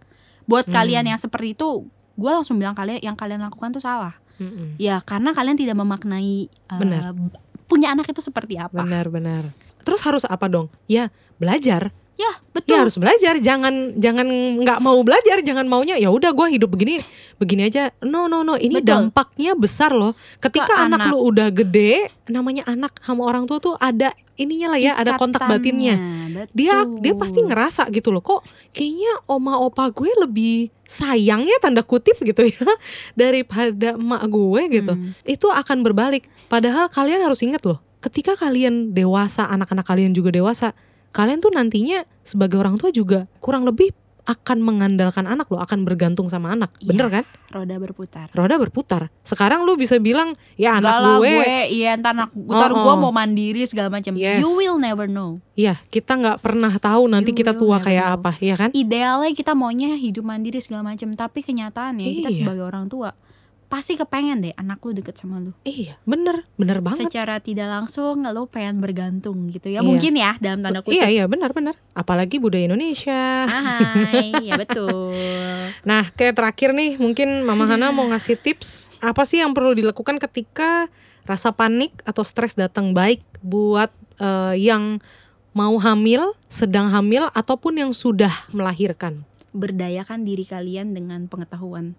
Buat 0.46 0.70
Hmm. 0.70 0.74
kalian 0.74 1.04
yang 1.06 1.18
seperti 1.18 1.52
itu, 1.52 1.84
gue 2.14 2.30
langsung 2.30 2.56
bilang 2.56 2.72
kalian 2.72 3.02
yang 3.02 3.16
kalian 3.18 3.42
lakukan 3.42 3.74
tuh 3.74 3.82
salah. 3.82 4.14
Mm-mm. 4.36 4.76
Ya 4.76 5.00
karena 5.00 5.32
kalian 5.32 5.56
tidak 5.56 5.74
memaknai 5.74 6.52
uh, 6.68 6.76
Benar. 6.76 7.16
punya 7.64 7.96
anak 7.96 8.08
itu 8.08 8.20
seperti 8.20 8.60
apa. 8.60 8.84
Benar-benar 8.84 9.48
Terus 9.80 10.02
harus 10.02 10.24
apa 10.26 10.44
dong? 10.44 10.66
Ya 10.84 11.08
belajar 11.38 11.94
Ya 12.16 12.32
dia 12.32 12.72
betul. 12.72 12.76
harus 12.88 12.96
belajar 12.96 13.34
jangan 13.38 13.92
jangan 13.94 14.24
nggak 14.64 14.80
mau 14.80 14.96
belajar 15.04 15.44
jangan 15.44 15.68
maunya 15.68 16.00
ya 16.00 16.08
udah 16.08 16.32
gue 16.32 16.46
hidup 16.50 16.72
begini 16.72 17.04
begini 17.36 17.68
aja 17.68 17.92
no 18.00 18.24
no 18.24 18.40
no 18.40 18.56
ini 18.56 18.80
Betul. 18.80 19.12
dampaknya 19.12 19.52
besar 19.52 19.92
loh 19.92 20.16
ketika 20.40 20.72
Ke 20.72 20.80
anak, 20.80 21.04
anak. 21.04 21.12
lu 21.12 21.18
udah 21.20 21.52
gede 21.52 22.08
namanya 22.26 22.64
anak 22.64 22.96
sama 23.04 23.28
orang 23.28 23.44
tua 23.44 23.60
tuh 23.60 23.76
ada 23.76 24.16
ininya 24.34 24.72
lah 24.72 24.80
ya 24.80 24.96
ada 24.96 25.20
kontak 25.20 25.44
batinnya 25.44 26.00
Ikatannya, 26.00 26.44
dia 26.50 26.76
betul. 26.80 27.00
dia 27.04 27.12
pasti 27.14 27.38
ngerasa 27.44 27.82
gitu 27.92 28.08
loh 28.08 28.24
kok 28.24 28.40
kayaknya 28.72 29.12
oma 29.28 29.60
opa 29.60 29.92
gue 29.92 30.08
lebih 30.16 30.72
sayang 30.88 31.44
ya 31.44 31.60
tanda 31.60 31.84
kutip 31.84 32.16
gitu 32.16 32.48
ya 32.48 32.64
daripada 33.20 33.92
emak 33.94 34.22
gue 34.26 34.62
gitu 34.72 34.92
Hmm. 34.96 35.12
itu 35.22 35.46
akan 35.52 35.84
berbalik 35.84 36.24
padahal 36.48 36.88
kalian 36.88 37.20
harus 37.20 37.44
ingat 37.44 37.60
loh 37.62 37.84
ketika 38.00 38.32
kalian 38.32 38.94
dewasa 38.94 39.44
anak-anak 39.44 39.84
kalian 39.84 40.12
juga 40.12 40.32
dewasa 40.32 40.72
kalian 41.16 41.40
tuh 41.40 41.48
nantinya 41.48 42.04
sebagai 42.20 42.60
orang 42.60 42.76
tua 42.76 42.92
juga 42.92 43.24
kurang 43.40 43.64
lebih 43.64 43.96
akan 44.26 44.58
mengandalkan 44.58 45.22
anak 45.22 45.46
loh 45.46 45.62
akan 45.62 45.86
bergantung 45.86 46.26
sama 46.26 46.50
anak 46.50 46.74
Iya. 46.82 46.90
bener 46.90 47.06
kan 47.08 47.24
Roda 47.46 47.78
berputar. 47.78 48.26
roda 48.34 48.58
berputar 48.58 49.02
sekarang 49.22 49.62
lu 49.62 49.78
bisa 49.78 50.02
bilang 50.02 50.34
ya 50.58 50.82
anak 50.82 50.90
lah 50.98 51.22
gue, 51.22 51.30
gue, 51.30 51.56
iya 51.70 51.94
ntar 51.94 52.10
anak, 52.10 52.34
ntar 52.34 52.74
Oh, 52.74 52.82
gue 52.82 52.90
oh. 52.90 52.98
mau 53.06 53.12
mandiri 53.14 53.62
segala 53.64 53.86
macam. 53.86 54.18
Yes. 54.18 54.42
You 54.42 54.50
will 54.52 54.82
never 54.82 55.06
know. 55.06 55.38
ya 55.54 55.78
kita 55.88 56.18
nggak 56.18 56.42
pernah 56.42 56.74
tahu 56.74 57.06
nanti 57.06 57.30
You 57.30 57.38
kita 57.38 57.54
tua 57.54 57.78
kayak 57.78 58.02
know. 58.02 58.16
apa 58.18 58.30
ya 58.42 58.58
kan 58.58 58.74
Idealnya 58.74 59.30
kita 59.30 59.54
maunya 59.54 59.94
hidup 59.94 60.26
mandiri 60.26 60.58
segala 60.58 60.82
macam, 60.84 61.14
tapi 61.14 61.40
kenyataannya 61.40 62.04
kita 62.18 62.28
Iya. 62.28 62.36
sebagai 62.42 62.66
orang 62.66 62.90
tua 62.90 63.14
pasti 63.66 63.94
kepengen 63.94 64.38
deh 64.40 64.54
anak 64.54 64.78
lu 64.80 64.94
deket 64.94 65.18
sama 65.18 65.36
lu. 65.36 65.50
iya 65.62 65.98
bener 66.02 66.46
bener 66.54 66.78
banget 66.78 67.10
secara 67.10 67.38
tidak 67.38 67.66
langsung 67.66 68.22
lo 68.22 68.46
pengen 68.46 68.78
bergantung 68.78 69.50
gitu 69.50 69.66
Iya. 69.68 69.80
ya 69.80 69.80
mungkin 69.82 70.12
ya 70.14 70.38
dalam 70.38 70.62
tanda 70.62 70.80
kutip 70.80 70.94
Iya 70.96 71.06
iya 71.10 71.24
benar 71.26 71.50
benar. 71.50 71.74
Apalagi 71.90 72.38
budaya 72.38 72.62
Indonesia. 72.64 73.44
Hai 73.44 74.30
ya 74.40 74.54
betul 74.62 75.18
Nah 75.82 76.08
kayak 76.10 76.38
terakhir 76.38 76.70
nih 76.72 76.94
mungkin 76.96 77.42
Mama 77.42 77.66
Hana 77.66 77.90
mau 77.90 78.06
ngasih 78.06 78.38
tips 78.38 79.02
apa 79.02 79.26
sih 79.26 79.42
yang 79.42 79.50
perlu 79.50 79.74
dilakukan 79.74 80.22
ketika 80.22 80.86
rasa 81.26 81.50
panik 81.50 81.90
atau 82.06 82.22
stres 82.22 82.54
datang 82.54 82.94
baik 82.94 83.18
buat 83.42 83.90
eh, 84.16 84.54
yang 84.62 85.02
mau 85.50 85.74
hamil, 85.80 86.36
sedang 86.46 86.92
hamil 86.92 87.26
ataupun 87.32 87.80
yang 87.80 87.90
sudah 87.90 88.30
melahirkan. 88.52 89.24
berdayakan 89.50 90.20
diri 90.22 90.44
kalian 90.44 90.92
dengan 90.92 91.26
pengetahuan 91.26 91.96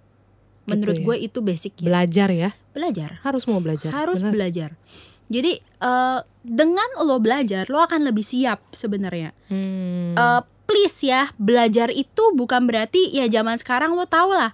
Gitu 0.68 0.76
menurut 0.76 0.98
ya. 0.98 1.04
gue 1.04 1.16
itu 1.24 1.40
basic 1.40 1.74
ya 1.80 1.88
Belajar 1.88 2.30
ya, 2.30 2.50
belajar 2.70 3.10
harus 3.24 3.48
mau 3.48 3.58
belajar. 3.58 3.88
harus 3.90 4.20
benar. 4.20 4.34
belajar 4.34 4.70
jadi 5.26 5.60
eh, 5.60 6.20
dengan 6.42 6.90
lo 7.02 7.18
belajar 7.18 7.68
lo 7.68 7.80
akan 7.80 8.04
lebih 8.04 8.22
siap 8.22 8.60
sebenarnya 8.72 9.32
Hmm. 9.48 10.12
Eh, 10.14 10.42
please 10.64 11.00
ya 11.02 11.32
belajar 11.34 11.88
itu 11.90 12.32
bukan 12.32 12.64
berarti 12.64 13.08
ya 13.10 13.26
zaman 13.26 13.56
sekarang 13.56 13.92
lo 13.92 14.04
tau 14.04 14.30
lah 14.30 14.52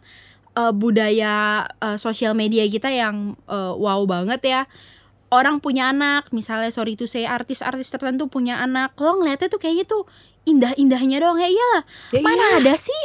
eh, 0.53 0.69
budaya 0.69 1.33
eh, 1.77 1.97
sosial 1.97 2.33
media 2.33 2.61
kita 2.63 2.87
yang 2.87 3.33
eh, 3.43 3.73
wow 3.73 4.05
banget 4.05 4.41
ya 4.43 4.61
orang 5.29 5.57
punya 5.57 5.89
anak 5.89 6.29
misalnya 6.29 6.69
sorry 6.69 6.93
to 6.93 7.05
say 7.05 7.25
artis-artis 7.25 7.89
tertentu 7.89 8.25
punya 8.27 8.57
anak 8.59 8.93
lo 8.95 9.17
ngeliatnya 9.17 9.49
tuh 9.49 9.57
kayaknya 9.57 9.85
tuh 9.87 10.05
indah-indahnya 10.43 11.17
doang 11.17 11.37
ya 11.37 11.47
iyalah 11.47 11.83
Ya 12.11 12.21
mana 12.21 12.45
iya. 12.51 12.57
ada 12.61 12.73
sih 12.75 13.01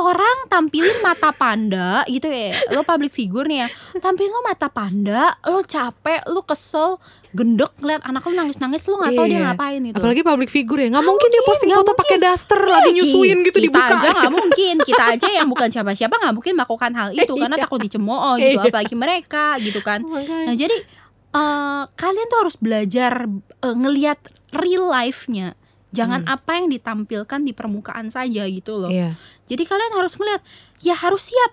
orang 0.00 0.36
tampilin 0.46 0.98
mata 0.98 1.30
panda 1.30 2.02
gitu 2.04 2.26
ya 2.26 2.52
lo 2.70 2.82
public 2.82 3.10
figure 3.10 3.44
nih 3.44 3.62
ya 3.62 3.68
tampilin 3.96 4.28
lo 4.28 4.42
mata 4.42 4.66
panda 4.66 5.22
lo 5.44 5.60
capek 5.60 6.22
lo 6.26 6.42
kesel 6.42 6.96
gendek 7.30 7.74
ngeliat 7.76 8.02
anak 8.02 8.22
lo 8.22 8.32
nangis-nangis 8.32 8.84
lo 8.84 8.96
nggak 8.96 9.12
tahu 9.12 9.26
dia 9.26 9.34
Iya. 9.34 9.44
ngapain 9.48 9.80
itu 9.82 9.94
Apalagi 9.94 10.22
public 10.22 10.48
figure 10.48 10.80
ya, 10.80 10.88
nggak 10.88 11.04
mungkin 11.04 11.28
dia 11.28 11.42
posting 11.42 11.70
foto 11.70 11.82
mungkin. 11.84 11.98
pakai 11.98 12.16
daster 12.18 12.60
lagi 12.60 12.90
nyusuin 12.92 13.36
gitu 13.42 13.58
kita 13.58 13.66
dibuka. 13.68 13.94
aja 13.94 14.08
nggak 14.12 14.32
mungkin 14.32 14.74
kita 14.80 15.02
aja 15.12 15.28
yang 15.30 15.48
bukan 15.48 15.68
siapa-siapa 15.68 16.14
nggak 16.14 16.34
mungkin 16.34 16.52
melakukan 16.54 16.92
hal 16.92 17.08
itu 17.10 17.32
karena 17.32 17.54
Iya. 17.54 17.64
takut 17.64 17.78
dicemooh 17.78 18.34
gitu 18.36 18.56
Iya. 18.56 18.64
apalagi 18.64 18.94
mereka 18.94 19.44
gitu 19.58 19.80
kan 19.80 20.00
Makanya. 20.02 20.44
nah 20.44 20.54
jadi 20.54 20.76
eh, 21.30 21.82
kalian 21.90 22.26
tuh 22.26 22.38
harus 22.40 22.56
belajar 22.56 23.12
eh, 23.60 23.76
ngelihat 23.76 24.18
real 24.54 24.86
life-nya 24.86 25.52
jangan 25.94 26.24
apa 26.28 26.60
yang 26.60 26.68
ditampilkan 26.68 27.40
di 27.44 27.52
permukaan 27.56 28.12
saja 28.12 28.44
gitu 28.44 28.76
loh. 28.76 28.92
Iya. 28.92 29.16
jadi 29.48 29.62
kalian 29.64 29.92
harus 29.96 30.14
ngeliat 30.20 30.42
ya 30.84 30.94
harus 30.94 31.32
siap. 31.32 31.52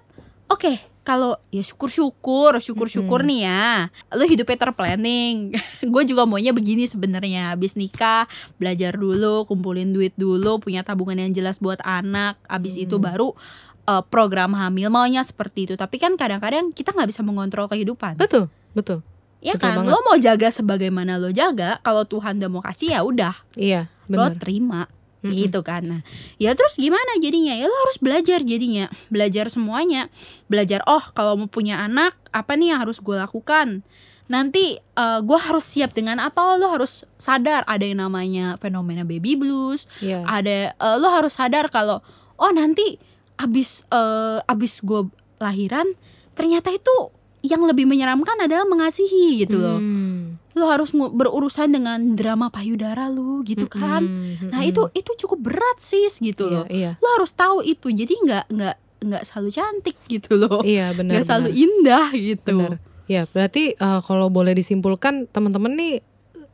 Oke 0.51 0.95
kalau 1.05 1.37
ya 1.53 1.61
syukur-syukur 1.61 2.57
syukur-syukur 2.57 3.21
nih 3.21 3.45
ya. 3.45 3.93
Lo 4.17 4.25
hidupnya 4.25 4.57
terplanning. 4.57 5.53
Gue 5.93 6.03
juga 6.03 6.25
maunya 6.25 6.49
begini 6.49 6.89
sebenarnya. 6.89 7.53
Habis 7.53 7.77
nikah 7.77 8.25
belajar 8.57 8.97
dulu 8.97 9.45
kumpulin 9.45 9.93
duit 9.93 10.17
dulu 10.17 10.57
punya 10.57 10.81
tabungan 10.81 11.21
yang 11.21 11.31
jelas 11.31 11.61
buat 11.61 11.77
anak. 11.85 12.41
Abis 12.49 12.81
itu 12.81 12.97
baru 12.97 13.37
eh, 13.85 14.03
program 14.09 14.57
hamil 14.57 14.89
maunya 14.89 15.21
seperti 15.21 15.69
itu. 15.69 15.73
Tapi 15.77 16.01
kan 16.01 16.17
kadang-kadang 16.17 16.73
kita 16.73 16.91
nggak 16.97 17.13
bisa 17.13 17.21
mengontrol 17.21 17.69
kehidupan. 17.69 18.17
Betul, 18.17 18.49
betul. 18.73 19.05
ya 19.45 19.53
betul 19.53 19.69
kan? 19.69 19.77
banget. 19.77 19.93
lo 19.93 19.99
mau 20.09 20.17
jaga 20.17 20.49
sebagaimana 20.49 21.21
lo 21.21 21.29
jaga. 21.29 21.77
Kalau 21.85 22.01
Tuhan 22.09 22.41
udah 22.41 22.49
mau 22.49 22.65
kasih 22.65 22.97
ya 22.97 23.05
udah. 23.05 23.37
Iya, 23.53 23.93
lo 24.09 24.29
benar. 24.29 24.39
terima. 24.41 24.81
Mm-mm. 25.25 25.33
gitu 25.33 25.65
kan. 25.65 25.81
Nah 25.81 26.01
ya 26.37 26.53
terus 26.53 26.77
gimana 26.77 27.17
jadinya? 27.17 27.57
Ya 27.57 27.65
lo 27.65 27.73
harus 27.73 27.97
belajar 27.97 28.45
jadinya. 28.45 28.85
Belajar 29.09 29.49
semuanya. 29.49 30.13
Belajar 30.45 30.85
oh 30.85 31.01
kalau 31.17 31.33
mau 31.33 31.49
punya 31.49 31.81
anak 31.81 32.13
apa 32.29 32.53
nih 32.53 32.77
yang 32.77 32.85
harus 32.85 33.01
gue 33.01 33.17
lakukan? 33.17 33.81
Nanti 34.29 34.77
eh, 34.77 35.19
gue 35.25 35.39
harus 35.41 35.65
siap 35.65 35.97
dengan 35.97 36.21
apa? 36.21 36.37
Oh, 36.37 36.61
lo 36.61 36.69
harus 36.69 37.09
sadar 37.17 37.65
ada 37.65 37.81
yang 37.81 38.05
namanya 38.05 38.57
fenomena 38.61 39.01
baby 39.01 39.33
blues. 39.33 39.89
Iya. 39.97 40.21
ada 40.25 40.73
eh, 40.77 40.95
lo 41.01 41.09
harus 41.09 41.33
sadar 41.33 41.73
kalau 41.73 42.05
oh 42.37 42.51
nanti 42.53 43.01
abis 43.41 43.89
eh, 43.89 44.39
abis 44.45 44.85
gue 44.85 45.09
lahiran 45.41 45.89
ternyata 46.37 46.71
itu 46.71 47.11
yang 47.45 47.61
lebih 47.65 47.85
menyeramkan 47.85 48.37
adalah 48.41 48.65
mengasihi 48.65 49.45
gitu 49.45 49.57
loh. 49.61 49.77
Hmm. 49.77 50.41
Lo 50.55 50.65
harus 50.67 50.89
berurusan 50.91 51.67
dengan 51.69 52.15
drama 52.15 52.47
payudara 52.47 53.07
lu 53.07 53.43
gitu 53.43 53.67
kan 53.67 54.01
Mm-mm, 54.01 54.49
nah 54.49 54.59
mm-mm. 54.59 54.71
itu 54.71 54.81
itu 54.95 55.11
cukup 55.19 55.51
berat 55.51 55.77
sis 55.77 56.17
gitu 56.17 56.47
Iya, 56.47 56.55
loh 56.55 56.65
iya. 56.67 56.91
lo 56.95 57.07
harus 57.13 57.31
tahu 57.31 57.59
itu 57.59 57.91
jadi 57.91 58.13
nggak 58.15 58.45
nggak 58.49 58.75
nggak 59.05 59.23
selalu 59.23 59.49
cantik 59.51 59.97
gitu 60.07 60.31
loh 60.35 60.63
Iya, 60.63 60.95
benar. 60.95 61.11
nggak 61.13 61.25
selalu 61.25 61.49
indah 61.51 62.07
gitu 62.11 62.57
Benar. 62.57 62.79
Ya, 63.05 63.21
berarti 63.27 63.75
eh, 63.75 63.99
kalau 64.01 64.33
boleh 64.33 64.55
disimpulkan 64.55 65.29
teman-teman 65.29 65.77
nih 65.77 66.01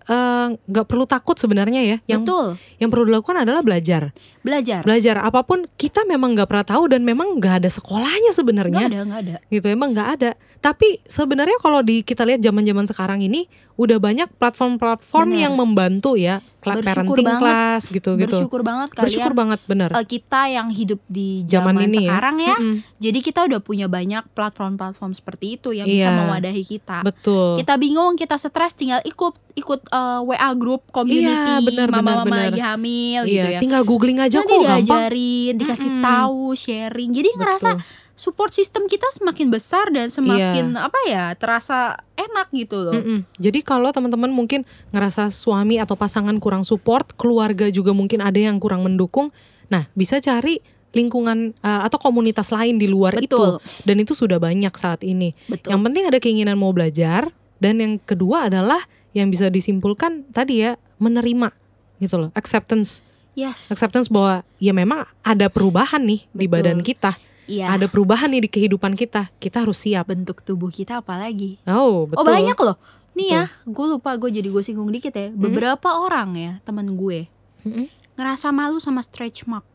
eh, 0.08 0.48
nggak 0.56 0.86
perlu 0.88 1.06
takut 1.06 1.38
sebenarnya 1.38 1.82
ya. 1.82 1.98
Yang 2.08 2.22
betul 2.26 2.48
yang 2.82 2.90
perlu 2.90 3.06
dilakukan 3.10 3.38
adalah 3.42 3.62
belajar. 3.62 4.14
belajar 4.42 4.82
Belajar 4.82 5.16
apa 5.22 5.46
pun 5.46 5.70
kita 5.78 6.02
memang 6.10 6.34
nggak 6.34 6.50
pernah 6.50 6.66
tahu 6.66 6.90
dan 6.90 7.06
memang 7.06 7.38
nggak 7.38 7.62
ada 7.66 7.70
sekolahnya 7.70 8.32
nggak 8.32 8.38
sebenarnya. 8.38 8.86
ada 8.90 9.00
nggak 9.06 9.22
ada 9.22 9.36
Gitu 9.54 9.66
emang 9.70 9.94
nggak 9.94 10.10
ada. 10.20 10.32
Tapi 10.62 11.02
sebenarnya 11.06 11.58
kalau 11.58 11.82
di 11.82 12.06
kita 12.06 12.22
lihat 12.26 12.42
zaman-zaman 12.42 12.86
sekarang 12.86 13.22
ini 13.26 13.50
udah 13.82 13.98
banyak 13.98 14.30
platform-platform 14.38 15.30
yang 15.34 15.54
membantu 15.58 16.14
ya, 16.14 16.38
Bersyukur 16.62 16.86
parenting 16.86 17.26
banget. 17.28 17.42
class 17.44 17.84
gitu-gitu. 17.88 18.26
bersyukur 18.30 18.62
banget 18.62 18.88
Bersyukur 18.92 19.04
kalian 19.28 19.42
banget 19.42 19.60
bener. 19.66 19.90
eh, 19.92 20.06
kita 20.06 20.42
yang 20.48 20.68
hidup 20.70 21.02
di 21.06 21.42
Zaman 21.44 21.74
zaman, 21.74 21.86
ini 21.86 21.98
ya. 21.98 22.02
sekarang 22.06 22.36
ya, 22.40 22.56
Mm-mm. 22.56 22.76
jadi 22.98 23.20
kita 23.20 23.40
udah 23.44 23.60
punya 23.60 23.88
banyak 23.88 24.24
platform-platform 24.32 25.12
seperti 25.12 25.46
itu 25.56 25.70
yang 25.72 25.86
bisa 25.86 26.08
Iya. 26.08 26.18
mewadahi 26.20 26.64
kita 26.64 27.02
Betul. 27.02 27.58
kita 27.58 27.74
bingung 27.76 28.14
kita 28.14 28.36
stres 28.36 28.72
tinggal 28.72 29.02
ikut 29.02 29.34
ikut 29.54 29.82
eh, 29.86 30.22
WA 30.24 30.52
grup 30.54 30.86
community 30.90 31.34
Iya, 31.52 31.64
benar, 31.64 31.88
mama-mama 31.90 32.26
benar. 32.26 32.44
lagi 32.48 32.62
hamil 32.62 33.22
Iya, 33.24 33.32
gitu 33.32 33.48
ya 33.50 33.60
tinggal 33.60 33.82
googling 33.82 34.20
aja 34.20 34.38
nanti 34.38 34.48
kok 34.48 34.58
gampang. 34.60 34.78
diajarin 34.78 35.54
dikasih 35.56 35.90
Mm-mm. 35.90 36.04
tahu 36.04 36.42
sharing 36.54 37.10
jadi 37.12 37.30
ngerasa 37.34 37.70
Betul. 37.74 37.90
Support 38.22 38.54
system 38.54 38.86
kita 38.86 39.10
semakin 39.10 39.50
besar 39.50 39.90
dan 39.90 40.08
semakin 40.08 40.72
Iya. 40.72 40.86
apa 40.86 41.00
ya 41.10 41.26
terasa 41.34 41.98
enak 42.14 42.54
gitu 42.54 42.78
loh 42.78 42.94
Mm-mm. 42.94 43.26
Jadi 43.36 43.60
kalau 43.62 43.90
teman-teman 43.90 44.30
mungkin 44.30 44.62
ngerasa 44.90 45.34
suami 45.34 45.82
atau 45.82 45.98
pasangan 45.98 46.38
kurang 46.38 46.62
support, 46.62 47.18
keluarga 47.18 47.66
juga 47.68 47.90
mungkin 47.92 48.22
ada 48.22 48.38
yang 48.38 48.62
kurang 48.62 48.86
mendukung, 48.86 49.34
nah 49.68 49.90
bisa 49.92 50.22
cari 50.22 50.62
lingkungan 50.92 51.56
uh, 51.60 51.82
atau 51.82 51.98
komunitas 51.98 52.52
lain 52.52 52.76
di 52.76 52.86
luar 52.86 53.18
Betul. 53.18 53.58
itu. 53.58 53.82
Dan 53.88 53.98
itu 53.98 54.12
sudah 54.12 54.38
banyak 54.38 54.76
saat 54.76 55.02
ini. 55.02 55.32
betul 55.48 55.72
Yang 55.72 55.82
penting 55.88 56.04
ada 56.06 56.20
keinginan 56.20 56.60
mau 56.60 56.70
belajar 56.70 57.32
dan 57.58 57.80
yang 57.80 57.98
kedua 57.98 58.52
adalah 58.52 58.84
yang 59.12 59.28
bisa 59.28 59.48
disimpulkan 59.48 60.28
tadi 60.30 60.62
ya 60.62 60.76
menerima 60.98 61.50
gitu 61.98 62.16
loh, 62.18 62.30
acceptance. 62.34 63.02
yes 63.32 63.72
Acceptance 63.72 64.12
bahwa 64.12 64.44
ya 64.60 64.72
memang 64.72 65.08
ada 65.22 65.48
perubahan 65.48 66.04
nih 66.04 66.28
di 66.30 66.46
Betul. 66.46 66.54
badan 66.54 66.80
kita. 66.84 67.16
Iya 67.52 67.68
Ada 67.70 67.86
perubahan 67.86 68.30
nih 68.30 68.42
di 68.42 68.50
kehidupan 68.50 68.96
kita. 68.96 69.28
Kita 69.36 69.62
harus 69.62 69.76
siap. 69.78 70.08
bentuk 70.08 70.40
tubuh 70.40 70.70
kita 70.70 70.98
apalagi 70.98 71.60
Oh, 71.64 72.06
betul. 72.06 72.24
oh 72.24 72.26
banyak 72.26 72.56
loh 72.58 72.78
nih 73.12 73.28
ya 73.30 73.44
gue 73.62 73.86
lupa 73.90 74.16
gue 74.16 74.32
jadi 74.32 74.48
gue 74.48 74.64
singgung 74.64 74.88
dikit 74.88 75.12
ya 75.12 75.28
Hmm. 75.28 75.36
beberapa 75.38 76.00
orang 76.00 76.32
ya 76.34 76.54
teman 76.62 76.96
gue 76.96 77.28
Mm-mm. 77.62 77.92
ngerasa 78.16 78.50
malu 78.50 78.80
sama 78.80 79.04
stretch 79.04 79.44
mark 79.46 79.68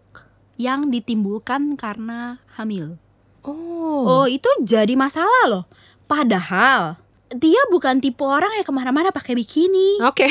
yang 0.56 0.88
ditimbulkan 0.88 1.76
karena 1.76 2.40
hamil 2.54 2.96
Oh. 3.44 4.02
Oh 4.02 4.26
itu 4.26 4.48
jadi 4.58 4.90
masalah 4.92 5.44
loh. 5.46 5.64
Padahal 6.10 6.98
dia 7.26 7.58
bukan 7.74 7.98
tipe 7.98 8.22
orang 8.22 8.54
yang 8.54 8.62
ke 8.62 8.70
mana-mana 8.70 9.10
pakai 9.10 9.34
bikini. 9.34 9.98
Oke. 9.98 10.30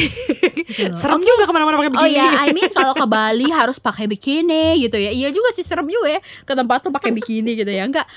Gitu 0.66 0.88
loh. 0.88 0.96
Serem 0.96 1.20
Oke. 1.20 1.28
juga 1.28 1.44
ke 1.44 1.52
mana-mana 1.52 1.76
pakai 1.78 1.92
Oh 1.92 2.08
begini. 2.08 2.16
ya, 2.16 2.48
I 2.48 2.56
mean 2.56 2.72
kalau 2.72 2.96
ke 2.96 3.04
Bali 3.04 3.52
harus 3.60 3.84
pakai 3.84 4.08
bikini 4.08 4.80
gitu 4.80 4.96
ya. 4.96 5.12
Iya 5.12 5.28
juga 5.30 5.52
sih 5.52 5.60
serem 5.62 5.92
juga 5.92 6.16
ya 6.16 6.22
ke 6.24 6.54
tempat 6.56 6.88
tuh 6.88 6.96
pakai 6.96 7.12
bikini 7.12 7.60
gitu 7.60 7.68
ya. 7.68 7.84
Enggak. 7.84 8.08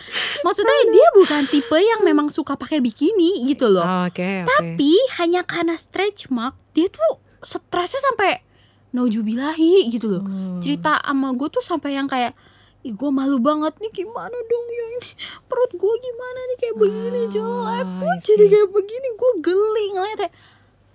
Maksudnya 0.46 0.94
dia 0.94 1.08
bukan 1.18 1.42
tipe 1.50 1.74
yang 1.74 2.06
memang 2.06 2.30
suka 2.30 2.54
pakai 2.54 2.78
bikini 2.78 3.42
gitu 3.50 3.66
loh. 3.66 3.82
Oke, 4.06 4.46
oke. 4.46 4.46
Tapi 4.46 4.92
hanya 5.18 5.42
karena 5.42 5.74
stretch 5.74 6.30
mark 6.30 6.54
dia 6.70 6.86
tuh 6.86 7.18
stresnya 7.42 7.98
sampai 7.98 8.46
naujubillahi 8.94 9.90
gitu 9.90 10.06
loh. 10.06 10.22
Hmm. 10.22 10.62
Cerita 10.62 11.02
sama 11.02 11.34
gue 11.34 11.48
tuh 11.50 11.60
sampai 11.60 11.98
yang 11.98 12.06
kayak 12.06 12.32
Ih 12.88 12.96
gue 12.96 13.10
malu 13.12 13.36
banget 13.36 13.76
nih 13.84 13.92
gimana 13.92 14.32
dong 14.32 14.66
ya 14.72 14.84
ini? 14.96 15.10
Perut 15.44 15.72
gue 15.76 15.94
gimana 16.00 16.40
nih 16.48 16.56
kayak 16.56 16.76
begini 16.80 17.20
Ah, 17.20 17.28
jelek. 17.28 17.86
Gue 18.00 18.14
jadi 18.24 18.44
kayak 18.48 18.68
begini? 18.72 19.08
Gue 19.12 19.32
geli 19.44 19.86
ngeliatnya. 19.92 20.30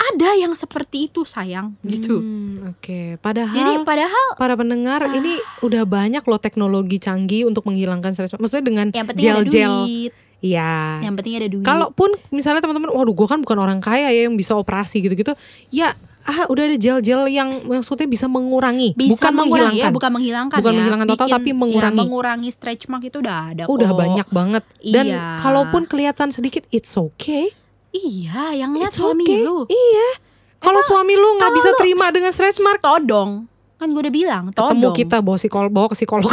Ada 0.04 0.30
yang 0.42 0.58
seperti 0.58 1.08
itu 1.08 1.22
sayang 1.22 1.78
gitu. 1.86 2.18
Hmm, 2.18 2.74
Oke, 2.76 3.16
padahal 3.22 3.54
jadi 3.54 3.72
padahal 3.86 4.28
para 4.36 4.58
pendengar 4.58 5.06
ini 5.06 5.38
udah 5.62 5.86
banyak 5.86 6.26
loh 6.26 6.42
teknologi 6.42 6.98
canggih 6.98 7.46
untuk 7.46 7.64
menghilangkan 7.70 8.12
stres. 8.12 8.34
Maksudnya 8.36 8.66
dengan 8.66 8.88
gel-gel. 8.90 10.10
Iya. 10.44 11.00
yang 11.00 11.16
penting 11.16 11.40
ada 11.40 11.48
duit. 11.48 11.64
Kalaupun 11.64 12.12
misalnya 12.36 12.60
teman-teman, 12.60 12.92
waduh, 12.92 13.16
gue 13.16 13.28
kan 13.32 13.40
bukan 13.40 13.58
orang 13.64 13.80
kaya 13.80 14.12
ya 14.12 14.28
yang 14.28 14.36
bisa 14.36 14.52
operasi 14.60 15.00
gitu-gitu. 15.00 15.32
Ya, 15.72 15.96
ah 16.24 16.48
udah 16.48 16.64
ada 16.64 16.76
gel-gel 16.76 17.28
yang 17.28 17.50
maksudnya 17.64 18.06
bisa 18.06 18.26
mengurangi, 18.26 18.92
bisa 18.94 19.20
bukan 19.20 19.32
mengurangi 19.34 19.76
menghilangkan. 19.76 19.84
ya 19.84 19.90
bukan 19.92 20.12
menghilangkan 20.12 20.58
Bukan 20.58 20.72
ya 20.72 20.78
menghilangkan 20.78 21.08
total, 21.10 21.28
tapi 21.30 21.50
mengurangi. 21.52 21.94
ya, 21.94 22.00
mengurangi 22.00 22.50
stretch 22.50 22.84
mark 22.88 23.04
itu 23.04 23.18
udah 23.18 23.38
ada 23.50 23.64
Udah 23.66 23.90
kok. 23.90 24.00
banyak 24.00 24.28
banget. 24.30 24.64
Dan 24.80 25.06
Iya. 25.10 25.24
kalaupun 25.38 25.82
kelihatan 25.84 26.30
sedikit, 26.30 26.64
it's 26.70 26.94
okay. 26.94 27.52
iya 27.92 28.56
yang 28.56 28.74
lihat 28.74 28.90
suami 28.90 29.22
okay. 29.22 29.44
lu 29.44 29.68
Iya. 29.68 30.10
Kalau 30.58 30.80
suami 30.82 31.14
lu 31.14 31.30
nggak 31.36 31.52
bisa 31.52 31.70
lu- 31.70 31.78
terima 31.78 32.08
dengan 32.10 32.32
stretch 32.32 32.58
mark, 32.58 32.80
todong 32.80 33.46
kan 33.76 33.92
gue 33.92 34.00
udah 34.00 34.16
bilang 34.16 34.44
ketemu 34.48 34.64
todong 34.66 34.96
kita 34.96 35.18
bawa 35.20 35.36
psikolog, 35.36 35.68
bawa 35.70 35.88
ke 35.88 35.98
psikolog. 35.98 36.32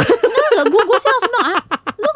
Gue 0.63 0.81
gue 0.81 0.97
sih 0.97 1.09
langsung 1.09 1.31
bilang 1.31 1.47
ah, 1.51 1.61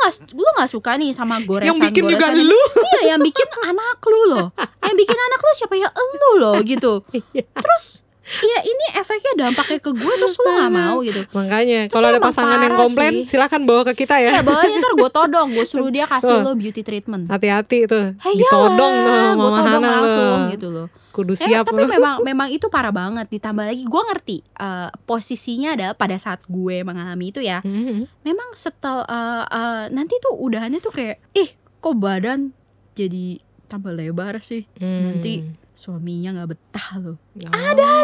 lu 0.06 0.14
gak 0.30 0.38
lu 0.38 0.49
gak 0.53 0.70
suka 0.70 0.91
nih 0.95 1.10
sama 1.12 1.41
goresan 1.41 1.74
yang 1.74 1.80
bikin 1.82 2.03
juga 2.06 2.30
goresan 2.30 2.45
lu. 2.45 2.62
iya 2.86 3.01
yang 3.16 3.22
bikin 3.26 3.49
anak 3.66 3.97
lu 4.06 4.22
loh 4.30 4.47
yang 4.86 4.95
bikin 4.95 5.18
anak 5.18 5.39
lu 5.41 5.51
siapa 5.58 5.74
ya 5.76 5.89
elu 5.89 6.32
loh 6.38 6.56
gitu 6.62 6.93
Iya. 7.34 7.43
terus 7.58 8.05
ya 8.26 8.59
ini 8.59 8.86
efeknya 8.95 9.34
dampaknya 9.39 9.78
ke 9.78 9.91
gue 9.91 10.13
terus 10.15 10.34
lu 10.36 10.49
gak 10.51 10.71
mau 10.71 10.97
gitu 10.99 11.21
Makanya 11.32 11.86
kalau 11.88 12.07
ada 12.07 12.17
pasangan 12.17 12.57
yang 12.59 12.73
komplain, 12.76 13.13
sih. 13.21 13.32
silakan 13.32 13.63
bawa 13.63 13.86
ke 13.86 13.93
kita 13.95 14.17
ya. 14.17 14.32
ya 14.32 14.41
bawahnya 14.41 14.78
ntar 14.78 14.93
gue 14.93 15.09
todong 15.11 15.47
gue 15.51 15.61
suruh 15.63 15.88
dia 15.88 16.03
kasih 16.03 16.34
Tuh. 16.36 16.43
lo 16.43 16.51
beauty 16.53 16.82
treatment 16.82 17.28
Hati-hati 17.28 17.86
tuh, 17.86 18.17
Hey, 18.17 18.34
ditodong 18.36 18.93
tuh 18.95 19.21
gue 19.36 19.51
todong 19.53 19.63
Hana 19.80 19.89
langsung 19.95 20.26
tuh. 20.26 20.51
gitu 20.51 20.67
loh 20.69 20.88
Kudu 21.07 21.32
Eh, 21.34 21.47
siap 21.47 21.63
tapi 21.63 21.80
lu. 21.80 21.88
memang 21.95 22.15
memang 22.21 22.47
itu 22.49 22.65
parah 22.67 22.91
banget 22.91 23.30
ditambah 23.30 23.61
lagi 23.63 23.84
gue 23.84 24.01
ngerti 24.03 24.38
eh, 24.41 24.89
posisinya 25.05 25.69
adalah 25.71 25.93
pada 25.93 26.17
saat 26.17 26.41
gue 26.43 26.82
mengalami 26.82 27.30
itu 27.30 27.39
ya 27.39 27.61
Mhm. 27.61 28.09
memang 28.21 28.49
setel 28.53 28.99
eh, 29.01 29.43
eh, 29.45 29.84
nanti 29.89 30.17
tuh 30.17 30.34
udahannya 30.36 30.78
tuh 30.78 30.91
kayak 30.91 31.21
ih 31.32 31.49
kok 31.78 31.95
badan 31.95 32.51
jadi 32.91 33.38
tambah 33.65 33.91
lebar 33.91 34.39
sih 34.39 34.65
Hmm. 34.76 35.13
nanti 35.13 35.45
suaminya 35.76 36.34
nggak 36.34 36.49
betah 36.49 36.89
loh 36.97 37.17
Oh. 37.36 37.51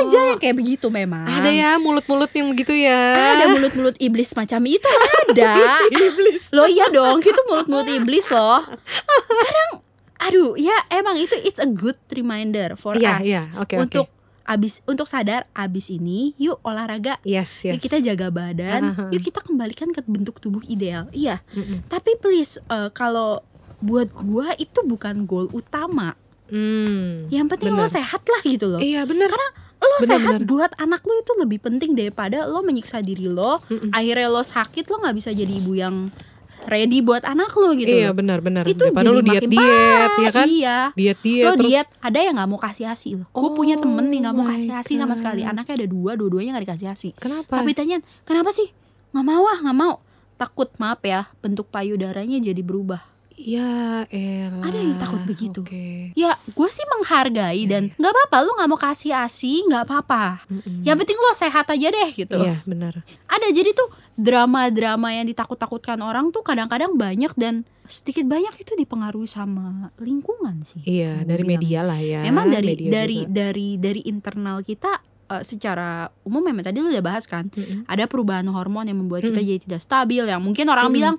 aja 0.04 0.20
yang 0.28 0.38
kayak 0.38 0.54
begitu 0.54 0.88
memang 0.88 1.24
Ada 1.24 1.50
ya 1.50 1.72
mulut-mulut 1.76 2.28
yang 2.30 2.52
begitu 2.52 2.76
ya. 2.76 3.00
ada 3.34 3.48
mulut-mulut 3.50 3.96
iblis 3.98 4.32
macam 4.32 4.60
itu 4.62 4.92
ada 5.32 5.80
iblis. 5.88 6.52
lo 6.52 6.68
iya 6.68 6.86
dong 6.88 7.20
itu 7.20 7.42
mulut-mulut 7.46 7.88
iblis 7.90 8.28
loh 8.28 8.60
kadang 9.40 9.72
aduh 10.22 10.54
ya 10.54 10.76
emang 10.92 11.16
itu 11.16 11.34
it's 11.42 11.58
a 11.58 11.66
good 11.66 11.98
reminder 12.10 12.76
for 12.76 12.94
Iya, 12.94 13.18
us. 13.18 13.26
Oke, 13.58 13.74
oke. 13.74 13.76
untuk 13.80 14.06
abis 14.44 14.84
untuk 14.84 15.06
sadar 15.06 15.48
abis 15.52 15.90
ini 15.90 16.36
yuk 16.36 16.60
olahraga 16.62 17.18
Yes, 17.24 17.64
yes. 17.64 17.72
yuk 17.72 17.82
kita 17.82 18.04
jaga 18.04 18.28
badan 18.30 18.82
Aha. 18.92 19.04
yuk 19.10 19.24
kita 19.24 19.40
kembalikan 19.40 19.90
ke 19.90 20.04
bentuk 20.04 20.38
tubuh 20.38 20.60
ideal 20.66 21.08
iya 21.12 21.40
Mm-mm. 21.52 21.88
tapi 21.88 22.20
please 22.20 22.60
eh, 22.66 22.92
kalau 22.92 23.42
buat 23.80 24.12
gua 24.12 24.52
itu 24.56 24.84
bukan 24.84 25.24
goal 25.24 25.48
utama 25.50 26.14
Hmm. 26.52 27.32
yang 27.32 27.48
penting 27.48 27.72
lo 27.72 27.82
Benar. 27.82 27.96
sehat 27.96 28.22
lah 28.22 28.42
gitu 28.44 28.68
loh 28.68 28.78
Iya 28.78 29.04
benar. 29.04 29.26
karena 29.26 29.50
lo 29.74 29.88
Benar, 29.98 30.04
sehat 30.06 30.36
benar. 30.36 30.46
buat 30.46 30.72
anak 30.76 31.02
lo 31.02 31.14
itu 31.16 31.32
lebih 31.38 31.60
penting 31.60 31.92
daripada 31.94 32.44
lo 32.44 32.60
menyiksa 32.60 33.00
diri 33.00 33.26
lo 33.26 33.64
Mm-mm. 33.66 33.90
akhirnya 33.90 34.28
lo 34.28 34.42
sakit 34.42 34.86
lo 34.86 35.00
nggak 35.00 35.16
bisa 35.16 35.30
jadi 35.32 35.48
ibu 35.50 35.74
yang 35.74 36.12
ready 36.64 37.00
buat 37.00 37.24
anak 37.24 37.50
lo 37.52 37.74
gitu 37.74 37.90
Iya 37.90 38.12
benar-benar. 38.12 38.62
itu 38.64 38.78
Daripada 38.78 39.02
jadi 39.02 39.10
lu 39.10 39.20
makin 39.20 39.32
diet-diet 39.50 40.12
ya 40.20 40.30
kan? 40.30 40.46
iya 40.46 40.78
Diet-diet 40.94 41.42
lo 41.42 41.52
terus 41.56 41.66
diet 41.66 41.88
ada 41.98 42.20
yang 42.20 42.36
nggak 42.36 42.48
mau 42.48 42.60
kasih 42.60 42.86
asi 42.86 43.10
lo 43.16 43.26
gue 43.26 43.52
punya 43.52 43.76
Oh 43.76 43.82
temen 43.82 44.06
nih 44.06 44.20
nggak 44.22 44.36
mau 44.36 44.46
kasih 44.46 44.70
asi 44.72 44.94
sama 44.94 45.16
sekali 45.16 45.42
anaknya 45.42 45.74
ada 45.74 45.88
dua 45.88 46.14
dua-duanya 46.14 46.54
nggak 46.54 46.66
dikasih 46.68 46.88
asi 46.88 47.10
Kenapa? 47.16 47.50
sampai 47.50 47.72
ditanyain 47.72 48.04
kenapa 48.22 48.52
sih 48.52 48.70
nggak 49.10 49.26
mau 49.26 49.44
ah 49.44 49.58
nggak 49.58 49.74
mau 49.74 49.94
takut 50.36 50.70
maaf 50.76 51.02
ya 51.02 51.26
bentuk 51.38 51.66
payudaranya 51.68 52.38
jadi 52.38 52.60
berubah. 52.60 53.02
Ya 53.42 54.06
elah. 54.08 54.62
Ada 54.62 54.78
yang 54.78 54.96
takut 54.96 55.26
begitu. 55.26 55.66
Oke. 55.66 56.14
Ya 56.14 56.32
gue 56.38 56.70
sih 56.70 56.86
menghargai 56.88 57.66
dan 57.66 57.90
nggak 57.92 58.12
apa-apa 58.14 58.38
lu 58.46 58.52
nggak 58.54 58.70
mau 58.70 58.78
kasih 58.78 59.12
asi 59.12 59.66
nggak 59.66 59.84
apa-apa. 59.84 60.46
Mm-mm. 60.46 60.86
Yang 60.86 60.98
penting 61.02 61.18
lo 61.18 61.34
sehat 61.34 61.66
aja 61.66 61.88
deh 61.90 62.10
gitu. 62.14 62.38
Iya 62.38 62.62
benar. 62.64 63.02
Ada 63.26 63.48
jadi 63.50 63.74
tuh 63.74 63.90
drama-drama 64.16 65.12
yang 65.12 65.26
ditakut-takutkan 65.26 65.98
orang 66.00 66.30
tuh 66.30 66.46
kadang-kadang 66.46 66.94
banyak 66.94 67.34
dan 67.34 67.66
sedikit 67.84 68.30
banyak 68.30 68.54
itu 68.56 68.78
dipengaruhi 68.78 69.26
sama 69.26 69.90
lingkungan 69.98 70.62
sih. 70.62 70.86
Iya 70.86 71.26
dari 71.26 71.42
bilang. 71.42 71.52
media 71.58 71.80
lah 71.82 72.00
ya. 72.00 72.22
Memang 72.22 72.48
dari 72.48 72.78
media 72.78 72.90
dari 72.94 73.20
juga. 73.20 73.34
dari 73.34 73.70
dari 73.76 74.02
internal 74.06 74.62
kita 74.62 74.92
eh, 75.28 75.42
secara 75.42 76.06
umum 76.22 76.40
memang 76.40 76.62
tadi 76.62 76.78
lu 76.78 76.94
udah 76.94 77.02
bahas 77.02 77.26
kan 77.26 77.50
Mm-mm. 77.50 77.90
ada 77.90 78.06
perubahan 78.06 78.46
hormon 78.48 78.86
yang 78.86 79.00
membuat 79.00 79.26
kita 79.26 79.40
Mm. 79.40 79.48
jadi 79.48 79.60
tidak 79.66 79.82
stabil 79.82 80.24
yang 80.24 80.40
mungkin 80.40 80.70
orang 80.70 80.88
Mm. 80.88 80.96
bilang 80.96 81.16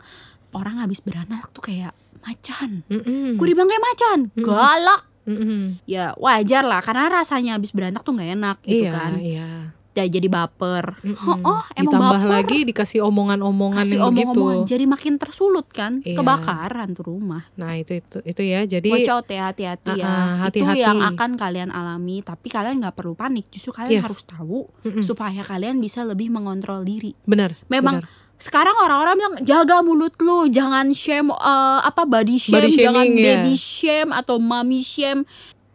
orang 0.53 0.79
habis 0.79 1.01
beranak 1.01 1.49
tuh 1.51 1.65
kayak 1.65 1.97
macan. 2.23 2.71
Mm-mm. 2.87 3.35
Gue 3.35 3.47
dibilang 3.47 3.67
kayak 3.67 3.85
macan, 3.85 4.19
Mm. 4.31 4.43
galak. 4.43 5.03
Mm-mm. 5.23 5.79
Ya 5.85 6.15
wajar 6.17 6.63
lah 6.63 6.79
karena 6.79 7.07
rasanya 7.09 7.55
habis 7.55 7.71
beranak 7.71 8.01
tuh 8.01 8.11
nggak 8.13 8.31
enak 8.33 8.57
gitu 8.61 8.85
Iya 8.85 8.91
kan. 8.91 9.13
iya. 9.17 9.49
Ya, 9.93 10.09
jadi 10.09 10.25
baper. 10.27 10.97
Mm-mm. 10.99 11.21
Oh, 11.21 11.37
oh, 11.53 11.63
emang 11.75 12.01
Ditambah 12.01 12.17
baper. 12.17 12.33
lagi 12.33 12.59
dikasih 12.65 13.05
omongan-omongan 13.05 13.85
Kasih 13.85 13.93
yang 13.95 14.09
omong-omongan 14.09 14.57
begitu. 14.59 14.71
jadi 14.73 14.85
makin 14.89 15.15
tersulut 15.17 15.69
kan 15.69 16.01
Iya. 16.01 16.17
kebakaran 16.17 16.89
tuh 16.91 17.05
rumah. 17.07 17.45
Nah 17.55 17.77
itu 17.77 18.01
itu 18.01 18.19
itu 18.25 18.41
ya. 18.43 18.65
Jadi 18.65 18.89
Watch 18.89 19.13
out 19.13 19.29
ya 19.29 19.43
hati-hati 19.47 19.93
ya. 19.95 20.03
Ah, 20.03 20.09
ah, 20.09 20.49
Itu 20.49 20.65
hati-hati. 20.65 20.81
yang 20.81 20.99
akan 21.05 21.31
kalian 21.37 21.71
alami 21.71 22.19
tapi 22.21 22.49
kalian 22.49 22.81
nggak 22.81 22.97
perlu 22.97 23.13
panik. 23.13 23.47
Justru 23.47 23.71
kalian 23.71 24.01
Yes. 24.01 24.05
harus 24.09 24.23
tahu 24.25 24.59
Mm-mm. 24.81 25.05
supaya 25.05 25.45
kalian 25.45 25.77
bisa 25.77 26.03
lebih 26.03 26.33
mengontrol 26.33 26.83
diri. 26.83 27.13
benar. 27.23 27.53
Memang 27.69 28.01
benar. 28.01 28.09
Sekarang 28.43 28.75
orang-orang 28.83 29.15
bilang 29.15 29.35
jaga 29.47 29.79
mulut 29.87 30.19
lu, 30.19 30.51
jangan 30.51 30.91
shame 30.91 31.31
eh, 31.31 31.81
apa 31.87 32.03
body 32.03 32.37
shame, 32.43 32.59
Body 32.59 32.75
jangan 32.75 33.07
ya. 33.07 33.25
baby 33.39 33.55
shame 33.55 34.11
atau 34.11 34.43
mommy 34.43 34.83
shame. 34.83 35.23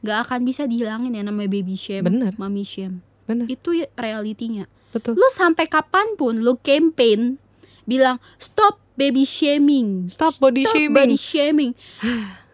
Gak 0.04 0.28
akan 0.28 0.44
bisa 0.44 0.68
dihilangin 0.68 1.16
ya 1.16 1.24
namanya 1.24 1.48
baby 1.48 1.80
shame, 1.80 2.06
Benar. 2.06 2.36
mommy 2.36 2.68
shame. 2.68 3.00
Benar. 3.24 3.48
Itu 3.48 3.72
ya 3.72 3.88
realitinya. 3.96 4.68
Betul. 4.92 5.16
Lu 5.16 5.28
sampai 5.32 5.72
kapan 5.72 6.20
pun 6.20 6.44
lu 6.44 6.60
campaign 6.60 7.40
bilang 7.88 8.20
stop 8.36 8.84
baby 9.00 9.24
shaming, 9.24 10.12
Stop 10.12 10.36
body 10.44 10.68
shaming." 10.68 10.92
body 10.92 11.18
shaming. 11.18 11.72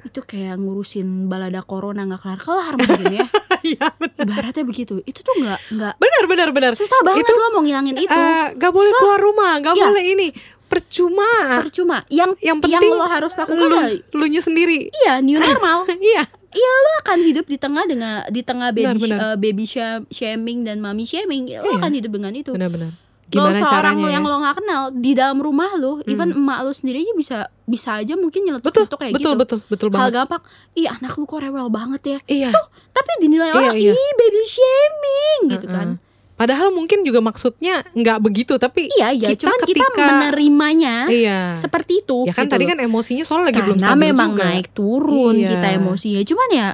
Itu 0.00 0.20
kayak 0.22 0.56
ngurusin 0.56 1.26
balada 1.26 1.60
corona 1.60 2.04
nggak 2.04 2.20
kelar 2.20 2.40
kelar 2.40 2.74
mungkin 2.74 3.12
ya. 3.14 3.26
Iya 3.58 3.90
benar. 3.92 4.22
Ibaratnya 4.24 4.62
begitu. 4.62 5.02
Itu 5.02 5.20
tuh 5.20 5.34
nggak 5.34 5.58
nggak 5.72 5.94
Benar 5.98 6.24
benar 6.26 6.48
benar. 6.50 6.72
susah 6.72 7.02
banget 7.02 7.26
Itu, 7.26 7.34
lo 7.34 7.46
mau 7.50 7.62
ngilangin 7.62 7.98
itu. 7.98 8.06
Eh, 8.08 8.54
gak 8.54 8.70
boleh 8.70 8.86
So- 8.88 8.98
keluar 9.02 9.18
rumah, 9.18 9.52
gak 9.58 9.74
Iya. 9.74 9.84
boleh 9.84 10.04
ini. 10.08 10.28
Percuma. 10.68 11.58
Percuma. 11.58 11.98
Yang 12.06 12.38
Yang 12.38 12.58
penting 12.62 12.92
lo 12.92 13.02
harus 13.04 13.32
lakukan 13.34 13.58
lu, 13.58 13.66
adalah 13.68 13.90
lu 13.90 14.24
nya 14.26 14.38
sendiri. 14.38 14.94
iya 14.94 15.18
new 15.18 15.36
normal. 15.36 15.90
Iya. 15.98 16.22
lo 16.54 16.90
akan 17.02 17.18
hidup 17.20 17.44
di 17.44 17.56
tengah 17.56 17.84
dengan 17.84 18.22
di 18.26 18.40
tengah 18.40 18.70
baby 18.70 18.94
Benar, 18.94 19.02
benar. 19.02 19.18
eh, 19.18 19.36
baby 19.36 19.64
sham- 19.64 20.06
shaming 20.08 20.62
dan 20.62 20.78
mommy 20.78 21.02
shaming. 21.02 21.50
Lo 21.50 21.66
Iya. 21.66 21.78
akan 21.78 21.92
hidup 21.92 22.12
dengan 22.12 22.32
itu. 22.32 22.50
Benar-benar. 22.52 22.94
Lo 22.94 23.07
Gimana 23.30 23.54
seorang 23.54 23.70
caranya? 23.92 24.00
lo 24.00 24.08
yang 24.08 24.24
ya? 24.24 24.30
lo 24.30 24.36
nggak 24.38 24.56
kenal 24.56 24.82
di 24.90 25.12
dalam 25.12 25.38
rumah 25.38 25.70
lo, 25.74 25.92
Hmm. 25.96 26.08
even 26.08 26.28
emak 26.32 26.58
lo 26.60 26.70
sendiri 26.70 26.98
aja 26.98 27.12
bisa 27.12 27.36
bisa 27.62 27.90
aja 27.94 28.14
mungkin 28.14 28.40
nyeletuk 28.42 28.68
Betul, 28.68 28.88
kayak 28.90 29.12
betul, 29.12 29.20
gitu. 29.28 29.38
betul, 29.38 29.58
betul 29.66 29.88
Hal 29.90 30.08
banget. 30.08 30.12
gampang, 30.18 30.42
ih 30.72 30.86
anak 30.86 31.12
lu 31.12 31.24
kok 31.24 31.38
rewel 31.38 31.68
banget 31.68 32.02
ya. 32.02 32.18
Iya. 32.26 32.50
Tapi 32.88 33.10
dinilai 33.18 33.46
Iya, 33.46 33.58
orang, 33.62 33.76
iya. 33.76 33.92
ih 33.92 34.12
baby 34.14 34.42
shaming 34.42 35.40
gitu 35.50 35.66
kan. 35.66 35.88
Heeh. 35.94 36.06
Padahal 36.34 36.70
mungkin 36.70 37.02
juga 37.02 37.18
maksudnya 37.18 37.82
nggak 37.92 38.18
begitu, 38.22 38.54
tapi 38.56 38.86
Iya, 38.88 39.10
iya, 39.12 39.28
Kita 39.28 39.44
cuman 39.44 39.58
kita 39.60 39.82
ketika- 39.82 40.06
menerimanya 40.08 40.96
iya. 41.08 41.52
seperti 41.52 42.00
itu. 42.00 42.24
Ya 42.24 42.32
kan 42.32 42.46
gitu 42.46 42.54
tadi 42.54 42.64
kan 42.64 42.78
emosinya 42.78 43.24
soalnya 43.24 43.50
lagi 43.50 43.60
belum 43.60 43.76
karena 43.76 43.88
stabil 43.90 44.04
memang 44.06 44.30
juga. 44.32 44.44
naik 44.46 44.66
turun 44.70 45.34
Iya. 45.36 45.48
kita 45.50 45.66
emosinya. 45.74 46.22
Cuman 46.22 46.48
ya 46.50 46.68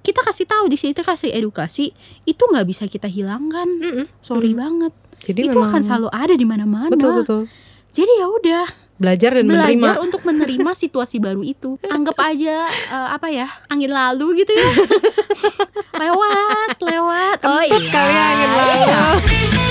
kita 0.00 0.20
kasih 0.22 0.46
tahu 0.46 0.64
di 0.64 0.76
sini 0.76 0.90
kita 0.92 1.04
kasih 1.04 1.28
edukasi 1.28 1.90
itu 2.24 2.40
nggak 2.40 2.64
bisa 2.64 2.86
kita 2.86 3.04
hilangkan. 3.04 3.68
Mm-mm. 3.68 4.04
Sorry 4.20 4.54
Mm. 4.54 4.58
banget. 4.58 4.92
Jadi 5.20 5.40
itu 5.48 5.58
memang... 5.58 5.70
akan 5.72 5.80
selalu 5.84 6.08
ada 6.12 6.34
di 6.34 6.46
mana-mana. 6.48 6.92
Betul 6.92 7.22
betul. 7.22 7.42
Jadi 7.90 8.12
ya 8.22 8.26
udah 8.30 8.64
belajar 9.00 9.30
dan 9.32 9.44
belajar 9.48 9.64
menerima. 9.64 9.80
Belajar 9.80 9.96
untuk 10.04 10.20
menerima 10.28 10.70
situasi 10.76 11.16
baru 11.18 11.42
itu. 11.42 11.80
Anggap 11.88 12.16
aja 12.20 12.68
uh, 12.92 13.08
apa 13.16 13.32
ya 13.32 13.48
angin 13.72 13.90
lalu 13.90 14.44
gitu 14.44 14.52
ya. 14.52 14.70
lewat, 16.04 16.76
lewat. 16.80 17.38
Kentut 17.40 17.56
oh 17.56 17.62
ya, 17.64 17.78
iya. 17.80 17.90
Kali 17.90 18.14
angin 18.14 18.50
lalu. 18.52 18.74
Iya. 18.76 19.69